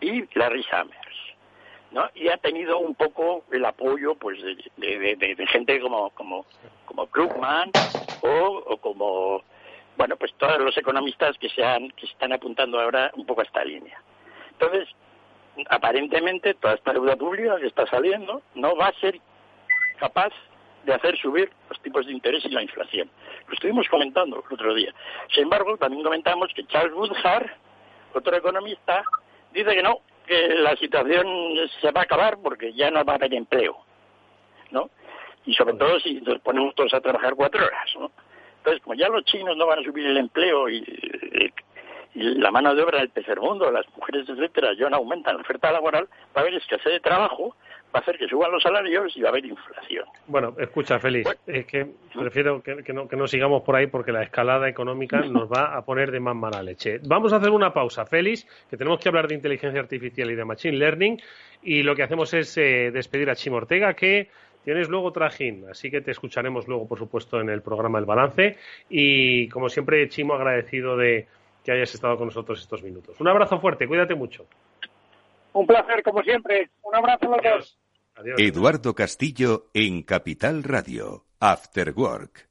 y 0.00 0.22
Larry 0.38 0.62
Summers. 0.64 1.16
¿no? 1.90 2.08
y 2.14 2.28
ha 2.28 2.36
tenido 2.36 2.78
un 2.78 2.94
poco 2.94 3.44
el 3.50 3.64
apoyo 3.64 4.16
pues 4.16 4.38
de, 4.42 5.46
gente 5.48 5.80
como 5.80 6.10
como 6.10 6.44
como 6.84 7.06
Krugman 7.06 7.70
o 8.22 8.76
como 8.78 9.42
bueno, 9.96 10.16
pues 10.16 10.32
todos 10.34 10.58
los 10.58 10.76
economistas 10.76 11.36
que 11.38 11.48
se, 11.48 11.64
han, 11.64 11.90
que 11.90 12.06
están 12.06 12.32
apuntando 12.32 12.80
ahora 12.80 13.10
un 13.14 13.26
poco 13.26 13.40
a 13.40 13.44
esta 13.44 13.64
línea. 13.64 14.00
Entonces, 14.52 14.88
aparentemente 15.68 16.54
toda 16.54 16.74
esta 16.74 16.92
deuda 16.92 17.16
pública 17.16 17.56
que 17.56 17.66
está 17.66 17.86
saliendo 17.86 18.42
no 18.54 18.76
va 18.76 18.88
a 18.88 19.00
ser 19.00 19.18
capaz 19.98 20.32
de 20.84 20.94
hacer 20.94 21.16
subir 21.18 21.50
los 21.68 21.80
tipos 21.80 22.06
de 22.06 22.12
interés 22.12 22.44
y 22.44 22.50
la 22.50 22.62
inflación. 22.62 23.10
Lo 23.48 23.54
estuvimos 23.54 23.88
comentando 23.88 24.36
el 24.36 24.54
otro 24.54 24.74
día. 24.74 24.94
Sin 25.34 25.44
embargo, 25.44 25.76
también 25.76 26.04
comentamos 26.04 26.52
que 26.54 26.64
Charles 26.66 26.94
Woodhart, 26.94 27.50
otro 28.14 28.36
economista, 28.36 29.02
dice 29.52 29.74
que 29.74 29.82
no, 29.82 30.00
que 30.26 30.48
la 30.54 30.76
situación 30.76 31.26
se 31.80 31.90
va 31.90 32.02
a 32.02 32.04
acabar 32.04 32.38
porque 32.42 32.72
ya 32.72 32.90
no 32.90 33.04
va 33.04 33.14
a 33.14 33.16
haber 33.16 33.34
empleo, 33.34 33.76
¿no? 34.70 34.90
Y 35.44 35.54
sobre 35.54 35.74
todo 35.74 35.98
si 36.00 36.20
nos 36.20 36.40
ponemos 36.40 36.74
todos 36.74 36.94
a 36.94 37.00
trabajar 37.00 37.34
cuatro 37.34 37.64
horas, 37.64 37.94
¿no? 37.98 38.10
Entonces, 38.66 38.82
como 38.82 38.96
ya 38.96 39.08
los 39.08 39.24
chinos 39.24 39.56
no 39.56 39.64
van 39.64 39.78
a 39.78 39.82
subir 39.84 40.04
el 40.06 40.16
empleo 40.16 40.68
y, 40.68 40.82
la 42.14 42.50
mano 42.50 42.74
de 42.74 42.82
obra 42.82 42.98
del 42.98 43.10
tercer 43.10 43.38
mundo, 43.38 43.70
las 43.70 43.86
mujeres, 43.94 44.28
etcétera, 44.28 44.72
ya 44.76 44.90
no 44.90 44.96
aumentan 44.96 45.36
la 45.36 45.42
oferta 45.42 45.70
laboral, 45.70 46.08
va 46.36 46.40
a 46.40 46.40
haber 46.40 46.54
escasez 46.54 46.94
de 46.94 46.98
trabajo, 46.98 47.54
va 47.94 47.98
a 47.98 48.02
hacer 48.02 48.18
que 48.18 48.26
suban 48.26 48.50
los 48.50 48.64
salarios 48.64 49.16
y 49.16 49.20
va 49.20 49.28
a 49.28 49.30
haber 49.30 49.44
inflación. 49.44 50.06
Bueno, 50.26 50.52
escucha, 50.58 50.98
Félix, 50.98 51.30
es 51.46 51.66
que 51.66 51.86
prefiero 52.12 52.60
que, 52.60 52.92
no, 52.92 53.06
que 53.06 53.16
no 53.16 53.28
sigamos 53.28 53.62
por 53.62 53.76
ahí 53.76 53.86
porque 53.86 54.10
la 54.10 54.24
escalada 54.24 54.68
económica 54.68 55.20
nos 55.30 55.48
va 55.48 55.76
a 55.76 55.84
poner 55.84 56.10
de 56.10 56.18
más 56.18 56.34
mala 56.34 56.60
leche. 56.60 56.98
Vamos 57.06 57.32
a 57.32 57.36
hacer 57.36 57.50
una 57.50 57.72
pausa, 57.72 58.04
Félix, 58.04 58.48
que 58.68 58.76
tenemos 58.76 58.98
que 58.98 59.08
hablar 59.08 59.28
de 59.28 59.36
inteligencia 59.36 59.78
artificial 59.78 60.28
y 60.28 60.34
de 60.34 60.44
machine 60.44 60.76
learning, 60.76 61.22
y 61.62 61.84
lo 61.84 61.94
que 61.94 62.02
hacemos 62.02 62.34
es 62.34 62.56
eh, 62.56 62.90
despedir 62.90 63.30
a 63.30 63.36
Chimo 63.36 63.58
Ortega, 63.58 63.94
que 63.94 64.28
Tienes 64.66 64.88
luego 64.88 65.12
trajín, 65.12 65.64
así 65.70 65.92
que 65.92 66.00
te 66.00 66.10
escucharemos 66.10 66.66
luego, 66.66 66.88
por 66.88 66.98
supuesto, 66.98 67.40
en 67.40 67.50
el 67.50 67.62
programa 67.62 68.00
El 68.00 68.04
Balance. 68.04 68.56
Y 68.90 69.48
como 69.48 69.68
siempre, 69.68 70.08
Chimo, 70.08 70.34
agradecido 70.34 70.96
de 70.96 71.28
que 71.62 71.70
hayas 71.70 71.94
estado 71.94 72.16
con 72.16 72.26
nosotros 72.26 72.60
estos 72.60 72.82
minutos. 72.82 73.14
Un 73.20 73.28
abrazo 73.28 73.60
fuerte, 73.60 73.86
cuídate 73.86 74.16
mucho. 74.16 74.44
Un 75.52 75.68
placer, 75.68 76.02
como 76.02 76.20
siempre. 76.24 76.68
Un 76.82 76.96
abrazo 76.96 77.32
a 77.32 77.36
los 77.36 77.44
dos. 77.44 77.78
Eduardo 78.38 78.92
Castillo 78.92 79.66
en 79.72 80.02
Capital 80.02 80.64
Radio, 80.64 81.26
After 81.38 81.92
Work. 81.94 82.48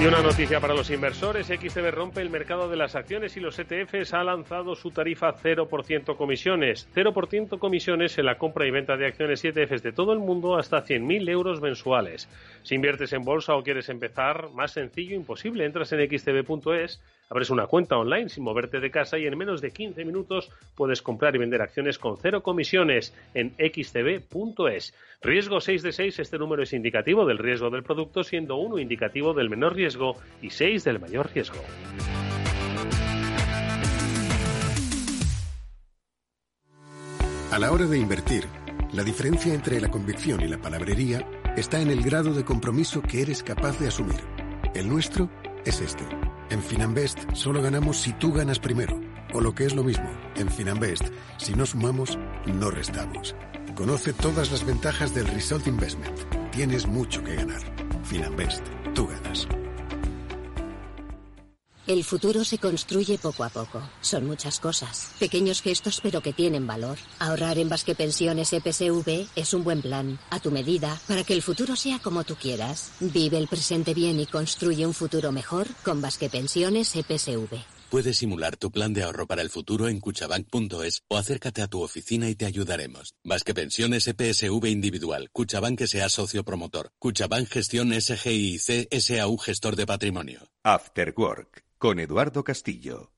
Y 0.00 0.06
una 0.06 0.22
noticia 0.22 0.60
para 0.60 0.72
los 0.72 0.88
inversores, 0.88 1.48
XTB 1.48 1.90
rompe 1.90 2.22
el 2.22 2.30
mercado 2.30 2.70
de 2.70 2.76
las 2.78 2.94
acciones 2.94 3.36
y 3.36 3.40
los 3.40 3.58
ETFs 3.58 4.14
ha 4.14 4.24
lanzado 4.24 4.74
su 4.74 4.92
tarifa 4.92 5.36
0% 5.36 6.16
comisiones. 6.16 6.88
0% 6.94 7.58
comisiones 7.58 8.16
en 8.16 8.24
la 8.24 8.38
compra 8.38 8.66
y 8.66 8.70
venta 8.70 8.96
de 8.96 9.06
acciones 9.06 9.44
y 9.44 9.48
ETFs 9.48 9.82
de 9.82 9.92
todo 9.92 10.14
el 10.14 10.18
mundo 10.18 10.56
hasta 10.56 10.86
100.000 10.86 11.28
euros 11.28 11.60
mensuales. 11.60 12.30
Si 12.62 12.76
inviertes 12.76 13.12
en 13.12 13.24
bolsa 13.24 13.54
o 13.54 13.62
quieres 13.62 13.90
empezar, 13.90 14.48
más 14.54 14.72
sencillo 14.72 15.14
imposible. 15.14 15.66
Entras 15.66 15.92
en 15.92 16.08
xtb.es 16.08 17.02
Abres 17.32 17.50
una 17.50 17.68
cuenta 17.68 17.96
online 17.96 18.28
sin 18.28 18.42
moverte 18.42 18.80
de 18.80 18.90
casa 18.90 19.16
y 19.16 19.24
en 19.24 19.38
menos 19.38 19.60
de 19.60 19.70
15 19.70 20.04
minutos 20.04 20.50
puedes 20.74 21.00
comprar 21.00 21.36
y 21.36 21.38
vender 21.38 21.62
acciones 21.62 21.96
con 21.96 22.16
cero 22.16 22.42
comisiones 22.42 23.14
en 23.34 23.52
xtb.es. 23.52 24.94
Riesgo 25.22 25.60
6 25.60 25.82
de 25.84 25.92
6, 25.92 26.18
este 26.18 26.38
número 26.38 26.64
es 26.64 26.72
indicativo 26.72 27.24
del 27.24 27.38
riesgo 27.38 27.70
del 27.70 27.84
producto, 27.84 28.24
siendo 28.24 28.56
1 28.56 28.80
indicativo 28.80 29.32
del 29.32 29.48
menor 29.48 29.76
riesgo 29.76 30.16
y 30.42 30.50
6 30.50 30.82
del 30.82 30.98
mayor 30.98 31.30
riesgo. 31.32 31.60
A 37.52 37.58
la 37.60 37.70
hora 37.70 37.86
de 37.86 37.96
invertir, 37.96 38.46
la 38.92 39.04
diferencia 39.04 39.54
entre 39.54 39.80
la 39.80 39.88
convicción 39.88 40.40
y 40.40 40.48
la 40.48 40.58
palabrería 40.58 41.24
está 41.56 41.80
en 41.80 41.90
el 41.90 42.02
grado 42.02 42.34
de 42.34 42.44
compromiso 42.44 43.02
que 43.02 43.22
eres 43.22 43.44
capaz 43.44 43.78
de 43.78 43.86
asumir. 43.86 44.20
El 44.74 44.88
nuestro 44.88 45.30
es 45.64 45.80
este. 45.80 46.04
En 46.50 46.60
Finanbest 46.60 47.18
solo 47.32 47.62
ganamos 47.62 47.98
si 47.98 48.12
tú 48.12 48.32
ganas 48.32 48.58
primero. 48.58 49.00
O 49.32 49.40
lo 49.40 49.54
que 49.54 49.64
es 49.64 49.74
lo 49.74 49.84
mismo, 49.84 50.10
en 50.34 50.48
Finanbest, 50.50 51.04
si 51.36 51.54
no 51.54 51.64
sumamos, 51.64 52.18
no 52.46 52.70
restamos. 52.70 53.36
Conoce 53.76 54.12
todas 54.12 54.50
las 54.50 54.66
ventajas 54.66 55.14
del 55.14 55.28
Result 55.28 55.68
Investment. 55.68 56.18
Tienes 56.50 56.88
mucho 56.88 57.22
que 57.22 57.36
ganar. 57.36 57.62
Finanbest, 58.02 58.66
tú 58.94 59.06
ganas. 59.06 59.46
El 61.90 62.04
futuro 62.04 62.44
se 62.44 62.58
construye 62.58 63.18
poco 63.18 63.42
a 63.42 63.48
poco. 63.48 63.82
Son 64.00 64.24
muchas 64.24 64.60
cosas. 64.60 65.10
Pequeños 65.18 65.60
gestos 65.60 65.98
pero 66.00 66.20
que 66.20 66.32
tienen 66.32 66.64
valor. 66.64 66.98
Ahorrar 67.18 67.58
en 67.58 67.68
Basque 67.68 67.96
Pensiones 67.96 68.52
EPSV 68.52 69.26
es 69.34 69.54
un 69.54 69.64
buen 69.64 69.82
plan, 69.82 70.16
a 70.30 70.38
tu 70.38 70.52
medida, 70.52 71.00
para 71.08 71.24
que 71.24 71.34
el 71.34 71.42
futuro 71.42 71.74
sea 71.74 71.98
como 71.98 72.22
tú 72.22 72.36
quieras. 72.36 72.92
Vive 73.00 73.38
el 73.38 73.48
presente 73.48 73.92
bien 73.92 74.20
y 74.20 74.26
construye 74.26 74.86
un 74.86 74.94
futuro 74.94 75.32
mejor 75.32 75.66
con 75.84 76.00
Basque 76.00 76.30
Pensiones 76.30 76.94
EPSV. 76.94 77.58
Puedes 77.90 78.18
simular 78.18 78.56
tu 78.56 78.70
plan 78.70 78.94
de 78.94 79.02
ahorro 79.02 79.26
para 79.26 79.42
el 79.42 79.50
futuro 79.50 79.88
en 79.88 79.98
cuchabank.es 79.98 81.02
o 81.08 81.16
acércate 81.16 81.60
a 81.60 81.66
tu 81.66 81.82
oficina 81.82 82.30
y 82.30 82.36
te 82.36 82.46
ayudaremos. 82.46 83.14
Más 83.24 83.42
que 83.42 83.52
pensiones 83.52 84.06
EPSV 84.06 84.64
individual, 84.66 85.28
Cuchabank 85.32 85.82
sea 85.86 86.08
socio 86.08 86.44
promotor. 86.44 86.92
Cuchabank 87.00 87.48
Gestión 87.48 87.92
SGIC 88.00 88.96
SAU 88.96 89.36
Gestor 89.38 89.74
de 89.74 89.86
Patrimonio. 89.86 90.50
After 90.62 91.12
Work 91.16 91.64
con 91.80 91.98
Eduardo 91.98 92.44
Castillo. 92.44 93.10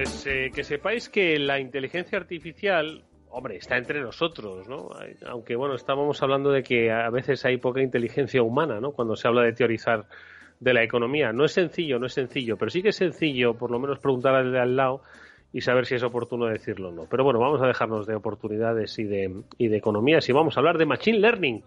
Pues, 0.00 0.26
eh, 0.26 0.50
que 0.54 0.64
sepáis 0.64 1.10
que 1.10 1.38
la 1.38 1.60
inteligencia 1.60 2.16
artificial, 2.16 3.04
hombre, 3.30 3.56
está 3.56 3.76
entre 3.76 4.00
nosotros, 4.00 4.68
¿no? 4.68 4.90
Aunque 5.26 5.56
bueno, 5.56 5.74
estábamos 5.74 6.22
hablando 6.22 6.50
de 6.50 6.62
que 6.62 6.90
a 6.90 7.10
veces 7.10 7.44
hay 7.44 7.56
poca 7.56 7.80
inteligencia 7.80 8.42
humana, 8.42 8.80
¿no? 8.80 8.92
Cuando 8.92 9.16
se 9.16 9.28
habla 9.28 9.42
de 9.42 9.52
teorizar 9.52 10.06
de 10.60 10.74
la 10.74 10.82
economía. 10.82 11.32
No 11.32 11.44
es 11.44 11.52
sencillo, 11.52 11.98
no 11.98 12.06
es 12.06 12.12
sencillo, 12.12 12.56
pero 12.56 12.70
sí 12.70 12.82
que 12.82 12.90
es 12.90 12.96
sencillo, 12.96 13.54
por 13.54 13.70
lo 13.70 13.78
menos 13.78 13.98
preguntar 13.98 14.34
al 14.34 14.52
de 14.52 14.60
al 14.60 14.76
lado 14.76 15.02
y 15.52 15.62
saber 15.62 15.86
si 15.86 15.94
es 15.94 16.02
oportuno 16.02 16.46
decirlo 16.46 16.90
o 16.90 16.92
no. 16.92 17.06
Pero 17.10 17.24
bueno, 17.24 17.40
vamos 17.40 17.60
a 17.62 17.66
dejarnos 17.66 18.06
de 18.06 18.14
oportunidades 18.14 18.98
y 18.98 19.04
de, 19.04 19.42
y 19.58 19.68
de 19.68 19.76
economías 19.76 20.28
y 20.28 20.32
vamos 20.32 20.56
a 20.56 20.60
hablar 20.60 20.78
de 20.78 20.86
Machine 20.86 21.18
Learning 21.18 21.62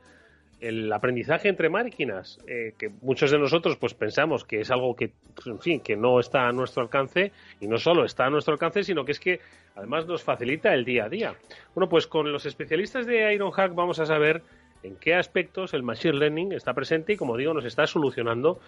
el 0.63 0.91
aprendizaje 0.93 1.49
entre 1.49 1.69
máquinas, 1.69 2.39
eh, 2.47 2.73
que 2.79 2.89
muchos 3.01 3.31
de 3.31 3.37
nosotros 3.37 3.75
pues 3.75 3.93
pensamos 3.93 4.45
que 4.45 4.61
es 4.61 4.71
algo 4.71 4.95
que, 4.95 5.11
en 5.45 5.59
fin, 5.59 5.81
que 5.81 5.97
no 5.97 6.21
está 6.21 6.47
a 6.47 6.53
nuestro 6.53 6.83
alcance 6.83 7.33
y 7.59 7.67
no 7.67 7.77
solo 7.77 8.05
está 8.05 8.27
a 8.27 8.29
nuestro 8.29 8.53
alcance, 8.53 8.83
sino 8.83 9.03
que 9.03 9.11
es 9.11 9.19
que 9.19 9.41
además 9.75 10.07
nos 10.07 10.23
facilita 10.23 10.73
el 10.73 10.85
día 10.85 11.05
a 11.05 11.09
día. 11.09 11.33
Bueno, 11.75 11.89
pues 11.89 12.07
con 12.07 12.31
los 12.31 12.45
especialistas 12.45 13.05
de 13.05 13.33
Ironhack 13.33 13.75
vamos 13.75 13.99
a 13.99 14.05
saber 14.05 14.41
en 14.83 14.95
qué 14.95 15.15
aspectos 15.15 15.73
el 15.73 15.83
machine 15.83 16.17
learning 16.17 16.53
está 16.53 16.73
presente 16.73 17.13
y 17.13 17.17
como 17.17 17.35
digo 17.35 17.53
nos 17.53 17.65
está 17.65 17.85
solucionando 17.85 18.59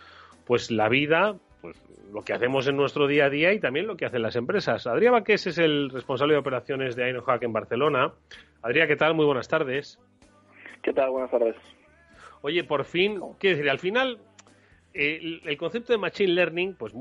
pues 0.45 0.71
la 0.71 0.89
vida, 0.89 1.35
pues 1.61 1.81
lo 2.11 2.23
que 2.23 2.33
hacemos 2.33 2.67
en 2.67 2.75
nuestro 2.75 3.07
día 3.07 3.25
a 3.25 3.29
día 3.29 3.53
y 3.53 3.59
también 3.61 3.87
lo 3.87 3.95
que 3.95 4.05
hacen 4.05 4.21
las 4.21 4.35
empresas. 4.35 4.85
Adrián 4.85 5.13
Baqués 5.13 5.47
es 5.47 5.57
el 5.59 5.89
responsable 5.89 6.33
de 6.33 6.39
operaciones 6.41 6.97
de 6.97 7.09
Ironhack 7.09 7.43
en 7.43 7.53
Barcelona. 7.53 8.11
Adrián, 8.61 8.89
¿qué 8.89 8.97
tal? 8.97 9.15
Muy 9.15 9.25
buenas 9.25 9.47
tardes. 9.47 9.97
¿Qué 10.83 10.91
tal? 10.91 11.09
Buenas 11.09 11.31
tardes. 11.31 11.55
Oye, 12.45 12.63
por 12.63 12.85
fin, 12.85 13.19
quiero 13.39 13.57
decir, 13.57 13.71
al 13.71 13.79
final, 13.79 14.19
el, 14.93 15.57
concepto 15.57 15.93
de 15.93 15.97
Machine 15.97 16.31
Learning, 16.31 16.75
pues 16.75 16.93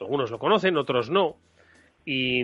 algunos 0.00 0.28
lo 0.32 0.40
conocen, 0.40 0.76
otros 0.76 1.08
no, 1.08 1.36
y, 2.10 2.42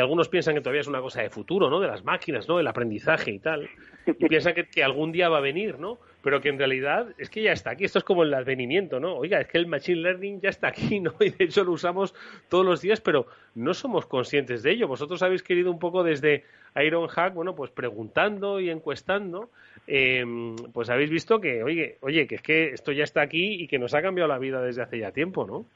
algunos 0.00 0.30
piensan 0.30 0.54
que 0.54 0.62
todavía 0.62 0.80
es 0.80 0.86
una 0.86 1.02
cosa 1.02 1.20
de 1.20 1.28
futuro, 1.28 1.68
¿no? 1.68 1.80
De 1.80 1.86
las 1.86 2.02
máquinas, 2.02 2.48
¿no? 2.48 2.58
El 2.58 2.66
aprendizaje 2.66 3.30
y 3.30 3.38
tal. 3.38 3.68
Y 4.06 4.26
piensan 4.26 4.54
que, 4.54 4.82
algún 4.82 5.12
día 5.12 5.28
va 5.28 5.36
a 5.36 5.42
venir, 5.42 5.78
¿no? 5.78 5.98
Pero 6.22 6.40
que 6.40 6.48
en 6.48 6.56
realidad 6.56 7.08
es 7.18 7.28
que 7.28 7.42
ya 7.42 7.52
está 7.52 7.72
aquí. 7.72 7.84
Esto 7.84 7.98
es 7.98 8.04
como 8.04 8.22
el 8.22 8.32
advenimiento, 8.32 9.00
¿no? 9.00 9.14
Oiga, 9.14 9.38
es 9.38 9.48
que 9.48 9.58
el 9.58 9.66
Machine 9.66 10.00
Learning 10.00 10.40
ya 10.40 10.48
está 10.48 10.68
aquí, 10.68 10.98
¿no? 11.00 11.12
Y 11.20 11.28
de 11.28 11.44
hecho 11.44 11.62
lo 11.62 11.72
usamos 11.72 12.14
todos 12.48 12.64
los 12.64 12.80
días, 12.80 13.02
pero 13.02 13.26
no 13.54 13.74
somos 13.74 14.06
conscientes 14.06 14.62
de 14.62 14.70
ello. 14.70 14.88
Vosotros 14.88 15.22
habéis 15.22 15.42
querido 15.42 15.70
un 15.70 15.78
poco 15.78 16.02
desde 16.02 16.44
Ironhack, 16.74 17.34
bueno, 17.34 17.54
pues 17.54 17.70
preguntando 17.70 18.60
y 18.60 18.70
encuestando 18.70 19.50
eh, 19.86 20.24
pues 20.72 20.88
habéis 20.88 21.10
visto 21.10 21.38
que, 21.38 21.62
oye, 21.62 21.98
oye, 22.00 22.26
que 22.26 22.36
es 22.36 22.42
que 22.42 22.70
esto 22.70 22.92
ya 22.92 23.04
está 23.04 23.20
aquí 23.20 23.62
y 23.62 23.68
que 23.68 23.78
nos 23.78 23.92
ha 23.92 24.00
cambiado 24.00 24.28
la 24.28 24.38
vida 24.38 24.62
desde 24.62 24.80
hace 24.80 24.98
ya 24.98 25.12
tiempo, 25.12 25.46
¿no? 25.46 25.66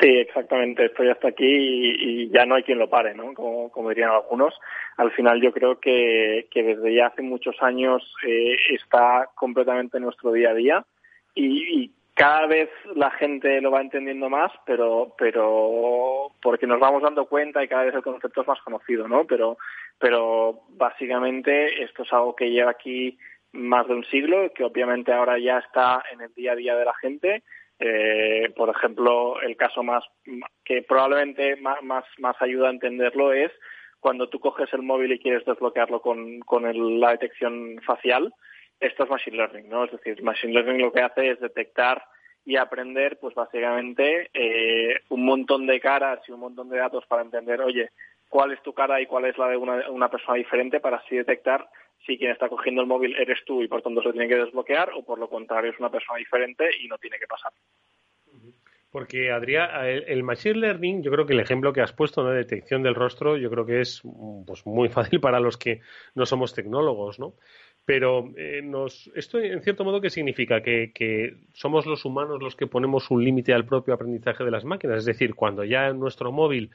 Sí, 0.00 0.08
exactamente. 0.18 0.84
Esto 0.84 1.02
ya 1.02 1.12
está 1.12 1.28
aquí 1.28 1.46
y, 1.46 2.30
ya 2.30 2.44
no 2.44 2.54
hay 2.54 2.62
quien 2.62 2.78
lo 2.78 2.88
pare, 2.90 3.14
¿no? 3.14 3.32
Como, 3.34 3.70
como, 3.70 3.88
dirían 3.88 4.10
algunos. 4.10 4.54
Al 4.96 5.10
final 5.12 5.40
yo 5.40 5.52
creo 5.52 5.80
que, 5.80 6.46
que 6.50 6.62
desde 6.62 6.94
ya 6.94 7.06
hace 7.06 7.22
muchos 7.22 7.56
años 7.62 8.02
eh, 8.26 8.56
está 8.70 9.30
completamente 9.34 9.96
en 9.96 10.04
nuestro 10.04 10.32
día 10.32 10.50
a 10.50 10.54
día 10.54 10.84
y, 11.34 11.82
y, 11.82 11.92
cada 12.14 12.48
vez 12.48 12.68
la 12.96 13.12
gente 13.12 13.60
lo 13.60 13.70
va 13.70 13.80
entendiendo 13.80 14.28
más, 14.28 14.50
pero, 14.66 15.14
pero 15.16 16.32
porque 16.42 16.66
nos 16.66 16.80
vamos 16.80 17.00
dando 17.00 17.26
cuenta 17.26 17.62
y 17.62 17.68
cada 17.68 17.84
vez 17.84 17.94
el 17.94 18.02
concepto 18.02 18.40
es 18.40 18.48
más 18.48 18.60
conocido, 18.62 19.06
¿no? 19.06 19.24
Pero, 19.24 19.56
pero 20.00 20.62
básicamente 20.70 21.80
esto 21.80 22.02
es 22.02 22.12
algo 22.12 22.34
que 22.34 22.50
lleva 22.50 22.72
aquí 22.72 23.16
más 23.52 23.86
de 23.86 23.94
un 23.94 24.04
siglo, 24.06 24.52
que 24.52 24.64
obviamente 24.64 25.12
ahora 25.12 25.38
ya 25.38 25.58
está 25.58 26.02
en 26.12 26.20
el 26.20 26.34
día 26.34 26.52
a 26.52 26.56
día 26.56 26.74
de 26.74 26.84
la 26.84 26.94
gente. 26.94 27.44
Eh, 27.80 28.52
por 28.56 28.70
ejemplo, 28.70 29.40
el 29.40 29.56
caso 29.56 29.82
más 29.82 30.04
que 30.64 30.82
probablemente 30.82 31.56
más, 31.56 31.82
más, 31.82 32.04
más 32.18 32.36
ayuda 32.40 32.68
a 32.68 32.72
entenderlo 32.72 33.32
es 33.32 33.52
cuando 34.00 34.28
tú 34.28 34.40
coges 34.40 34.72
el 34.72 34.82
móvil 34.82 35.12
y 35.12 35.18
quieres 35.18 35.44
desbloquearlo 35.44 36.00
con, 36.00 36.40
con 36.40 37.00
la 37.00 37.10
detección 37.12 37.80
facial 37.86 38.32
esto 38.80 39.04
es 39.04 39.10
Machine 39.10 39.36
Learning, 39.36 39.68
¿no? 39.68 39.84
Es 39.84 39.92
decir, 39.92 40.22
Machine 40.22 40.52
Learning 40.52 40.80
lo 40.80 40.92
que 40.92 41.02
hace 41.02 41.30
es 41.30 41.40
detectar 41.40 42.04
y 42.44 42.56
aprender, 42.56 43.18
pues 43.20 43.34
básicamente, 43.34 44.30
eh, 44.32 45.00
un 45.08 45.24
montón 45.24 45.66
de 45.66 45.80
caras 45.80 46.20
y 46.26 46.32
un 46.32 46.40
montón 46.40 46.68
de 46.68 46.78
datos 46.78 47.04
para 47.06 47.22
entender, 47.22 47.60
oye, 47.60 47.90
cuál 48.28 48.52
es 48.52 48.62
tu 48.62 48.72
cara 48.72 49.00
y 49.00 49.06
cuál 49.06 49.24
es 49.24 49.36
la 49.36 49.48
de 49.48 49.56
una, 49.56 49.90
una 49.90 50.08
persona 50.08 50.36
diferente 50.36 50.80
para 50.80 50.98
así 50.98 51.16
detectar 51.16 51.68
si 52.06 52.18
quien 52.18 52.30
está 52.30 52.48
cogiendo 52.48 52.80
el 52.80 52.86
móvil 52.86 53.14
eres 53.16 53.44
tú 53.44 53.62
y 53.62 53.68
por 53.68 53.82
tanto 53.82 54.02
se 54.02 54.12
tiene 54.12 54.28
que 54.28 54.36
desbloquear 54.36 54.90
o 54.94 55.04
por 55.04 55.18
lo 55.18 55.28
contrario 55.28 55.70
es 55.70 55.78
una 55.78 55.90
persona 55.90 56.18
diferente 56.18 56.68
y 56.80 56.88
no 56.88 56.98
tiene 56.98 57.18
que 57.18 57.26
pasar. 57.26 57.52
Porque, 58.90 59.30
Adrián, 59.30 59.68
el, 59.84 60.22
Machine 60.22 60.60
Learning, 60.60 61.02
yo 61.02 61.10
creo 61.10 61.26
que 61.26 61.34
el 61.34 61.40
ejemplo 61.40 61.74
que 61.74 61.82
has 61.82 61.92
puesto 61.92 62.24
de 62.24 62.36
detección 62.36 62.82
del 62.82 62.94
rostro, 62.94 63.36
yo 63.36 63.50
creo 63.50 63.66
que 63.66 63.82
es 63.82 64.02
pues, 64.46 64.64
muy 64.64 64.88
fácil 64.88 65.20
para 65.20 65.40
los 65.40 65.58
que 65.58 65.80
no 66.14 66.24
somos 66.24 66.54
tecnólogos, 66.54 67.18
¿no? 67.18 67.34
Pero 67.84 68.32
eh, 68.36 68.60
nos, 68.62 69.10
esto, 69.14 69.38
en 69.38 69.62
cierto 69.62 69.84
modo, 69.84 70.00
¿qué 70.00 70.10
significa? 70.10 70.62
Que, 70.62 71.36
somos 71.52 71.86
los 71.86 72.04
humanos 72.04 72.42
los 72.42 72.56
que 72.56 72.66
ponemos 72.66 73.10
un 73.10 73.24
límite 73.24 73.52
al 73.52 73.66
propio 73.66 73.94
aprendizaje 73.94 74.44
de 74.44 74.50
las 74.50 74.64
máquinas. 74.64 74.98
Es 74.98 75.04
decir, 75.04 75.34
cuando 75.34 75.64
ya 75.64 75.92
nuestro 75.92 76.32
móvil 76.32 76.70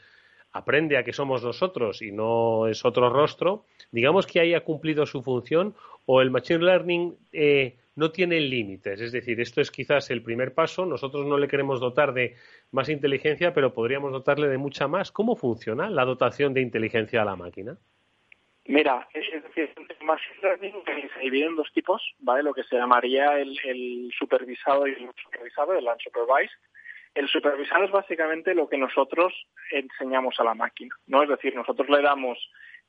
aprende 0.53 0.97
a 0.97 1.03
que 1.03 1.13
somos 1.13 1.43
nosotros 1.43 2.01
y 2.01 2.11
no 2.11 2.67
es 2.67 2.85
otro 2.85 3.09
rostro, 3.09 3.65
digamos 3.91 4.27
que 4.27 4.39
haya 4.39 4.63
cumplido 4.63 5.05
su 5.05 5.21
función 5.21 5.75
o 6.05 6.21
el 6.21 6.31
Machine 6.31 6.63
Learning 6.63 7.17
eh, 7.31 7.77
no 7.95 8.11
tiene 8.11 8.39
límites. 8.39 9.01
Es 9.01 9.11
decir, 9.11 9.39
esto 9.39 9.61
es 9.61 9.71
quizás 9.71 10.09
el 10.09 10.23
primer 10.23 10.53
paso. 10.53 10.85
Nosotros 10.85 11.25
no 11.25 11.37
le 11.37 11.47
queremos 11.47 11.79
dotar 11.79 12.13
de 12.13 12.35
más 12.71 12.89
inteligencia, 12.89 13.53
pero 13.53 13.73
podríamos 13.73 14.11
dotarle 14.11 14.47
de 14.47 14.57
mucha 14.57 14.87
más. 14.87 15.11
¿Cómo 15.11 15.35
funciona 15.35 15.89
la 15.89 16.05
dotación 16.05 16.53
de 16.53 16.61
inteligencia 16.61 17.21
a 17.21 17.25
la 17.25 17.35
máquina? 17.35 17.77
Mira, 18.65 19.07
es 19.13 19.43
decir, 19.43 19.73
el 19.77 20.05
Machine 20.05 20.39
Learning 20.41 20.73
se 21.13 21.19
divide 21.19 21.45
en 21.45 21.55
dos 21.55 21.71
tipos, 21.73 22.01
¿vale? 22.19 22.43
Lo 22.43 22.53
que 22.53 22.63
se 22.63 22.77
llamaría 22.77 23.37
el, 23.39 24.11
supervisado 24.17 24.87
y 24.87 24.91
el 24.91 25.09
supervisado, 25.21 25.73
el 25.73 25.85
unsupervised. 25.85 26.57
El 27.15 27.27
supervisado 27.27 27.85
es 27.85 27.91
básicamente 27.91 28.55
lo 28.55 28.67
que 28.67 28.77
nosotros 28.77 29.33
enseñamos 29.71 30.39
a 30.39 30.43
la 30.43 30.55
máquina, 30.55 30.95
¿no? 31.07 31.23
Es 31.23 31.29
decir, 31.29 31.55
nosotros 31.55 31.87
le 31.89 32.01
damos, 32.01 32.39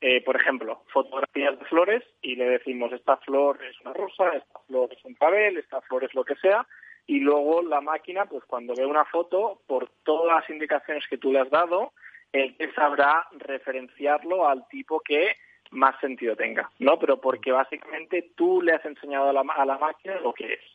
eh, 0.01 0.21
por 0.23 0.35
ejemplo, 0.35 0.83
fotografías 0.91 1.57
de 1.59 1.65
flores 1.65 2.03
y 2.21 2.35
le 2.35 2.49
decimos 2.49 2.91
esta 2.91 3.17
flor 3.17 3.63
es 3.63 3.79
una 3.81 3.93
rosa, 3.93 4.29
esta 4.29 4.59
flor 4.67 4.91
es 4.91 5.05
un 5.05 5.13
cabel, 5.13 5.57
esta 5.57 5.81
flor 5.81 6.03
es 6.03 6.13
lo 6.15 6.25
que 6.25 6.35
sea, 6.35 6.65
y 7.05 7.19
luego 7.19 7.61
la 7.61 7.81
máquina, 7.81 8.25
pues 8.25 8.43
cuando 8.45 8.73
ve 8.75 8.85
una 8.85 9.05
foto, 9.05 9.61
por 9.67 9.89
todas 10.03 10.41
las 10.41 10.49
indicaciones 10.49 11.05
que 11.07 11.19
tú 11.19 11.31
le 11.31 11.41
has 11.41 11.49
dado, 11.51 11.93
él 12.33 12.55
sabrá 12.75 13.27
referenciarlo 13.31 14.47
al 14.47 14.67
tipo 14.67 14.99
que 14.99 15.37
más 15.71 15.99
sentido 15.99 16.35
tenga, 16.35 16.69
¿no? 16.79 16.97
Pero 16.99 17.19
porque 17.19 17.51
básicamente 17.51 18.31
tú 18.35 18.61
le 18.61 18.73
has 18.73 18.85
enseñado 18.85 19.29
a 19.29 19.33
la, 19.33 19.41
a 19.41 19.65
la 19.65 19.77
máquina 19.77 20.19
lo 20.19 20.33
que 20.33 20.53
es. 20.53 20.74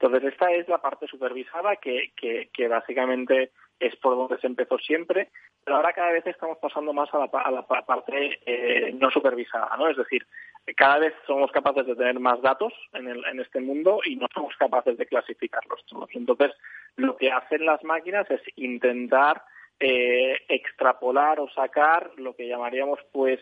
Entonces, 0.00 0.32
esta 0.32 0.50
es 0.52 0.66
la 0.66 0.78
parte 0.78 1.06
supervisada 1.06 1.76
que, 1.76 2.12
que, 2.16 2.48
que, 2.54 2.68
básicamente 2.68 3.50
es 3.78 3.94
por 3.96 4.16
donde 4.16 4.38
se 4.38 4.46
empezó 4.46 4.78
siempre, 4.78 5.28
pero 5.62 5.76
ahora 5.76 5.92
cada 5.92 6.12
vez 6.12 6.26
estamos 6.26 6.56
pasando 6.56 6.94
más 6.94 7.12
a 7.12 7.18
la, 7.18 7.30
a 7.32 7.50
la 7.50 7.62
parte 7.66 8.40
eh, 8.46 8.94
no 8.98 9.10
supervisada, 9.10 9.76
¿no? 9.76 9.88
Es 9.88 9.98
decir, 9.98 10.26
cada 10.74 10.98
vez 10.98 11.12
somos 11.26 11.50
capaces 11.52 11.86
de 11.86 11.96
tener 11.96 12.18
más 12.18 12.40
datos 12.40 12.72
en, 12.94 13.08
el, 13.08 13.22
en 13.26 13.40
este 13.40 13.60
mundo 13.60 14.00
y 14.02 14.16
no 14.16 14.26
somos 14.32 14.56
capaces 14.56 14.96
de 14.96 15.04
clasificarlos 15.04 15.84
todos. 15.84 16.08
Entonces, 16.14 16.52
lo 16.96 17.16
que 17.18 17.30
hacen 17.30 17.66
las 17.66 17.84
máquinas 17.84 18.30
es 18.30 18.40
intentar 18.56 19.42
eh, 19.80 20.38
extrapolar 20.48 21.40
o 21.40 21.50
sacar 21.50 22.10
lo 22.16 22.34
que 22.34 22.48
llamaríamos, 22.48 23.00
pues, 23.12 23.38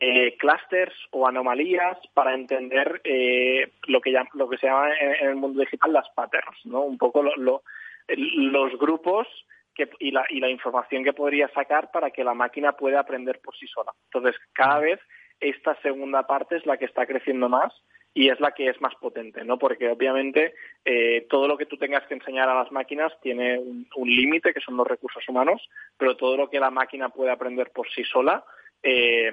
eh, 0.00 0.36
clusters 0.38 0.94
o 1.10 1.28
anomalías 1.28 1.98
para 2.14 2.34
entender 2.34 3.00
eh, 3.04 3.70
lo 3.86 4.00
que 4.00 4.12
lo 4.34 4.48
que 4.48 4.58
se 4.58 4.66
llama 4.66 4.88
en, 4.98 5.28
el 5.28 5.36
mundo 5.36 5.60
digital 5.60 5.92
las 5.92 6.08
patterns, 6.10 6.64
¿no? 6.64 6.80
Un 6.80 6.98
poco 6.98 7.22
los 7.22 8.78
grupos 8.78 9.28
que, 9.74 9.88
y, 9.98 10.10
la, 10.10 10.24
y 10.30 10.40
la 10.40 10.48
información 10.48 11.04
que 11.04 11.12
podría 11.12 11.48
sacar 11.48 11.90
para 11.90 12.10
que 12.10 12.24
la 12.24 12.34
máquina 12.34 12.72
pueda 12.72 13.00
aprender 13.00 13.40
por 13.40 13.54
sí 13.56 13.66
sola. 13.66 13.92
Entonces, 14.06 14.40
cada 14.52 14.80
vez 14.80 15.00
esta 15.38 15.74
segunda 15.82 16.26
parte 16.26 16.56
es 16.56 16.66
la 16.66 16.76
que 16.76 16.84
está 16.86 17.06
creciendo 17.06 17.48
más 17.48 17.72
y 18.12 18.28
es 18.28 18.40
la 18.40 18.52
que 18.52 18.68
es 18.68 18.80
más 18.80 18.94
potente, 18.96 19.44
¿no? 19.44 19.58
Porque 19.58 19.88
obviamente 19.88 20.54
eh, 20.84 21.26
todo 21.30 21.46
lo 21.46 21.56
que 21.56 21.66
tú 21.66 21.76
tengas 21.76 22.06
que 22.06 22.14
enseñar 22.14 22.48
a 22.48 22.54
las 22.54 22.72
máquinas 22.72 23.12
tiene 23.22 23.58
un, 23.58 23.86
límite, 24.04 24.52
que 24.52 24.60
son 24.60 24.76
los 24.76 24.86
recursos 24.86 25.22
humanos, 25.28 25.68
pero 25.96 26.16
todo 26.16 26.36
lo 26.36 26.50
que 26.50 26.58
la 26.58 26.70
máquina 26.70 27.10
puede 27.10 27.30
aprender 27.30 27.70
por 27.70 27.88
sí 27.88 28.02
sola, 28.04 28.44
eh, 28.82 29.32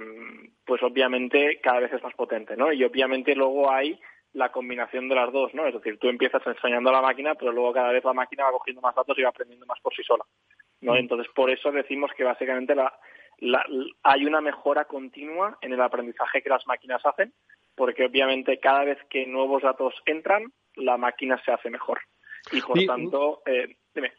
pues 0.65 0.83
obviamente 0.83 1.59
cada 1.61 1.79
vez 1.79 1.93
es 1.93 2.03
más 2.03 2.13
potente, 2.13 2.55
¿no? 2.57 2.71
Y 2.73 2.83
obviamente 2.83 3.35
luego 3.35 3.71
hay 3.71 3.99
la 4.33 4.51
combinación 4.51 5.09
de 5.09 5.15
las 5.15 5.31
dos, 5.31 5.53
¿no? 5.53 5.65
Es 5.65 5.73
decir, 5.73 5.97
tú 5.97 6.09
empiezas 6.09 6.45
enseñando 6.45 6.89
a 6.89 6.93
la 6.93 7.01
máquina, 7.01 7.35
pero 7.35 7.51
luego 7.51 7.73
cada 7.73 7.91
vez 7.91 8.03
la 8.03 8.13
máquina 8.13 8.43
va 8.43 8.51
cogiendo 8.51 8.81
más 8.81 8.95
datos 8.95 9.17
y 9.17 9.23
va 9.23 9.29
aprendiendo 9.29 9.65
más 9.65 9.79
por 9.81 9.95
sí 9.95 10.03
sola, 10.03 10.23
¿no? 10.81 10.93
Mm. 10.93 10.97
Entonces, 10.97 11.27
por 11.33 11.49
eso 11.49 11.71
decimos 11.71 12.11
que 12.15 12.23
básicamente 12.23 12.75
la, 12.75 12.93
hay 14.03 14.25
una 14.25 14.41
mejora 14.41 14.85
continua 14.85 15.57
en 15.61 15.73
el 15.73 15.81
aprendizaje 15.81 16.41
que 16.41 16.49
las 16.49 16.65
máquinas 16.67 17.05
hacen, 17.05 17.33
porque 17.75 18.05
obviamente 18.05 18.59
cada 18.59 18.83
vez 18.83 18.97
que 19.09 19.25
nuevos 19.25 19.63
datos 19.63 19.93
entran, 20.05 20.51
la 20.75 20.97
máquina 20.97 21.41
se 21.43 21.51
hace 21.51 21.69
mejor. 21.69 21.99
Y 22.51 22.61
por 22.61 22.77
tanto, 22.85 23.41
eh, 23.45 23.75
dime. 23.93 24.13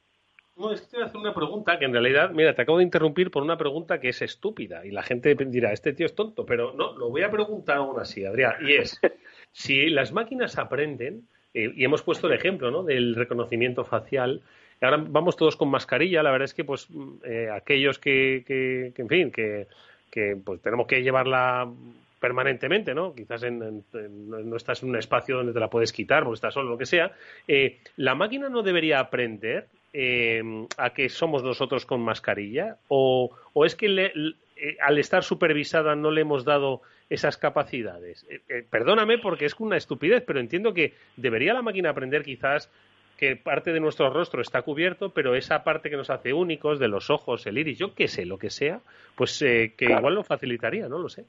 No, 0.58 0.72
es 0.72 0.80
que 0.80 0.88
te 0.88 0.96
voy 0.96 1.04
a 1.04 1.06
hacer 1.06 1.20
una 1.20 1.34
pregunta 1.34 1.78
que 1.78 1.84
en 1.84 1.92
realidad, 1.92 2.30
mira, 2.30 2.52
te 2.52 2.62
acabo 2.62 2.78
de 2.78 2.84
interrumpir 2.84 3.30
por 3.30 3.44
una 3.44 3.56
pregunta 3.56 4.00
que 4.00 4.08
es 4.08 4.20
estúpida 4.22 4.84
y 4.84 4.90
la 4.90 5.04
gente 5.04 5.36
dirá, 5.36 5.72
este 5.72 5.92
tío 5.92 6.06
es 6.06 6.16
tonto, 6.16 6.44
pero 6.44 6.72
no, 6.72 6.98
lo 6.98 7.10
voy 7.10 7.22
a 7.22 7.30
preguntar 7.30 7.76
aún 7.76 8.00
así, 8.00 8.24
Adrián, 8.24 8.54
y 8.66 8.74
es, 8.74 9.00
si 9.52 9.88
las 9.88 10.12
máquinas 10.12 10.58
aprenden, 10.58 11.28
eh, 11.54 11.72
y 11.76 11.84
hemos 11.84 12.02
puesto 12.02 12.26
el 12.26 12.32
ejemplo 12.32 12.72
¿no? 12.72 12.82
del 12.82 13.14
reconocimiento 13.14 13.84
facial, 13.84 14.42
ahora 14.80 14.96
vamos 15.08 15.36
todos 15.36 15.54
con 15.54 15.70
mascarilla, 15.70 16.24
la 16.24 16.32
verdad 16.32 16.46
es 16.46 16.54
que 16.54 16.64
pues 16.64 16.88
eh, 17.22 17.50
aquellos 17.52 18.00
que, 18.00 18.42
que, 18.44 18.92
en 19.00 19.08
fin, 19.08 19.30
que, 19.30 19.68
que 20.10 20.36
pues 20.44 20.60
tenemos 20.60 20.88
que 20.88 21.04
llevarla 21.04 21.70
permanentemente, 22.18 22.94
¿no? 22.94 23.14
Quizás 23.14 23.42
en, 23.44 23.84
no 23.92 24.56
estás 24.56 24.82
en 24.82 24.90
un 24.90 24.96
espacio 24.96 25.36
donde 25.36 25.52
te 25.52 25.60
la 25.60 25.70
puedes 25.70 25.92
quitar 25.92 26.24
porque 26.24 26.34
estás 26.34 26.54
solo, 26.54 26.70
lo 26.70 26.78
que 26.78 26.86
sea. 26.86 27.12
Eh, 27.46 27.78
¿La 27.96 28.14
máquina 28.14 28.48
no 28.48 28.62
debería 28.62 28.98
aprender 28.98 29.68
eh, 29.92 30.42
a 30.76 30.90
que 30.90 31.08
somos 31.08 31.42
nosotros 31.42 31.86
con 31.86 32.00
mascarilla? 32.00 32.76
¿O, 32.88 33.30
es 33.64 33.74
que 33.74 33.86
eh, 33.86 34.76
al 34.80 34.98
estar 34.98 35.22
supervisada 35.22 35.94
no 35.94 36.10
le 36.10 36.22
hemos 36.22 36.44
dado 36.44 36.82
esas 37.08 37.38
capacidades? 37.38 38.26
perdóname 38.70 39.18
porque 39.18 39.46
es 39.46 39.54
una 39.58 39.76
estupidez, 39.76 40.22
pero 40.26 40.40
entiendo 40.40 40.74
que 40.74 40.92
debería 41.16 41.54
la 41.54 41.62
máquina 41.62 41.90
aprender 41.90 42.22
quizás 42.22 42.70
que 43.16 43.34
parte 43.34 43.72
de 43.72 43.80
nuestro 43.80 44.10
rostro 44.10 44.42
está 44.42 44.62
cubierto, 44.62 45.10
pero 45.10 45.34
esa 45.34 45.64
parte 45.64 45.90
que 45.90 45.96
nos 45.96 46.10
hace 46.10 46.32
únicos, 46.32 46.78
de 46.78 46.86
los 46.86 47.10
ojos, 47.10 47.46
el 47.46 47.58
iris, 47.58 47.78
yo 47.78 47.94
qué 47.94 48.06
sé, 48.06 48.26
lo 48.26 48.38
que 48.38 48.50
sea, 48.50 48.80
pues 49.16 49.38
que 49.40 49.74
igual 49.80 50.14
lo 50.14 50.22
facilitaría, 50.22 50.88
no 50.88 50.98
lo 50.98 51.08
sé. 51.08 51.24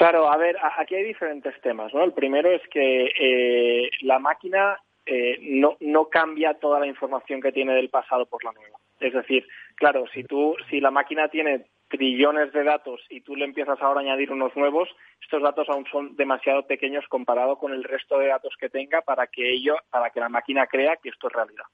Claro, 0.00 0.32
a 0.32 0.38
ver, 0.38 0.56
aquí 0.78 0.94
hay 0.94 1.04
diferentes 1.04 1.60
temas, 1.60 1.92
¿no? 1.92 2.02
El 2.02 2.14
primero 2.14 2.50
es 2.50 2.62
que 2.68 3.12
eh, 3.20 3.90
la 4.00 4.18
máquina 4.18 4.78
eh, 5.04 5.36
no, 5.42 5.76
no 5.80 6.06
cambia 6.06 6.54
toda 6.54 6.80
la 6.80 6.86
información 6.86 7.42
que 7.42 7.52
tiene 7.52 7.74
del 7.74 7.90
pasado 7.90 8.24
por 8.24 8.42
la 8.42 8.52
nueva. 8.52 8.78
Es 8.98 9.12
decir, 9.12 9.46
claro, 9.74 10.06
si 10.14 10.24
tú, 10.24 10.56
si 10.70 10.80
la 10.80 10.90
máquina 10.90 11.28
tiene 11.28 11.66
trillones 11.88 12.50
de 12.54 12.64
datos 12.64 13.02
y 13.10 13.20
tú 13.20 13.36
le 13.36 13.44
empiezas 13.44 13.78
ahora 13.82 14.00
a 14.00 14.02
añadir 14.02 14.32
unos 14.32 14.56
nuevos, 14.56 14.88
estos 15.20 15.42
datos 15.42 15.68
aún 15.68 15.84
son 15.92 16.16
demasiado 16.16 16.66
pequeños 16.66 17.04
comparado 17.06 17.58
con 17.58 17.74
el 17.74 17.84
resto 17.84 18.18
de 18.18 18.28
datos 18.28 18.54
que 18.58 18.70
tenga 18.70 19.02
para 19.02 19.26
que 19.26 19.52
ello, 19.52 19.76
para 19.90 20.08
que 20.08 20.20
la 20.20 20.30
máquina 20.30 20.66
crea 20.66 20.96
que 20.96 21.10
esto 21.10 21.28
es 21.28 21.34
realidad. 21.34 21.66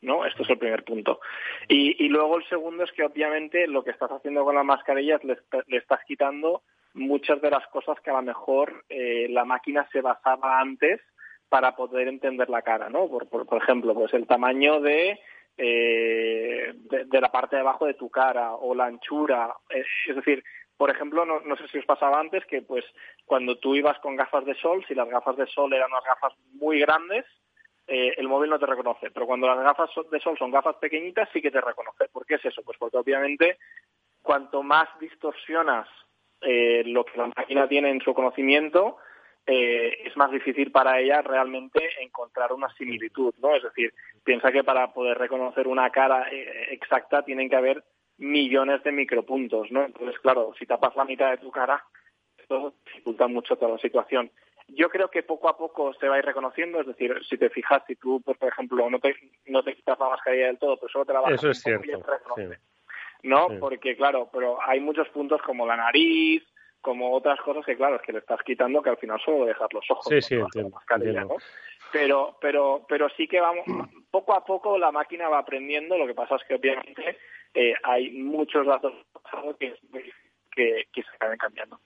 ¿no? 0.00 0.24
Esto 0.24 0.42
es 0.42 0.48
el 0.48 0.58
primer 0.58 0.84
punto. 0.84 1.20
Y, 1.68 2.02
y, 2.02 2.08
luego 2.08 2.38
el 2.38 2.48
segundo 2.48 2.84
es 2.84 2.92
que 2.92 3.04
obviamente 3.04 3.66
lo 3.66 3.84
que 3.84 3.90
estás 3.90 4.10
haciendo 4.10 4.42
con 4.42 4.54
las 4.54 4.64
mascarillas 4.64 5.22
le, 5.22 5.36
le 5.66 5.76
estás 5.76 6.00
quitando 6.06 6.62
muchas 6.98 7.40
de 7.40 7.50
las 7.50 7.66
cosas 7.68 7.98
que 8.00 8.10
a 8.10 8.14
lo 8.14 8.22
mejor 8.22 8.84
eh, 8.88 9.26
la 9.30 9.44
máquina 9.44 9.88
se 9.92 10.00
basaba 10.00 10.60
antes 10.60 11.00
para 11.48 11.74
poder 11.74 12.08
entender 12.08 12.50
la 12.50 12.62
cara, 12.62 12.90
¿no? 12.90 13.08
Por, 13.08 13.28
por, 13.28 13.62
ejemplo, 13.62 13.94
pues 13.94 14.12
el 14.12 14.26
tamaño 14.26 14.80
de, 14.80 15.18
eh, 15.56 16.74
de, 16.74 17.20
la 17.20 17.32
parte 17.32 17.56
de 17.56 17.62
abajo 17.62 17.86
de 17.86 17.94
tu 17.94 18.10
cara 18.10 18.54
o 18.54 18.74
la 18.74 18.86
anchura. 18.86 19.54
Es, 19.70 20.14
decir, 20.14 20.44
por 20.76 20.90
ejemplo, 20.90 21.24
no, 21.24 21.40
no, 21.40 21.56
sé 21.56 21.66
si 21.68 21.78
os 21.78 21.86
pasaba 21.86 22.20
antes 22.20 22.44
que 22.46 22.62
pues 22.62 22.84
cuando 23.24 23.56
tú 23.58 23.74
ibas 23.74 23.98
con 24.00 24.16
gafas 24.16 24.44
de 24.44 24.54
sol, 24.54 24.84
si 24.86 24.94
las 24.94 25.08
gafas 25.08 25.36
de 25.36 25.46
sol 25.46 25.72
eran 25.72 25.90
unas 25.90 26.04
gafas 26.04 26.34
muy 26.52 26.80
grandes, 26.80 27.24
eh, 27.86 28.14
el 28.18 28.28
móvil 28.28 28.50
no 28.50 28.58
te 28.58 28.66
reconoce. 28.66 29.10
Pero 29.10 29.26
cuando 29.26 29.46
las 29.46 29.58
gafas 29.58 29.90
de 30.10 30.20
sol 30.20 30.36
son 30.38 30.50
gafas 30.50 30.76
pequeñitas, 30.76 31.28
sí 31.32 31.40
que 31.40 31.50
te 31.50 31.60
reconoce. 31.60 32.08
¿Por 32.12 32.26
qué 32.26 32.34
es 32.34 32.44
eso? 32.44 32.62
Pues 32.62 32.76
porque 32.76 32.98
obviamente 32.98 33.58
cuanto 34.22 34.62
más 34.62 34.88
distorsionas 35.00 35.88
eh, 36.40 36.82
lo 36.86 37.04
que 37.04 37.18
la 37.18 37.30
máquina 37.36 37.68
tiene 37.68 37.90
en 37.90 38.00
su 38.00 38.14
conocimiento, 38.14 38.98
eh, 39.50 40.02
es 40.04 40.16
más 40.16 40.30
difícil 40.30 40.70
para 40.70 41.00
ella 41.00 41.22
realmente 41.22 41.80
encontrar 42.00 42.52
una 42.52 42.68
similitud, 42.74 43.34
¿no? 43.38 43.56
Es 43.56 43.62
decir, 43.62 43.94
piensa 44.22 44.52
que 44.52 44.62
para 44.62 44.92
poder 44.92 45.16
reconocer 45.16 45.66
una 45.66 45.88
cara 45.90 46.28
eh, 46.30 46.68
exacta 46.70 47.22
tienen 47.22 47.48
que 47.48 47.56
haber 47.56 47.82
millones 48.18 48.82
de 48.82 48.92
micropuntos, 48.92 49.70
¿no? 49.70 49.84
Entonces, 49.84 50.18
claro, 50.20 50.52
si 50.58 50.66
tapas 50.66 50.94
la 50.96 51.06
mitad 51.06 51.30
de 51.30 51.38
tu 51.38 51.50
cara, 51.50 51.82
esto 52.36 52.74
dificulta 52.84 53.26
mucho 53.26 53.56
toda 53.56 53.72
la 53.72 53.78
situación. 53.78 54.30
Yo 54.68 54.90
creo 54.90 55.08
que 55.08 55.22
poco 55.22 55.48
a 55.48 55.56
poco 55.56 55.94
se 55.94 56.08
va 56.08 56.16
a 56.16 56.18
ir 56.18 56.26
reconociendo, 56.26 56.82
es 56.82 56.86
decir, 56.86 57.14
si 57.26 57.38
te 57.38 57.48
fijas, 57.48 57.82
si 57.86 57.96
tú, 57.96 58.20
por 58.20 58.36
ejemplo, 58.42 58.90
no 58.90 58.98
te, 58.98 59.16
no 59.46 59.62
te 59.62 59.74
quitas 59.74 59.98
la 59.98 60.10
mascarilla 60.10 60.48
del 60.48 60.58
todo, 60.58 60.76
pero 60.76 60.92
solo 60.92 61.06
te 61.06 61.14
la 61.14 61.20
bajas 61.20 61.38
Eso 61.38 61.50
es 61.50 61.62
cierto. 61.62 62.02
¿No? 63.22 63.48
Porque, 63.60 63.96
claro, 63.96 64.28
pero 64.32 64.58
hay 64.62 64.80
muchos 64.80 65.08
puntos 65.08 65.40
como 65.42 65.66
la 65.66 65.76
nariz, 65.76 66.42
como 66.80 67.12
otras 67.12 67.40
cosas 67.40 67.64
que, 67.64 67.76
claro, 67.76 67.96
es 67.96 68.02
que 68.02 68.12
le 68.12 68.18
estás 68.18 68.40
quitando 68.42 68.82
que 68.82 68.90
al 68.90 68.96
final 68.96 69.20
solo 69.24 69.44
dejar 69.44 69.72
los 69.72 69.84
ojos. 69.90 70.06
Sí, 70.08 70.20
sí, 70.22 70.34
entiendo, 70.36 70.78
Pero, 71.92 72.36
pero, 72.40 72.84
pero 72.88 73.08
sí 73.10 73.26
que 73.26 73.40
vamos, 73.40 73.64
poco 74.10 74.34
a 74.34 74.44
poco 74.44 74.78
la 74.78 74.92
máquina 74.92 75.28
va 75.28 75.38
aprendiendo, 75.38 75.96
lo 75.96 76.06
que 76.06 76.14
pasa 76.14 76.36
es 76.36 76.44
que 76.44 76.54
obviamente 76.54 77.18
eh, 77.54 77.74
hay 77.82 78.10
muchos 78.10 78.66
datos 78.66 78.92
que, 79.58 79.74
que, 80.52 80.86
que 80.92 81.02
se 81.02 81.10
acaben 81.16 81.38
cambiando. 81.38 81.80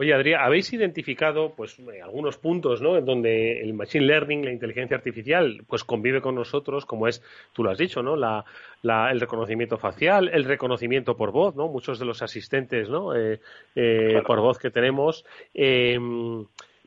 Oye, 0.00 0.14
Adrián, 0.14 0.42
habéis 0.44 0.72
identificado 0.72 1.54
pues 1.56 1.76
eh, 1.80 2.00
algunos 2.00 2.38
puntos, 2.38 2.80
¿no? 2.80 2.96
En 2.96 3.04
donde 3.04 3.60
el 3.60 3.74
machine 3.74 4.06
learning, 4.06 4.44
la 4.44 4.52
inteligencia 4.52 4.96
artificial, 4.96 5.64
pues 5.66 5.82
convive 5.82 6.20
con 6.20 6.36
nosotros, 6.36 6.86
como 6.86 7.08
es, 7.08 7.20
tú 7.52 7.64
lo 7.64 7.70
has 7.70 7.78
dicho, 7.78 8.00
¿no? 8.00 8.14
La, 8.14 8.44
el 9.10 9.18
reconocimiento 9.18 9.76
facial, 9.76 10.30
el 10.32 10.44
reconocimiento 10.44 11.16
por 11.16 11.32
voz, 11.32 11.56
¿no? 11.56 11.66
Muchos 11.66 11.98
de 11.98 12.04
los 12.04 12.22
asistentes, 12.22 12.88
¿no? 12.88 13.12
Eh, 13.16 13.40
eh, 13.74 14.22
por 14.24 14.40
voz 14.40 14.58
que 14.58 14.70
tenemos. 14.70 15.24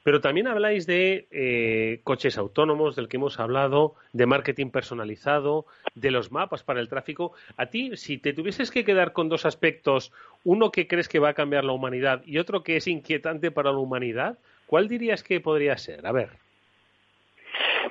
Pero 0.04 0.20
también 0.20 0.48
habláis 0.48 0.88
de 0.88 1.28
eh, 1.32 2.00
coches 2.04 2.38
autónomos, 2.38 2.96
del 2.96 3.08
que 3.08 3.18
hemos 3.18 3.40
hablado, 3.40 3.96
de 4.14 4.26
marketing 4.26 4.72
personalizado, 4.72 5.66
de 5.94 6.12
los 6.12 6.32
mapas 6.32 6.64
para 6.64 6.80
el 6.80 6.90
tráfico. 6.90 7.34
A 7.58 7.68
ti, 7.68 7.96
si 7.98 8.18
te 8.18 8.34
tuvieses 8.34 8.72
que 8.72 8.84
quedar 8.84 9.14
con 9.14 9.30
dos 9.30 9.46
aspectos, 9.46 10.12
uno 10.44 10.72
que 10.72 10.88
crees 10.88 11.08
que 11.08 11.20
va 11.20 11.30
a 11.30 11.34
cambiar 11.34 11.64
la 11.64 11.74
humanidad 11.74 12.24
y 12.26 12.40
otro 12.40 12.64
que 12.64 12.78
es 12.78 12.88
inquietante 12.88 13.52
para 13.52 13.72
la 13.72 13.78
humanidad, 13.78 14.40
¿cuál 14.66 14.88
dirías 14.88 15.24
que 15.24 15.40
podría 15.40 15.78
ser? 15.78 16.06
A 16.08 16.12
ver. 16.12 16.30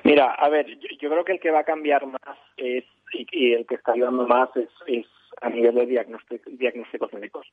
Mira, 0.03 0.33
a 0.33 0.49
ver, 0.49 0.65
yo, 0.99 1.09
creo 1.09 1.23
que 1.23 1.33
el 1.33 1.39
que 1.39 1.51
va 1.51 1.59
a 1.59 1.63
cambiar 1.63 2.05
más 2.07 2.37
es, 2.57 2.83
y, 3.13 3.53
el 3.53 3.65
que 3.65 3.75
está 3.75 3.93
ayudando 3.93 4.27
más 4.27 4.49
es, 4.55 5.05
a 5.41 5.49
nivel 5.49 5.75
de 5.75 5.85
diagnósticos 6.47 7.13
médicos. 7.13 7.47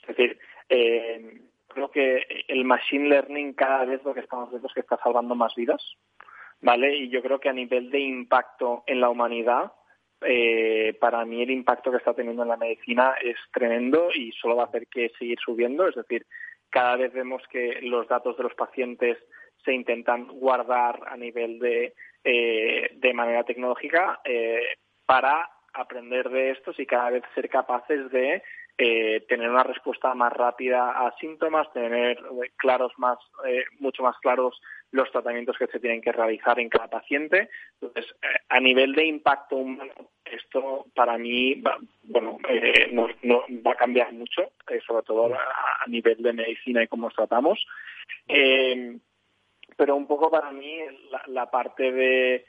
Es 0.00 0.08
decir, 0.08 0.38
eh, 0.68 1.40
creo 1.74 1.90
que 1.90 2.44
el 2.48 2.64
machine 2.64 3.08
learning 3.08 3.52
cada 3.52 3.84
vez 3.84 4.02
lo 4.04 4.14
que 4.14 4.20
estamos 4.20 4.50
viendo 4.50 4.68
es 4.68 4.74
que 4.74 4.80
está 4.80 4.96
salvando 5.02 5.34
más 5.34 5.54
vidas, 5.54 5.82
¿vale? 6.60 6.96
Y 6.96 7.10
yo 7.10 7.22
creo 7.22 7.38
que 7.40 7.48
a 7.48 7.52
nivel 7.52 7.90
de 7.90 8.00
impacto 8.00 8.84
en 8.86 9.00
la 9.00 9.10
humanidad, 9.10 9.72
eh, 10.22 10.96
para 11.00 11.24
mí 11.24 11.42
el 11.42 11.50
impacto 11.50 11.90
que 11.90 11.98
está 11.98 12.14
teniendo 12.14 12.42
en 12.42 12.48
la 12.48 12.56
medicina 12.56 13.14
es 13.20 13.36
tremendo 13.52 14.08
y 14.14 14.32
solo 14.32 14.56
va 14.56 14.64
a 14.64 14.66
hacer 14.66 14.86
que 14.86 15.10
seguir 15.18 15.38
subiendo. 15.38 15.86
Es 15.86 15.94
decir, 15.94 16.24
cada 16.70 16.96
vez 16.96 17.12
vemos 17.12 17.42
que 17.50 17.80
los 17.82 18.08
datos 18.08 18.36
de 18.36 18.44
los 18.44 18.54
pacientes 18.54 19.18
se 19.64 19.72
intentan 19.72 20.26
guardar 20.26 21.00
a 21.06 21.16
nivel 21.16 21.58
de, 21.58 21.94
eh, 22.22 22.90
de 22.94 23.14
manera 23.14 23.44
tecnológica 23.44 24.20
eh, 24.24 24.60
para 25.06 25.50
aprender 25.72 26.30
de 26.30 26.50
estos 26.50 26.78
y 26.78 26.86
cada 26.86 27.10
vez 27.10 27.22
ser 27.34 27.48
capaces 27.48 28.10
de 28.10 28.42
eh, 28.76 29.24
tener 29.28 29.50
una 29.50 29.62
respuesta 29.62 30.14
más 30.14 30.32
rápida 30.32 30.90
a 30.90 31.14
síntomas, 31.18 31.72
tener 31.72 32.18
eh, 32.18 32.50
claros 32.56 32.92
más, 32.96 33.18
eh, 33.46 33.64
mucho 33.78 34.02
más 34.02 34.16
claros 34.18 34.60
los 34.90 35.10
tratamientos 35.10 35.56
que 35.58 35.66
se 35.68 35.80
tienen 35.80 36.00
que 36.00 36.12
realizar 36.12 36.58
en 36.58 36.68
cada 36.68 36.88
paciente. 36.88 37.50
Entonces, 37.80 38.14
eh, 38.22 38.26
a 38.48 38.60
nivel 38.60 38.94
de 38.94 39.06
impacto 39.06 39.56
humano, 39.56 39.92
esto 40.24 40.86
para 40.94 41.18
mí, 41.18 41.54
va, 41.60 41.78
bueno, 42.02 42.38
no, 42.92 43.08
no, 43.22 43.44
va 43.64 43.72
a 43.72 43.76
cambiar 43.76 44.12
mucho, 44.12 44.50
sobre 44.86 45.04
todo 45.04 45.34
a, 45.34 45.86
nivel 45.86 46.22
de 46.22 46.32
medicina 46.32 46.82
y 46.82 46.88
cómo 46.88 47.10
tratamos. 47.10 47.64
pero 49.76 49.96
un 49.96 50.06
poco 50.06 50.30
para 50.30 50.50
mí 50.50 50.78
la, 51.10 51.22
la 51.26 51.50
parte 51.50 51.92
de 51.92 52.46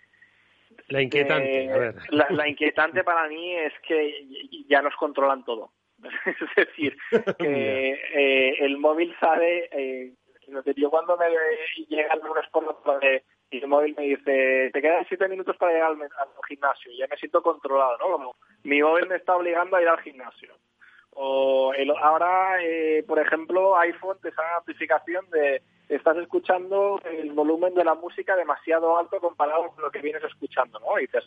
la 0.88 1.02
inquietante, 1.02 1.72
a 1.72 1.78
ver. 1.78 1.96
la, 2.10 2.48
inquietante 2.48 3.04
para 3.04 3.28
mí 3.28 3.56
es 3.56 3.74
que 3.88 4.28
ya 4.68 4.82
nos 4.82 4.96
controlan 4.96 5.44
todo. 5.44 5.72
es 6.26 6.68
decir, 6.68 6.98
que 7.40 7.92
eh, 7.92 8.56
el 8.60 8.78
móvil 8.78 9.16
sabe 9.20 9.70
eh, 9.72 10.14
yo 10.76 10.90
cuando 10.90 11.18
me 11.18 11.26
llega 11.88 12.14
el 12.14 12.20
lunes 12.22 12.46
por 12.52 12.66
la 12.66 12.74
tarde 12.84 13.24
y 13.50 13.58
el 13.58 13.68
móvil 13.68 13.96
me 13.98 14.04
dice, 14.04 14.70
te 14.74 14.82
quedan 14.82 15.06
siete 15.08 15.28
minutos 15.28 15.56
para 15.58 15.74
llegar 15.74 15.92
al, 15.92 16.10
gimnasio, 16.48 16.92
y 16.92 16.98
ya 16.98 17.08
me 17.08 17.18
siento 17.18 17.42
controlado, 17.42 17.98
¿no? 17.98 18.12
Como 18.12 18.36
mi 18.64 18.82
móvil 18.82 19.08
me 19.08 19.16
está 19.16 19.36
obligando 19.36 19.76
a 19.76 19.82
ir 19.82 19.88
al 19.88 20.02
gimnasio. 20.02 20.54
O 21.12 21.72
ahora, 22.02 22.62
eh, 22.62 23.04
por 23.08 23.20
ejemplo, 23.20 23.78
iPhone 23.78 24.18
te 24.22 24.32
sale 24.32 24.48
una 24.50 24.60
notificación 24.60 25.30
de 25.30 25.62
estás 25.88 26.18
escuchando 26.18 27.00
el 27.06 27.32
volumen 27.32 27.74
de 27.74 27.86
la 27.86 27.94
música 27.94 28.36
demasiado 28.36 28.98
alto 28.98 29.20
comparado 29.20 29.70
con 29.70 29.84
lo 29.84 29.92
que 29.92 30.02
vienes 30.02 30.24
escuchando, 30.24 30.80
¿no? 30.80 30.98
Y 30.98 31.04
dices, 31.04 31.24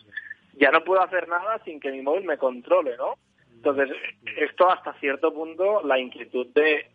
ya 0.55 0.70
no 0.70 0.83
puedo 0.83 1.01
hacer 1.01 1.29
nada 1.29 1.59
sin 1.64 1.81
que 1.81 1.93
mi 1.93 2.03
móvil 2.03 2.24
me 2.24 2.37
controle, 2.37 2.97
¿no? 2.97 3.14
Entonces, 3.59 3.90
esto 4.36 4.70
hasta 4.70 4.92
cierto 5.00 5.34
punto, 5.34 5.82
la 5.84 5.98
inquietud 5.98 6.46
de, 6.54 6.86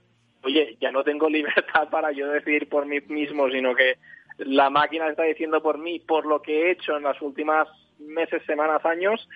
oye, 0.44 0.78
ya 0.80 0.92
no 0.92 1.04
tengo 1.04 1.30
libertad 1.30 1.90
para 1.90 2.12
yo 2.12 2.30
decidir 2.30 2.70
por 2.70 2.86
mí 2.86 3.02
mismo, 3.08 3.50
sino 3.50 3.76
que 3.76 3.98
la 4.38 4.70
máquina 4.70 5.10
está 5.10 5.24
diciendo 5.24 5.62
por 5.62 5.78
mí, 5.78 6.00
por 6.00 6.26
lo 6.26 6.42
que 6.42 6.64
he 6.64 6.72
hecho 6.72 6.98
en 6.98 7.04
las 7.04 7.22
últimas 7.22 7.68
meses, 8.00 8.42
semanas, 8.46 8.84
años, 8.86 9.28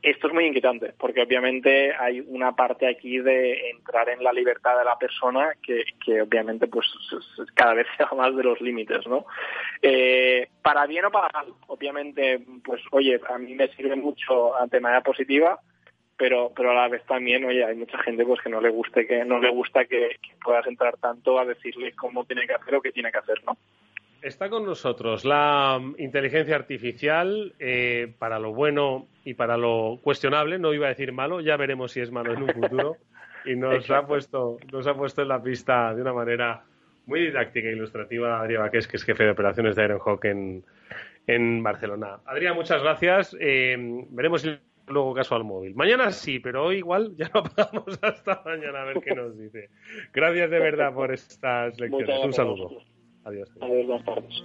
esto 0.00 0.28
es 0.28 0.32
muy 0.32 0.46
inquietante, 0.46 0.94
porque 0.96 1.22
obviamente 1.22 1.92
hay 1.94 2.20
una 2.20 2.52
parte 2.54 2.88
aquí 2.88 3.18
de 3.18 3.70
entrar 3.70 4.08
en 4.08 4.22
la 4.22 4.32
libertad 4.32 4.78
de 4.78 4.84
la 4.84 4.96
persona 4.96 5.54
que, 5.62 5.84
que 6.04 6.22
obviamente 6.22 6.68
pues 6.68 6.86
cada 7.54 7.74
vez 7.74 7.86
se 7.96 8.04
va 8.04 8.10
más 8.12 8.36
de 8.36 8.44
los 8.44 8.60
límites, 8.60 9.06
¿no? 9.06 9.26
Eh, 9.82 10.48
para 10.62 10.86
bien 10.86 11.04
o 11.04 11.10
para 11.10 11.28
mal, 11.32 11.52
obviamente, 11.66 12.40
pues 12.64 12.80
oye, 12.92 13.20
a 13.28 13.38
mí 13.38 13.54
me 13.54 13.68
sirve 13.74 13.96
mucho 13.96 14.52
de 14.70 14.80
manera 14.80 15.02
positiva, 15.02 15.58
pero 16.18 16.52
pero 16.54 16.72
a 16.72 16.74
la 16.74 16.88
vez 16.88 17.04
también, 17.06 17.44
oye, 17.44 17.64
hay 17.64 17.76
mucha 17.76 17.98
gente 17.98 18.24
pues 18.26 18.40
que 18.42 18.50
no 18.50 18.60
le 18.60 18.70
guste 18.70 19.06
que 19.06 19.24
no 19.24 19.38
le 19.38 19.50
gusta 19.50 19.84
que, 19.84 20.16
que 20.20 20.30
puedas 20.42 20.66
entrar 20.66 20.96
tanto 20.98 21.38
a 21.38 21.44
decirle 21.44 21.92
cómo 21.92 22.24
tiene 22.24 22.46
que 22.46 22.54
hacer 22.54 22.74
o 22.74 22.82
qué 22.82 22.92
tiene 22.92 23.10
que 23.10 23.18
hacer, 23.18 23.42
¿no? 23.46 23.56
Está 24.20 24.50
con 24.50 24.66
nosotros 24.66 25.24
la 25.24 25.80
inteligencia 25.96 26.56
artificial 26.56 27.54
eh, 27.60 28.12
para 28.18 28.40
lo 28.40 28.52
bueno 28.52 29.06
y 29.24 29.34
para 29.34 29.56
lo 29.56 30.00
cuestionable, 30.02 30.58
no 30.58 30.74
iba 30.74 30.86
a 30.86 30.90
decir 30.90 31.12
malo, 31.12 31.40
ya 31.40 31.56
veremos 31.56 31.92
si 31.92 32.00
es 32.00 32.10
malo 32.10 32.32
en 32.32 32.42
un 32.42 32.48
futuro. 32.48 32.96
Y 33.44 33.54
nos 33.54 33.88
ha 33.90 34.04
puesto, 34.04 34.58
nos 34.72 34.86
ha 34.88 34.94
puesto 34.94 35.22
en 35.22 35.28
la 35.28 35.40
pista 35.40 35.94
de 35.94 36.02
una 36.02 36.12
manera 36.12 36.64
muy 37.06 37.20
didáctica 37.20 37.68
e 37.68 37.72
ilustrativa 37.72 38.40
Adrián 38.40 38.62
Baqués, 38.62 38.88
que 38.88 38.96
es 38.96 39.04
jefe 39.04 39.22
de 39.24 39.30
operaciones 39.30 39.76
de 39.76 39.84
Ironhawk 39.84 40.24
en, 40.24 40.64
en 41.26 41.62
Barcelona. 41.62 42.18
Adrián, 42.26 42.56
muchas 42.56 42.82
gracias. 42.82 43.36
Eh, 43.38 43.76
veremos 44.10 44.42
si 44.42 44.58
luego 44.90 45.14
caso 45.14 45.34
al 45.34 45.44
móvil. 45.44 45.74
Mañana 45.74 46.10
sí, 46.12 46.38
pero 46.38 46.64
hoy 46.64 46.78
igual 46.78 47.14
ya 47.16 47.30
lo 47.32 47.40
apagamos 47.40 47.98
hasta 48.02 48.42
mañana 48.44 48.82
a 48.82 48.84
ver 48.84 49.00
qué 49.00 49.14
nos 49.14 49.38
dice. 49.38 49.70
Gracias 50.12 50.50
de 50.50 50.58
verdad 50.58 50.92
por 50.92 51.12
estas 51.12 51.78
lecciones. 51.78 52.24
Un 52.24 52.32
saludo. 52.32 52.70
Adiós. 53.24 53.50
Adiós, 53.60 53.86
buenas 53.86 54.04
tardes. 54.04 54.42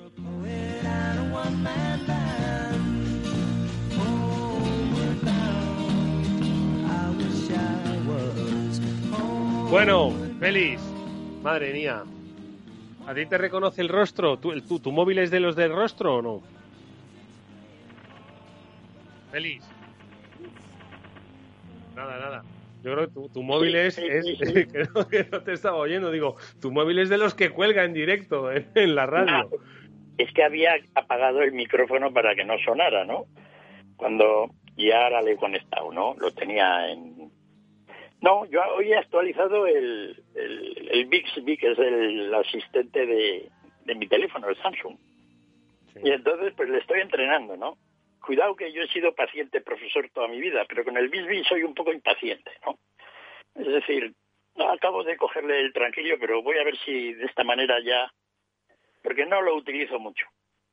Bueno, 9.69 10.11
feliz. 10.39 10.79
Madre 11.41 11.73
mía. 11.73 12.03
¿A 13.07 13.13
ti 13.13 13.25
te 13.25 13.37
reconoce 13.37 13.81
el 13.81 13.89
rostro? 13.89 14.37
¿Tu, 14.37 14.51
el, 14.51 14.63
tu, 14.63 14.79
tu 14.79 14.91
móvil 14.91 15.17
es 15.17 15.31
de 15.31 15.39
los 15.39 15.55
del 15.55 15.73
rostro 15.73 16.17
o 16.17 16.21
no? 16.21 16.41
Feliz. 19.31 19.63
Nada, 21.95 22.17
nada. 22.19 22.43
Yo 22.83 22.93
creo 22.93 23.07
que 23.07 23.33
tu, 23.33 23.43
móvil 23.43 23.75
es, 23.75 23.95
que, 23.95 25.27
no, 25.31 25.41
te 25.41 25.53
estaba 25.53 25.77
oyendo, 25.77 26.11
digo, 26.11 26.35
tu 26.61 26.71
móvil 26.71 26.99
es 26.99 27.09
de 27.09 27.17
los 27.17 27.33
que 27.33 27.49
cuelga 27.49 27.85
en 27.85 27.93
directo 27.93 28.51
en, 28.75 28.95
la 28.95 29.05
radio. 29.05 29.49
es 30.17 30.31
que 30.33 30.43
había 30.43 30.75
apagado 30.93 31.41
el 31.41 31.53
micrófono 31.53 32.11
para 32.11 32.35
que 32.35 32.43
no 32.43 32.57
sonara, 32.59 33.05
¿no? 33.05 33.25
Cuando 33.95 34.49
ya 34.75 35.03
ahora 35.03 35.21
le 35.21 35.33
he 35.33 35.37
conectado, 35.37 35.93
¿no? 35.93 36.15
Lo 36.19 36.31
tenía 36.31 36.91
en... 36.91 37.31
No, 38.21 38.45
yo 38.45 38.61
hoy 38.77 38.91
he 38.91 38.97
actualizado 38.97 39.65
el, 39.67 40.21
el, 40.35 41.05
Bixby, 41.05 41.57
que 41.57 41.71
es 41.71 41.79
el 41.79 42.33
asistente 42.33 43.05
de, 43.05 43.49
de 43.85 43.95
mi 43.95 44.07
teléfono, 44.07 44.49
el 44.49 44.57
Samsung. 44.57 44.97
Y 46.03 46.09
entonces, 46.09 46.53
pues 46.55 46.69
le 46.69 46.79
estoy 46.79 47.01
entrenando, 47.01 47.55
¿no? 47.57 47.77
Cuidado 48.23 48.55
que 48.55 48.71
yo 48.71 48.81
he 48.81 48.87
sido 48.87 49.13
paciente 49.13 49.61
profesor 49.61 50.09
toda 50.13 50.27
mi 50.27 50.39
vida, 50.39 50.65
pero 50.67 50.83
con 50.83 50.97
el 50.97 51.09
Bisbee 51.09 51.43
soy 51.43 51.63
un 51.63 51.73
poco 51.75 51.91
impaciente, 51.91 52.51
¿no? 52.65 52.79
Es 53.55 53.67
decir, 53.67 54.13
acabo 54.55 55.03
de 55.03 55.17
cogerle 55.17 55.59
el 55.59 55.73
tranquilo, 55.73 56.15
pero 56.19 56.41
voy 56.41 56.57
a 56.57 56.63
ver 56.63 56.77
si 56.79 57.13
de 57.13 57.25
esta 57.25 57.43
manera 57.43 57.79
ya, 57.83 58.11
porque 59.03 59.25
no 59.25 59.41
lo 59.41 59.55
utilizo 59.55 59.99
mucho. 59.99 60.25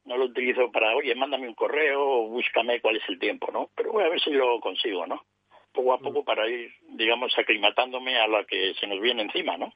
No 0.05 0.17
lo 0.17 0.27
utilizo 0.27 0.73
para, 0.73 0.97
oye, 0.97 1.15
mándame 1.15 1.47
un 1.47 1.55
correo 1.55 2.01
o 2.03 2.29
búscame 2.29 2.81
cuál 2.81 2.97
es 2.97 3.09
el 3.09 3.19
tiempo, 3.19 3.51
¿no? 3.53 3.71
Pero 3.75 3.93
voy 3.93 4.05
a 4.05 4.09
ver 4.09 4.21
si 4.21 4.31
lo 4.31 4.59
consigo, 4.61 5.07
¿no? 5.07 5.25
Poco 5.73 5.93
a 5.93 5.99
mm. 5.99 6.03
poco 6.03 6.25
para 6.25 6.49
ir, 6.49 6.73
digamos, 6.89 7.37
aclimatándome 7.37 8.17
a 8.19 8.27
la 8.27 8.45
que 8.45 8.73
se 8.75 8.87
nos 8.87 9.01
viene 9.01 9.23
encima, 9.23 9.59
¿no? 9.59 9.73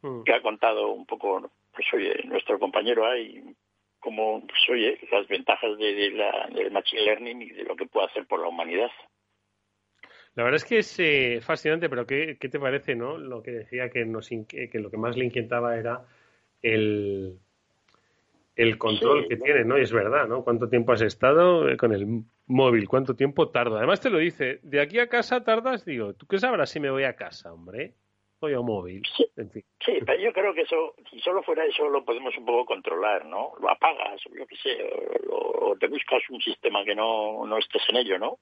Mm. 0.00 0.22
Que 0.22 0.32
ha 0.32 0.40
contado 0.40 0.88
un 0.88 1.04
poco, 1.04 1.50
pues 1.74 1.86
oye, 1.92 2.22
nuestro 2.24 2.58
compañero 2.58 3.06
ahí, 3.06 3.42
como 4.02 4.46
pues, 4.46 4.60
oye, 4.70 4.98
las 5.10 5.26
ventajas 5.28 5.78
de, 5.78 6.10
la, 6.10 6.48
del 6.52 6.70
Machine 6.70 7.02
Learning 7.02 7.42
y 7.42 7.50
de 7.50 7.64
lo 7.64 7.76
que 7.76 7.86
puede 7.86 8.06
hacer 8.06 8.26
por 8.26 8.40
la 8.40 8.48
humanidad. 8.48 8.90
La 10.34 10.44
verdad 10.44 10.56
es 10.56 10.64
que 10.64 10.78
es 10.78 10.98
eh, 10.98 11.40
fascinante, 11.40 11.88
pero 11.88 12.06
¿qué, 12.06 12.36
¿qué, 12.38 12.48
te 12.48 12.58
parece, 12.58 12.94
no? 12.94 13.16
Lo 13.16 13.42
que 13.42 13.52
decía 13.52 13.90
que, 13.90 14.04
nos, 14.04 14.28
que 14.28 14.70
lo 14.74 14.90
que 14.90 14.96
más 14.96 15.16
le 15.16 15.26
inquietaba 15.26 15.76
era 15.76 16.04
el, 16.62 17.38
el 18.56 18.78
control 18.78 19.28
que 19.28 19.36
tiene, 19.36 19.64
¿no? 19.64 19.78
Y 19.78 19.82
es 19.82 19.92
verdad, 19.92 20.26
¿no? 20.26 20.42
¿Cuánto 20.42 20.68
tiempo 20.68 20.92
has 20.92 21.02
estado 21.02 21.68
eh, 21.68 21.76
con 21.76 21.92
el 21.92 22.24
móvil? 22.46 22.88
¿Cuánto 22.88 23.14
tiempo 23.14 23.50
tarda? 23.50 23.78
Además 23.78 24.00
te 24.00 24.10
lo 24.10 24.18
dice, 24.18 24.60
de 24.62 24.80
aquí 24.80 24.98
a 24.98 25.08
casa 25.08 25.44
tardas, 25.44 25.84
digo, 25.84 26.14
¿tú 26.14 26.26
qué 26.26 26.38
sabrás 26.38 26.70
si 26.70 26.80
me 26.80 26.90
voy 26.90 27.04
a 27.04 27.14
casa, 27.14 27.52
hombre? 27.52 27.94
O 28.42 28.62
móvil. 28.62 29.02
Sí, 29.84 29.98
pero 30.04 30.18
yo 30.18 30.32
creo 30.32 30.52
que 30.52 30.62
eso, 30.62 30.94
si 31.10 31.20
solo 31.20 31.42
fuera 31.42 31.64
eso, 31.64 31.88
lo 31.88 32.04
podemos 32.04 32.36
un 32.36 32.44
poco 32.44 32.66
controlar, 32.66 33.24
¿no? 33.24 33.52
Lo 33.60 33.70
apagas, 33.70 34.20
yo 34.36 34.46
qué 34.46 34.56
sé, 34.56 34.78
o, 35.30 35.76
te 35.78 35.86
buscas 35.86 36.22
un 36.30 36.40
sistema 36.40 36.84
que 36.84 36.94
no, 36.94 37.46
no 37.46 37.58
estés 37.58 37.82
en 37.88 37.96
ello, 37.96 38.18
¿no? 38.18 38.38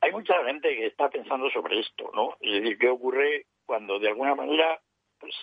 Hay 0.00 0.10
mucha 0.10 0.42
gente 0.44 0.74
que 0.74 0.86
está 0.86 1.08
pensando 1.08 1.50
sobre 1.50 1.78
esto, 1.80 2.10
¿no? 2.14 2.36
Es 2.40 2.62
decir, 2.62 2.78
¿qué 2.78 2.88
ocurre 2.88 3.46
cuando 3.66 3.98
de 3.98 4.08
alguna 4.08 4.34
manera 4.34 4.80
pues 5.20 5.34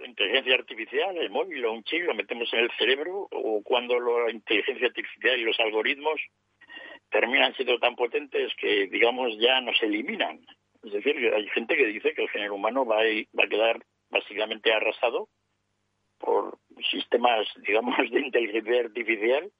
la 0.00 0.06
inteligencia 0.06 0.54
artificial, 0.54 1.16
el 1.16 1.30
móvil 1.30 1.64
o 1.64 1.72
un 1.72 1.82
chip 1.84 2.04
lo 2.04 2.14
metemos 2.14 2.52
en 2.52 2.60
el 2.60 2.70
cerebro 2.78 3.26
o 3.30 3.62
cuando 3.62 3.98
la 3.98 4.30
inteligencia 4.30 4.86
artificial 4.86 5.38
y 5.38 5.44
los 5.44 5.58
algoritmos 5.60 6.20
terminan 7.10 7.54
siendo 7.54 7.78
tan 7.78 7.96
potentes 7.96 8.52
que 8.56 8.86
digamos 8.86 9.36
ya 9.38 9.60
nos 9.60 9.82
eliminan 9.82 10.40
es 10.88 11.04
decir, 11.04 11.32
hay 11.34 11.46
gente 11.48 11.76
que 11.76 11.86
dice 11.86 12.14
que 12.14 12.22
el 12.22 12.28
género 12.30 12.54
humano 12.54 12.84
va 12.84 13.00
a, 13.00 13.04
va 13.38 13.44
a 13.44 13.48
quedar 13.48 13.80
básicamente 14.10 14.72
arrasado 14.72 15.28
por 16.18 16.58
sistemas, 16.90 17.46
digamos, 17.66 17.96
de 18.10 18.20
inteligencia 18.20 18.80
artificial, 18.80 19.50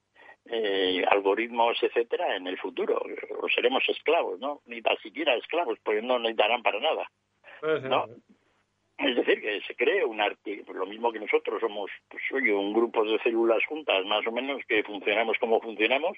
eh, 0.45 1.03
algoritmos, 1.09 1.81
etcétera, 1.81 2.35
en 2.35 2.47
el 2.47 2.57
futuro. 2.57 3.01
O 3.41 3.49
seremos 3.49 3.83
esclavos, 3.87 4.39
¿no? 4.39 4.61
Ni 4.65 4.81
tan 4.81 4.97
siquiera 4.97 5.35
esclavos, 5.35 5.77
porque 5.83 6.01
no 6.01 6.19
necesitarán 6.19 6.63
para 6.63 6.79
nada. 6.79 7.09
¿no? 7.61 8.05
Es 8.97 9.15
decir, 9.15 9.41
que 9.41 9.61
se 9.61 9.75
cree 9.75 10.03
un 10.03 10.19
arte, 10.19 10.63
lo 10.73 10.85
mismo 10.85 11.11
que 11.11 11.19
nosotros 11.19 11.61
somos, 11.61 11.89
pues 12.09 12.21
oye, 12.33 12.53
un 12.53 12.73
grupo 12.73 13.05
de 13.05 13.17
células 13.19 13.63
juntas, 13.65 14.05
más 14.05 14.27
o 14.27 14.31
menos, 14.31 14.61
que 14.67 14.83
funcionamos 14.83 15.37
como 15.39 15.61
funcionamos, 15.61 16.17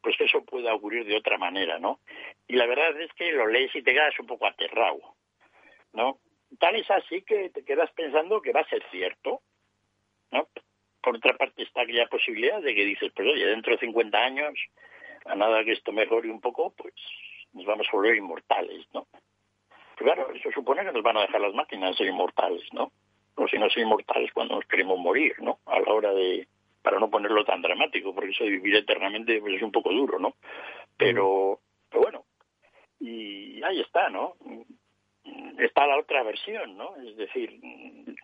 pues 0.00 0.16
que 0.16 0.24
eso 0.24 0.44
pueda 0.44 0.74
ocurrir 0.74 1.04
de 1.04 1.16
otra 1.16 1.38
manera, 1.38 1.78
¿no? 1.78 2.00
Y 2.46 2.56
la 2.56 2.66
verdad 2.66 3.00
es 3.00 3.12
que 3.14 3.32
lo 3.32 3.46
lees 3.46 3.74
y 3.74 3.82
te 3.82 3.92
quedas 3.92 4.18
un 4.18 4.26
poco 4.26 4.46
aterrado, 4.46 5.00
¿no? 5.92 6.18
Tal 6.58 6.76
es 6.76 6.90
así 6.90 7.22
que 7.22 7.50
te 7.50 7.64
quedas 7.64 7.90
pensando 7.92 8.40
que 8.40 8.52
va 8.52 8.60
a 8.60 8.68
ser 8.68 8.82
cierto, 8.90 9.42
¿no? 10.30 10.48
Por 11.02 11.16
otra 11.16 11.36
parte 11.36 11.62
está 11.62 11.82
aquella 11.82 12.06
posibilidad 12.06 12.60
de 12.60 12.74
que 12.74 12.84
dices, 12.84 13.12
pues 13.14 13.28
oye, 13.28 13.46
dentro 13.46 13.72
de 13.72 13.78
50 13.78 14.18
años, 14.18 14.54
a 15.24 15.34
nada 15.34 15.64
que 15.64 15.72
esto 15.72 15.92
mejore 15.92 16.30
un 16.30 16.40
poco, 16.40 16.72
pues 16.76 16.94
nos 17.52 17.66
vamos 17.66 17.86
a 17.88 17.96
volver 17.96 18.16
inmortales, 18.16 18.86
¿no? 18.92 19.06
Pero 19.96 20.12
claro, 20.12 20.32
eso 20.32 20.50
supone 20.52 20.84
que 20.84 20.92
nos 20.92 21.02
van 21.02 21.16
a 21.16 21.22
dejar 21.22 21.40
las 21.40 21.54
máquinas 21.54 21.96
ser 21.96 22.06
inmortales, 22.06 22.62
¿no? 22.72 22.92
O 23.34 23.48
si 23.48 23.58
no 23.58 23.68
ser 23.68 23.82
inmortales 23.82 24.32
cuando 24.32 24.56
nos 24.56 24.66
queremos 24.66 24.98
morir, 24.98 25.34
¿no? 25.40 25.58
A 25.66 25.80
la 25.80 25.92
hora 25.92 26.12
de, 26.12 26.46
para 26.88 27.00
no 27.00 27.10
ponerlo 27.10 27.44
tan 27.44 27.60
dramático, 27.60 28.14
porque 28.14 28.30
eso 28.30 28.44
de 28.44 28.50
vivir 28.52 28.76
eternamente 28.76 29.38
pues 29.42 29.56
es 29.56 29.62
un 29.62 29.70
poco 29.70 29.92
duro, 29.92 30.18
¿no? 30.18 30.36
Pero, 30.96 31.60
pero 31.90 32.02
bueno, 32.02 32.24
y 32.98 33.62
ahí 33.62 33.82
está, 33.82 34.08
¿no? 34.08 34.36
Está 35.58 35.86
la 35.86 35.98
otra 35.98 36.22
versión, 36.22 36.78
¿no? 36.78 36.96
Es 36.96 37.14
decir, 37.14 37.60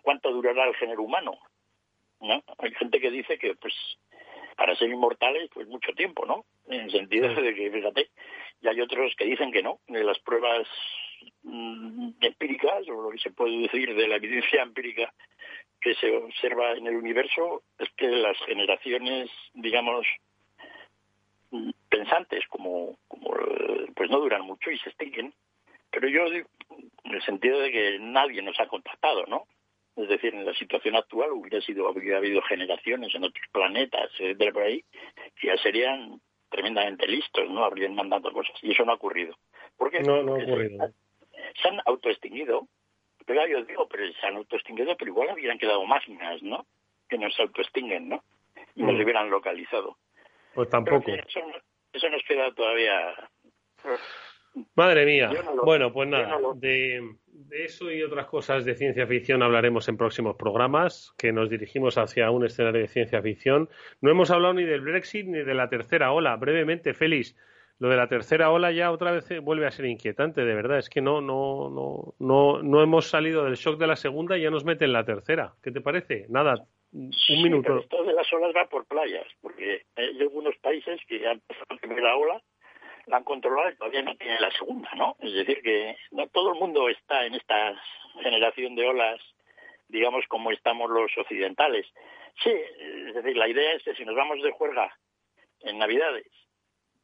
¿cuánto 0.02 0.32
durará 0.32 0.66
el 0.66 0.74
género 0.76 1.02
humano? 1.02 1.32
¿No? 2.20 2.42
Hay 2.56 2.72
gente 2.72 3.00
que 3.00 3.10
dice 3.10 3.36
que, 3.36 3.54
pues, 3.54 3.74
para 4.56 4.74
ser 4.76 4.88
inmortales, 4.88 5.50
pues 5.52 5.68
mucho 5.68 5.92
tiempo, 5.92 6.24
¿no? 6.24 6.46
En 6.66 6.84
el 6.84 6.90
sentido 6.90 7.34
de 7.34 7.54
que, 7.54 7.70
fíjate, 7.70 8.08
y 8.62 8.68
hay 8.68 8.80
otros 8.80 9.14
que 9.18 9.26
dicen 9.26 9.52
que 9.52 9.62
no, 9.62 9.80
de 9.88 10.04
las 10.04 10.18
pruebas 10.20 10.66
mm, 11.42 12.12
empíricas, 12.18 12.88
o 12.88 13.02
lo 13.02 13.10
que 13.10 13.18
se 13.18 13.30
puede 13.30 13.58
decir 13.58 13.94
de 13.94 14.08
la 14.08 14.16
evidencia 14.16 14.62
empírica 14.62 15.12
que 15.84 15.94
se 15.96 16.16
observa 16.16 16.72
en 16.72 16.86
el 16.86 16.96
universo 16.96 17.62
es 17.78 17.90
que 17.90 18.08
las 18.08 18.38
generaciones, 18.46 19.30
digamos, 19.52 20.06
pensantes, 21.90 22.42
como, 22.48 22.96
como 23.06 23.34
pues 23.94 24.08
no 24.08 24.18
duran 24.18 24.46
mucho 24.46 24.70
y 24.70 24.78
se 24.78 24.88
extinguen. 24.88 25.34
Pero 25.90 26.08
yo 26.08 26.30
digo, 26.30 26.48
en 27.04 27.14
el 27.14 27.22
sentido 27.22 27.60
de 27.60 27.70
que 27.70 27.98
nadie 28.00 28.40
nos 28.40 28.58
ha 28.58 28.66
contactado, 28.66 29.26
¿no? 29.26 29.46
Es 29.94 30.08
decir, 30.08 30.34
en 30.34 30.46
la 30.46 30.54
situación 30.54 30.96
actual 30.96 31.32
hubiera 31.32 31.60
sido 31.60 31.90
hubiera 31.90 32.16
habido 32.16 32.40
generaciones 32.42 33.14
en 33.14 33.24
otros 33.24 33.46
planetas, 33.52 34.10
etcétera, 34.18 34.52
por 34.52 34.62
ahí, 34.62 34.82
que 35.38 35.48
ya 35.48 35.56
serían 35.58 36.18
tremendamente 36.48 37.06
listos, 37.06 37.48
¿no? 37.50 37.62
Habrían 37.62 37.94
mandado 37.94 38.32
cosas. 38.32 38.56
Y 38.62 38.72
eso 38.72 38.86
no 38.86 38.92
ha 38.92 38.96
ocurrido. 38.96 39.36
Porque 39.76 40.00
no, 40.00 40.22
no 40.22 40.36
ha 40.36 40.38
ocurrido. 40.38 40.90
Se 41.60 41.68
han 41.68 41.80
autoextinguido. 41.84 42.66
Pero 43.26 43.46
yo 43.46 43.64
digo, 43.64 43.88
pero 43.88 44.04
se 44.12 44.26
han 44.26 44.36
autoextinguido, 44.36 44.96
pero 44.96 45.10
igual 45.10 45.30
habrían 45.30 45.58
quedado 45.58 45.84
máquinas, 45.86 46.42
¿no? 46.42 46.66
Que 47.08 47.16
nos 47.18 47.38
autoextinguen, 47.40 48.08
¿no? 48.08 48.22
Y 48.74 48.82
nos 48.82 48.94
Mm. 48.94 49.00
hubieran 49.02 49.30
localizado. 49.30 49.96
Pues 50.54 50.68
tampoco. 50.68 51.10
Eso, 51.10 51.40
eso 51.92 52.08
nos 52.10 52.22
queda 52.24 52.52
todavía. 52.54 53.14
Madre 54.76 55.04
mía. 55.04 55.30
No 55.32 55.54
lo- 55.56 55.64
bueno, 55.64 55.92
pues 55.92 56.08
nada, 56.08 56.28
no 56.28 56.38
lo- 56.38 56.54
de, 56.54 57.00
de 57.26 57.64
eso 57.64 57.90
y 57.90 58.02
otras 58.04 58.26
cosas 58.26 58.64
de 58.64 58.74
ciencia 58.76 59.04
ficción 59.06 59.42
hablaremos 59.42 59.88
en 59.88 59.96
próximos 59.96 60.36
programas, 60.36 61.12
que 61.18 61.32
nos 61.32 61.50
dirigimos 61.50 61.98
hacia 61.98 62.30
un 62.30 62.44
escenario 62.44 62.80
de 62.82 62.86
ciencia 62.88 63.20
ficción. 63.20 63.68
No 64.00 64.10
hemos 64.12 64.30
hablado 64.30 64.54
ni 64.54 64.62
del 64.64 64.80
Brexit 64.82 65.26
ni 65.26 65.38
de 65.42 65.54
la 65.54 65.68
tercera 65.68 66.12
ola. 66.12 66.36
Brevemente, 66.36 66.94
Félix, 66.94 67.36
lo 67.78 67.88
de 67.88 67.96
la 67.96 68.08
tercera 68.08 68.50
ola 68.50 68.70
ya 68.72 68.90
otra 68.92 69.10
vez 69.10 69.28
vuelve 69.42 69.66
a 69.66 69.70
ser 69.70 69.86
inquietante, 69.86 70.44
de 70.44 70.54
verdad. 70.54 70.78
Es 70.78 70.88
que 70.88 71.00
no, 71.00 71.20
no, 71.20 71.68
no, 71.70 72.14
no, 72.18 72.62
no 72.62 72.82
hemos 72.82 73.06
salido 73.08 73.44
del 73.44 73.54
shock 73.56 73.78
de 73.78 73.86
la 73.86 73.96
segunda 73.96 74.38
y 74.38 74.42
ya 74.42 74.50
nos 74.50 74.64
meten 74.64 74.92
la 74.92 75.04
tercera. 75.04 75.54
¿Qué 75.62 75.70
te 75.70 75.80
parece? 75.80 76.26
Nada, 76.28 76.54
un 76.92 77.12
Sí, 77.12 77.42
minuto. 77.42 77.62
pero 77.66 77.80
esto 77.80 78.04
de 78.04 78.12
las 78.12 78.32
olas 78.32 78.52
va 78.56 78.66
por 78.68 78.86
playas, 78.86 79.26
porque 79.40 79.82
hay 79.96 80.20
algunos 80.20 80.56
países 80.58 81.00
que 81.08 81.18
ya 81.20 81.32
empezado 81.32 81.66
la 81.70 81.76
primera 81.78 82.16
ola, 82.16 82.40
la 83.06 83.16
han 83.18 83.24
controlado 83.24 83.68
y 83.70 83.76
todavía 83.76 84.02
no 84.02 84.16
tienen 84.16 84.40
la 84.40 84.50
segunda, 84.52 84.88
¿no? 84.96 85.16
Es 85.20 85.34
decir, 85.34 85.60
que 85.62 85.96
no 86.12 86.26
todo 86.28 86.52
el 86.54 86.58
mundo 86.60 86.88
está 86.88 87.26
en 87.26 87.34
esta 87.34 87.74
generación 88.22 88.76
de 88.76 88.86
olas, 88.86 89.20
digamos, 89.88 90.24
como 90.28 90.52
estamos 90.52 90.88
los 90.90 91.10
occidentales. 91.18 91.86
Sí, 92.42 92.50
es 92.50 93.14
decir, 93.14 93.36
la 93.36 93.48
idea 93.48 93.72
es 93.74 93.82
que 93.82 93.94
si 93.94 94.04
nos 94.04 94.14
vamos 94.14 94.40
de 94.42 94.52
juerga 94.52 94.96
en 95.60 95.78
Navidades 95.78 96.26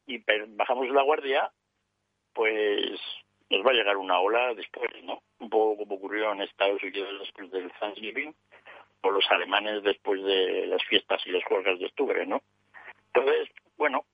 y 0.07 0.23
bajamos 0.49 0.89
la 0.89 1.03
guardia, 1.03 1.51
pues 2.33 3.01
nos 3.51 3.67
va 3.67 3.71
a 3.71 3.75
llegar 3.75 3.97
una 3.97 4.21
ola 4.21 4.55
después, 4.55 4.91
¿no? 5.05 5.23
Un 5.39 5.51
poco 5.51 5.79
como 5.79 5.97
ocurrió 5.97 6.33
en 6.33 6.43
Estados 6.43 6.83
Unidos 6.83 7.21
después 7.21 7.51
del 7.51 7.71
Thanksgiving 7.81 8.35
o 9.03 9.11
los 9.11 9.25
alemanes 9.31 9.83
después 9.83 10.23
de 10.23 10.67
las 10.67 10.83
fiestas 10.85 11.21
y 11.27 11.31
las 11.31 11.45
juergas 11.45 11.79
de 11.79 11.87
octubre, 11.87 12.27
¿no? 12.27 12.43
Entonces, 13.13 13.49
bueno, 13.77 14.05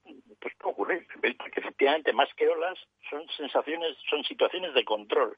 pues 0.41 0.55
¿qué 0.55 0.69
ocurre? 0.69 1.07
Porque 1.21 1.61
efectivamente 1.61 2.13
más 2.13 2.33
que 2.35 2.49
olas 2.49 2.79
son 3.11 3.29
sensaciones, 3.37 3.97
son 4.09 4.25
situaciones 4.25 4.73
de 4.75 4.85
control. 4.85 5.37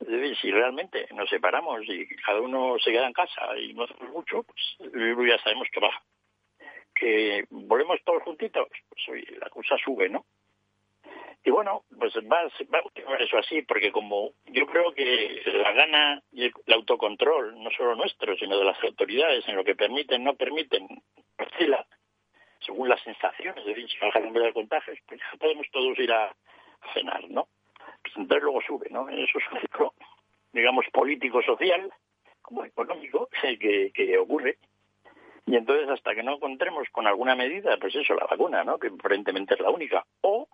Es 0.00 0.08
decir, 0.08 0.36
si 0.38 0.50
realmente 0.50 1.06
nos 1.14 1.28
separamos 1.28 1.82
y 1.86 2.06
cada 2.24 2.40
uno 2.40 2.78
se 2.78 2.90
queda 2.90 3.06
en 3.06 3.12
casa 3.12 3.56
y 3.58 3.74
no 3.74 3.84
hacemos 3.84 4.10
mucho, 4.10 4.42
pues 4.42 4.76
ya 4.78 5.38
sabemos 5.42 5.68
que 5.72 5.80
baja. 5.80 6.02
Que 7.00 7.44
volvemos 7.48 7.98
todos 8.04 8.22
juntitos, 8.22 8.68
pues 8.90 9.30
la 9.38 9.48
cosa 9.48 9.76
sube, 9.82 10.10
¿no? 10.10 10.26
Y 11.42 11.50
bueno, 11.50 11.84
pues 11.98 12.14
va, 12.30 12.42
va 12.72 12.78
a 12.78 12.82
continuar 12.82 13.22
eso 13.22 13.38
así, 13.38 13.62
porque 13.62 13.90
como 13.90 14.32
yo 14.46 14.66
creo 14.66 14.92
que 14.92 15.40
la 15.46 15.72
gana 15.72 16.22
y 16.32 16.44
el, 16.44 16.52
autocontrol, 16.74 17.62
no 17.62 17.70
solo 17.70 17.94
nuestro, 17.94 18.36
sino 18.36 18.58
de 18.58 18.64
las 18.66 18.82
autoridades, 18.84 19.48
en 19.48 19.56
lo 19.56 19.64
que 19.64 19.74
permiten, 19.74 20.22
no 20.22 20.34
permiten, 20.34 20.86
oscila, 21.38 21.86
según 22.60 22.90
las 22.90 23.00
sensaciones, 23.02 23.58
es 23.60 23.74
decir, 23.74 23.88
si 23.88 23.98
baja 23.98 24.18
el 24.18 24.26
número 24.26 24.44
de 24.46 24.52
contagios, 24.52 24.98
pues 25.06 25.18
podemos 25.38 25.66
todos 25.72 25.98
ir 25.98 26.12
a, 26.12 26.30
cenar, 26.92 27.28
¿no? 27.30 27.48
Pues 28.02 28.14
entonces 28.16 28.42
luego 28.42 28.60
sube, 28.62 28.88
¿no? 28.90 29.08
Eso 29.08 29.38
es 29.38 29.44
un 29.80 29.90
digamos, 30.52 30.84
político-social, 30.92 31.90
como 32.42 32.64
económico, 32.64 33.28
que, 33.60 33.90
que 33.94 34.18
ocurre. 34.18 34.58
Y 35.50 35.56
entonces, 35.56 35.88
hasta 35.88 36.14
que 36.14 36.22
no 36.22 36.36
encontremos 36.36 36.88
con 36.92 37.06
alguna 37.08 37.34
medida, 37.34 37.76
pues 37.80 37.94
eso, 37.96 38.14
la 38.14 38.24
vacuna, 38.26 38.62
¿no? 38.62 38.78
Que 38.78 38.86
aparentemente 38.86 39.54
es 39.54 39.60
la 39.60 39.70
única. 39.70 40.04
O 40.20 40.48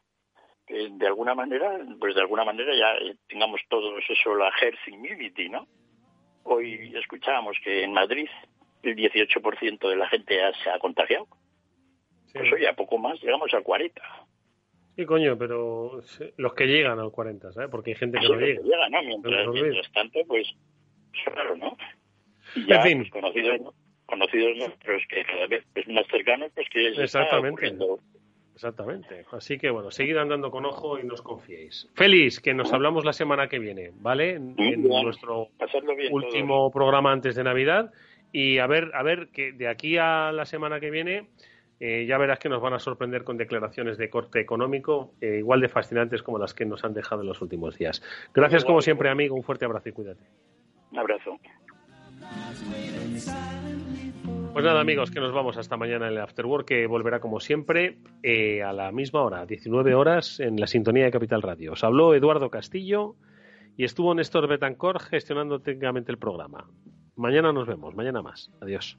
que 0.67 0.89
de 0.91 1.07
alguna 1.07 1.35
manera, 1.35 1.79
pues 2.01 2.15
de 2.15 2.23
alguna 2.23 2.45
manera 2.45 2.73
ya 2.75 2.95
eh, 3.07 3.15
tengamos 3.29 3.61
todos 3.69 4.03
eso, 4.09 4.35
la 4.35 4.51
herd 4.61 4.79
immunity, 4.87 5.49
¿no? 5.51 5.69
Hoy 6.45 6.93
escuchábamos 6.97 7.57
que 7.63 7.85
en 7.85 7.93
Madrid 7.93 8.27
el 8.83 8.97
18% 8.97 9.89
de 9.89 9.97
la 9.97 10.09
gente 10.09 10.35
ya 10.37 10.53
se 10.65 10.71
ha 10.71 10.79
contagiado. 10.79 11.27
Pues 12.33 12.53
hoy 12.53 12.65
a 12.67 12.73
poco 12.75 12.97
más 12.99 13.21
llegamos 13.23 13.53
al 13.55 13.63
40. 13.63 14.03
Sí, 14.97 15.05
coño, 15.05 15.37
pero 15.37 16.01
sí, 16.05 16.25
los 16.39 16.55
que 16.55 16.67
llegan 16.67 16.99
al 16.99 17.11
40, 17.11 17.53
¿sabes? 17.53 17.69
Porque 17.71 17.91
hay 17.91 17.97
gente 17.97 18.19
que 18.19 18.29
no 18.29 18.39
que 18.39 18.47
llega. 18.47 18.63
llega, 18.63 18.89
¿no? 18.89 19.03
No 19.03 19.09
Mientras, 19.09 19.49
mientras 19.49 19.93
tanto, 19.93 20.21
pues, 20.27 20.49
es 21.13 21.35
raro, 21.35 21.55
¿no? 21.57 21.77
Y 22.55 22.67
ya, 22.67 22.77
En 22.77 22.83
fin. 22.83 22.99
pues, 23.01 23.11
conocidos, 23.11 23.75
conocidos 24.07 24.57
nuestros 24.57 25.03
que 25.09 25.25
cada 25.25 25.47
vez 25.47 25.65
es 25.75 25.89
más 25.89 26.07
cercanos, 26.09 26.51
pues 26.55 26.69
que 26.71 26.89
está 26.89 27.03
Exactamente. 27.03 27.51
ocurriendo. 27.51 27.99
Exactamente. 28.55 29.27
Así 29.33 29.59
que 29.59 29.69
bueno, 29.69 29.91
seguid 29.91 30.17
andando 30.17 30.51
con 30.51 30.65
ojo 30.65 30.99
y 30.99 31.05
no 31.05 31.13
os 31.13 31.21
confiéis. 31.21 31.91
Félix, 31.95 32.41
que 32.41 32.55
nos 32.55 32.73
hablamos 32.73 33.05
la 33.05 33.13
semana 33.13 33.49
que 33.49 33.59
viene, 33.59 33.91
¿vale? 33.97 34.31
En, 34.31 34.57
nuestro 34.83 35.49
bien 35.95 36.13
último 36.13 36.71
programa 36.71 37.13
antes 37.13 37.35
de 37.35 37.45
Navidad. 37.45 37.93
Y 38.33 38.59
a 38.59 38.67
ver, 38.67 38.91
a 38.95 39.03
ver, 39.03 39.29
que 39.29 39.53
de 39.53 39.69
aquí 39.69 39.99
a 39.99 40.33
la 40.33 40.47
semana 40.47 40.81
que 40.81 40.91
viene 40.91 41.29
eh, 41.79 42.07
ya 42.07 42.17
verás 42.17 42.39
que 42.39 42.49
nos 42.49 42.63
van 42.63 42.73
a 42.73 42.79
sorprender 42.79 43.25
con 43.25 43.37
declaraciones 43.37 43.99
de 43.99 44.09
corte 44.09 44.41
económico 44.41 45.13
eh, 45.21 45.37
igual 45.39 45.61
de 45.61 45.69
fascinantes 45.69 46.23
como 46.23 46.39
las 46.39 46.55
que 46.55 46.65
nos 46.65 46.83
han 46.85 46.95
dejado 46.95 47.21
en 47.21 47.29
los 47.29 47.43
últimos 47.43 47.77
días. 47.77 48.03
Gracias 48.33 48.65
como 48.65 48.81
siempre, 48.81 49.11
amigo. 49.11 49.37
Un 49.37 49.43
fuerte 49.43 49.67
abrazo 49.67 49.91
y 49.91 49.93
cuídate. 49.93 50.25
Un 50.93 50.99
abrazo. 50.99 51.39
Pues 54.53 54.65
nada, 54.65 54.81
amigos, 54.81 55.11
que 55.11 55.21
nos 55.21 55.35
vamos 55.35 55.59
hasta 55.59 55.77
mañana 55.77 56.07
en 56.07 56.15
el 56.15 56.19
Afterwork, 56.19 56.67
que 56.67 56.87
volverá 56.87 57.21
como 57.21 57.41
siempre 57.41 57.99
eh, 58.23 58.63
a 58.63 58.73
la 58.73 58.91
misma 58.91 59.21
hora, 59.23 59.45
19 59.45 59.95
horas, 59.95 60.41
en 60.41 60.59
la 60.59 60.67
sintonía 60.67 61.05
de 61.05 61.11
Capital 61.11 61.43
Radio. 61.43 61.73
Os 61.73 61.85
habló 61.85 62.15
Eduardo 62.15 62.49
Castillo 62.49 63.17
y 63.77 63.85
estuvo 63.85 64.15
Néstor 64.15 64.49
Betancourt 64.49 65.03
gestionando 65.03 65.61
técnicamente 65.61 66.11
el 66.11 66.17
programa. 66.17 66.71
Mañana 67.17 67.53
nos 67.53 67.67
vemos, 67.67 67.95
mañana 67.95 68.23
más. 68.23 68.51
Adiós. 68.63 68.99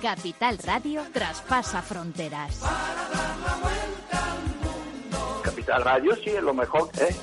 Capital 0.00 0.58
Radio 0.58 1.02
traspasa 1.12 1.80
fronteras. 1.82 2.60
Capital 5.42 5.84
Radio 5.84 6.16
sí 6.16 6.30
es 6.30 6.42
lo 6.42 6.54
mejor, 6.54 6.90
¿eh? 7.00 7.14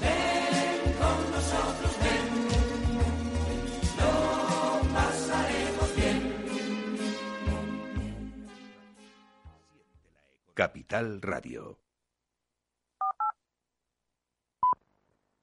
Capital 10.54 11.22
Radio. 11.22 11.89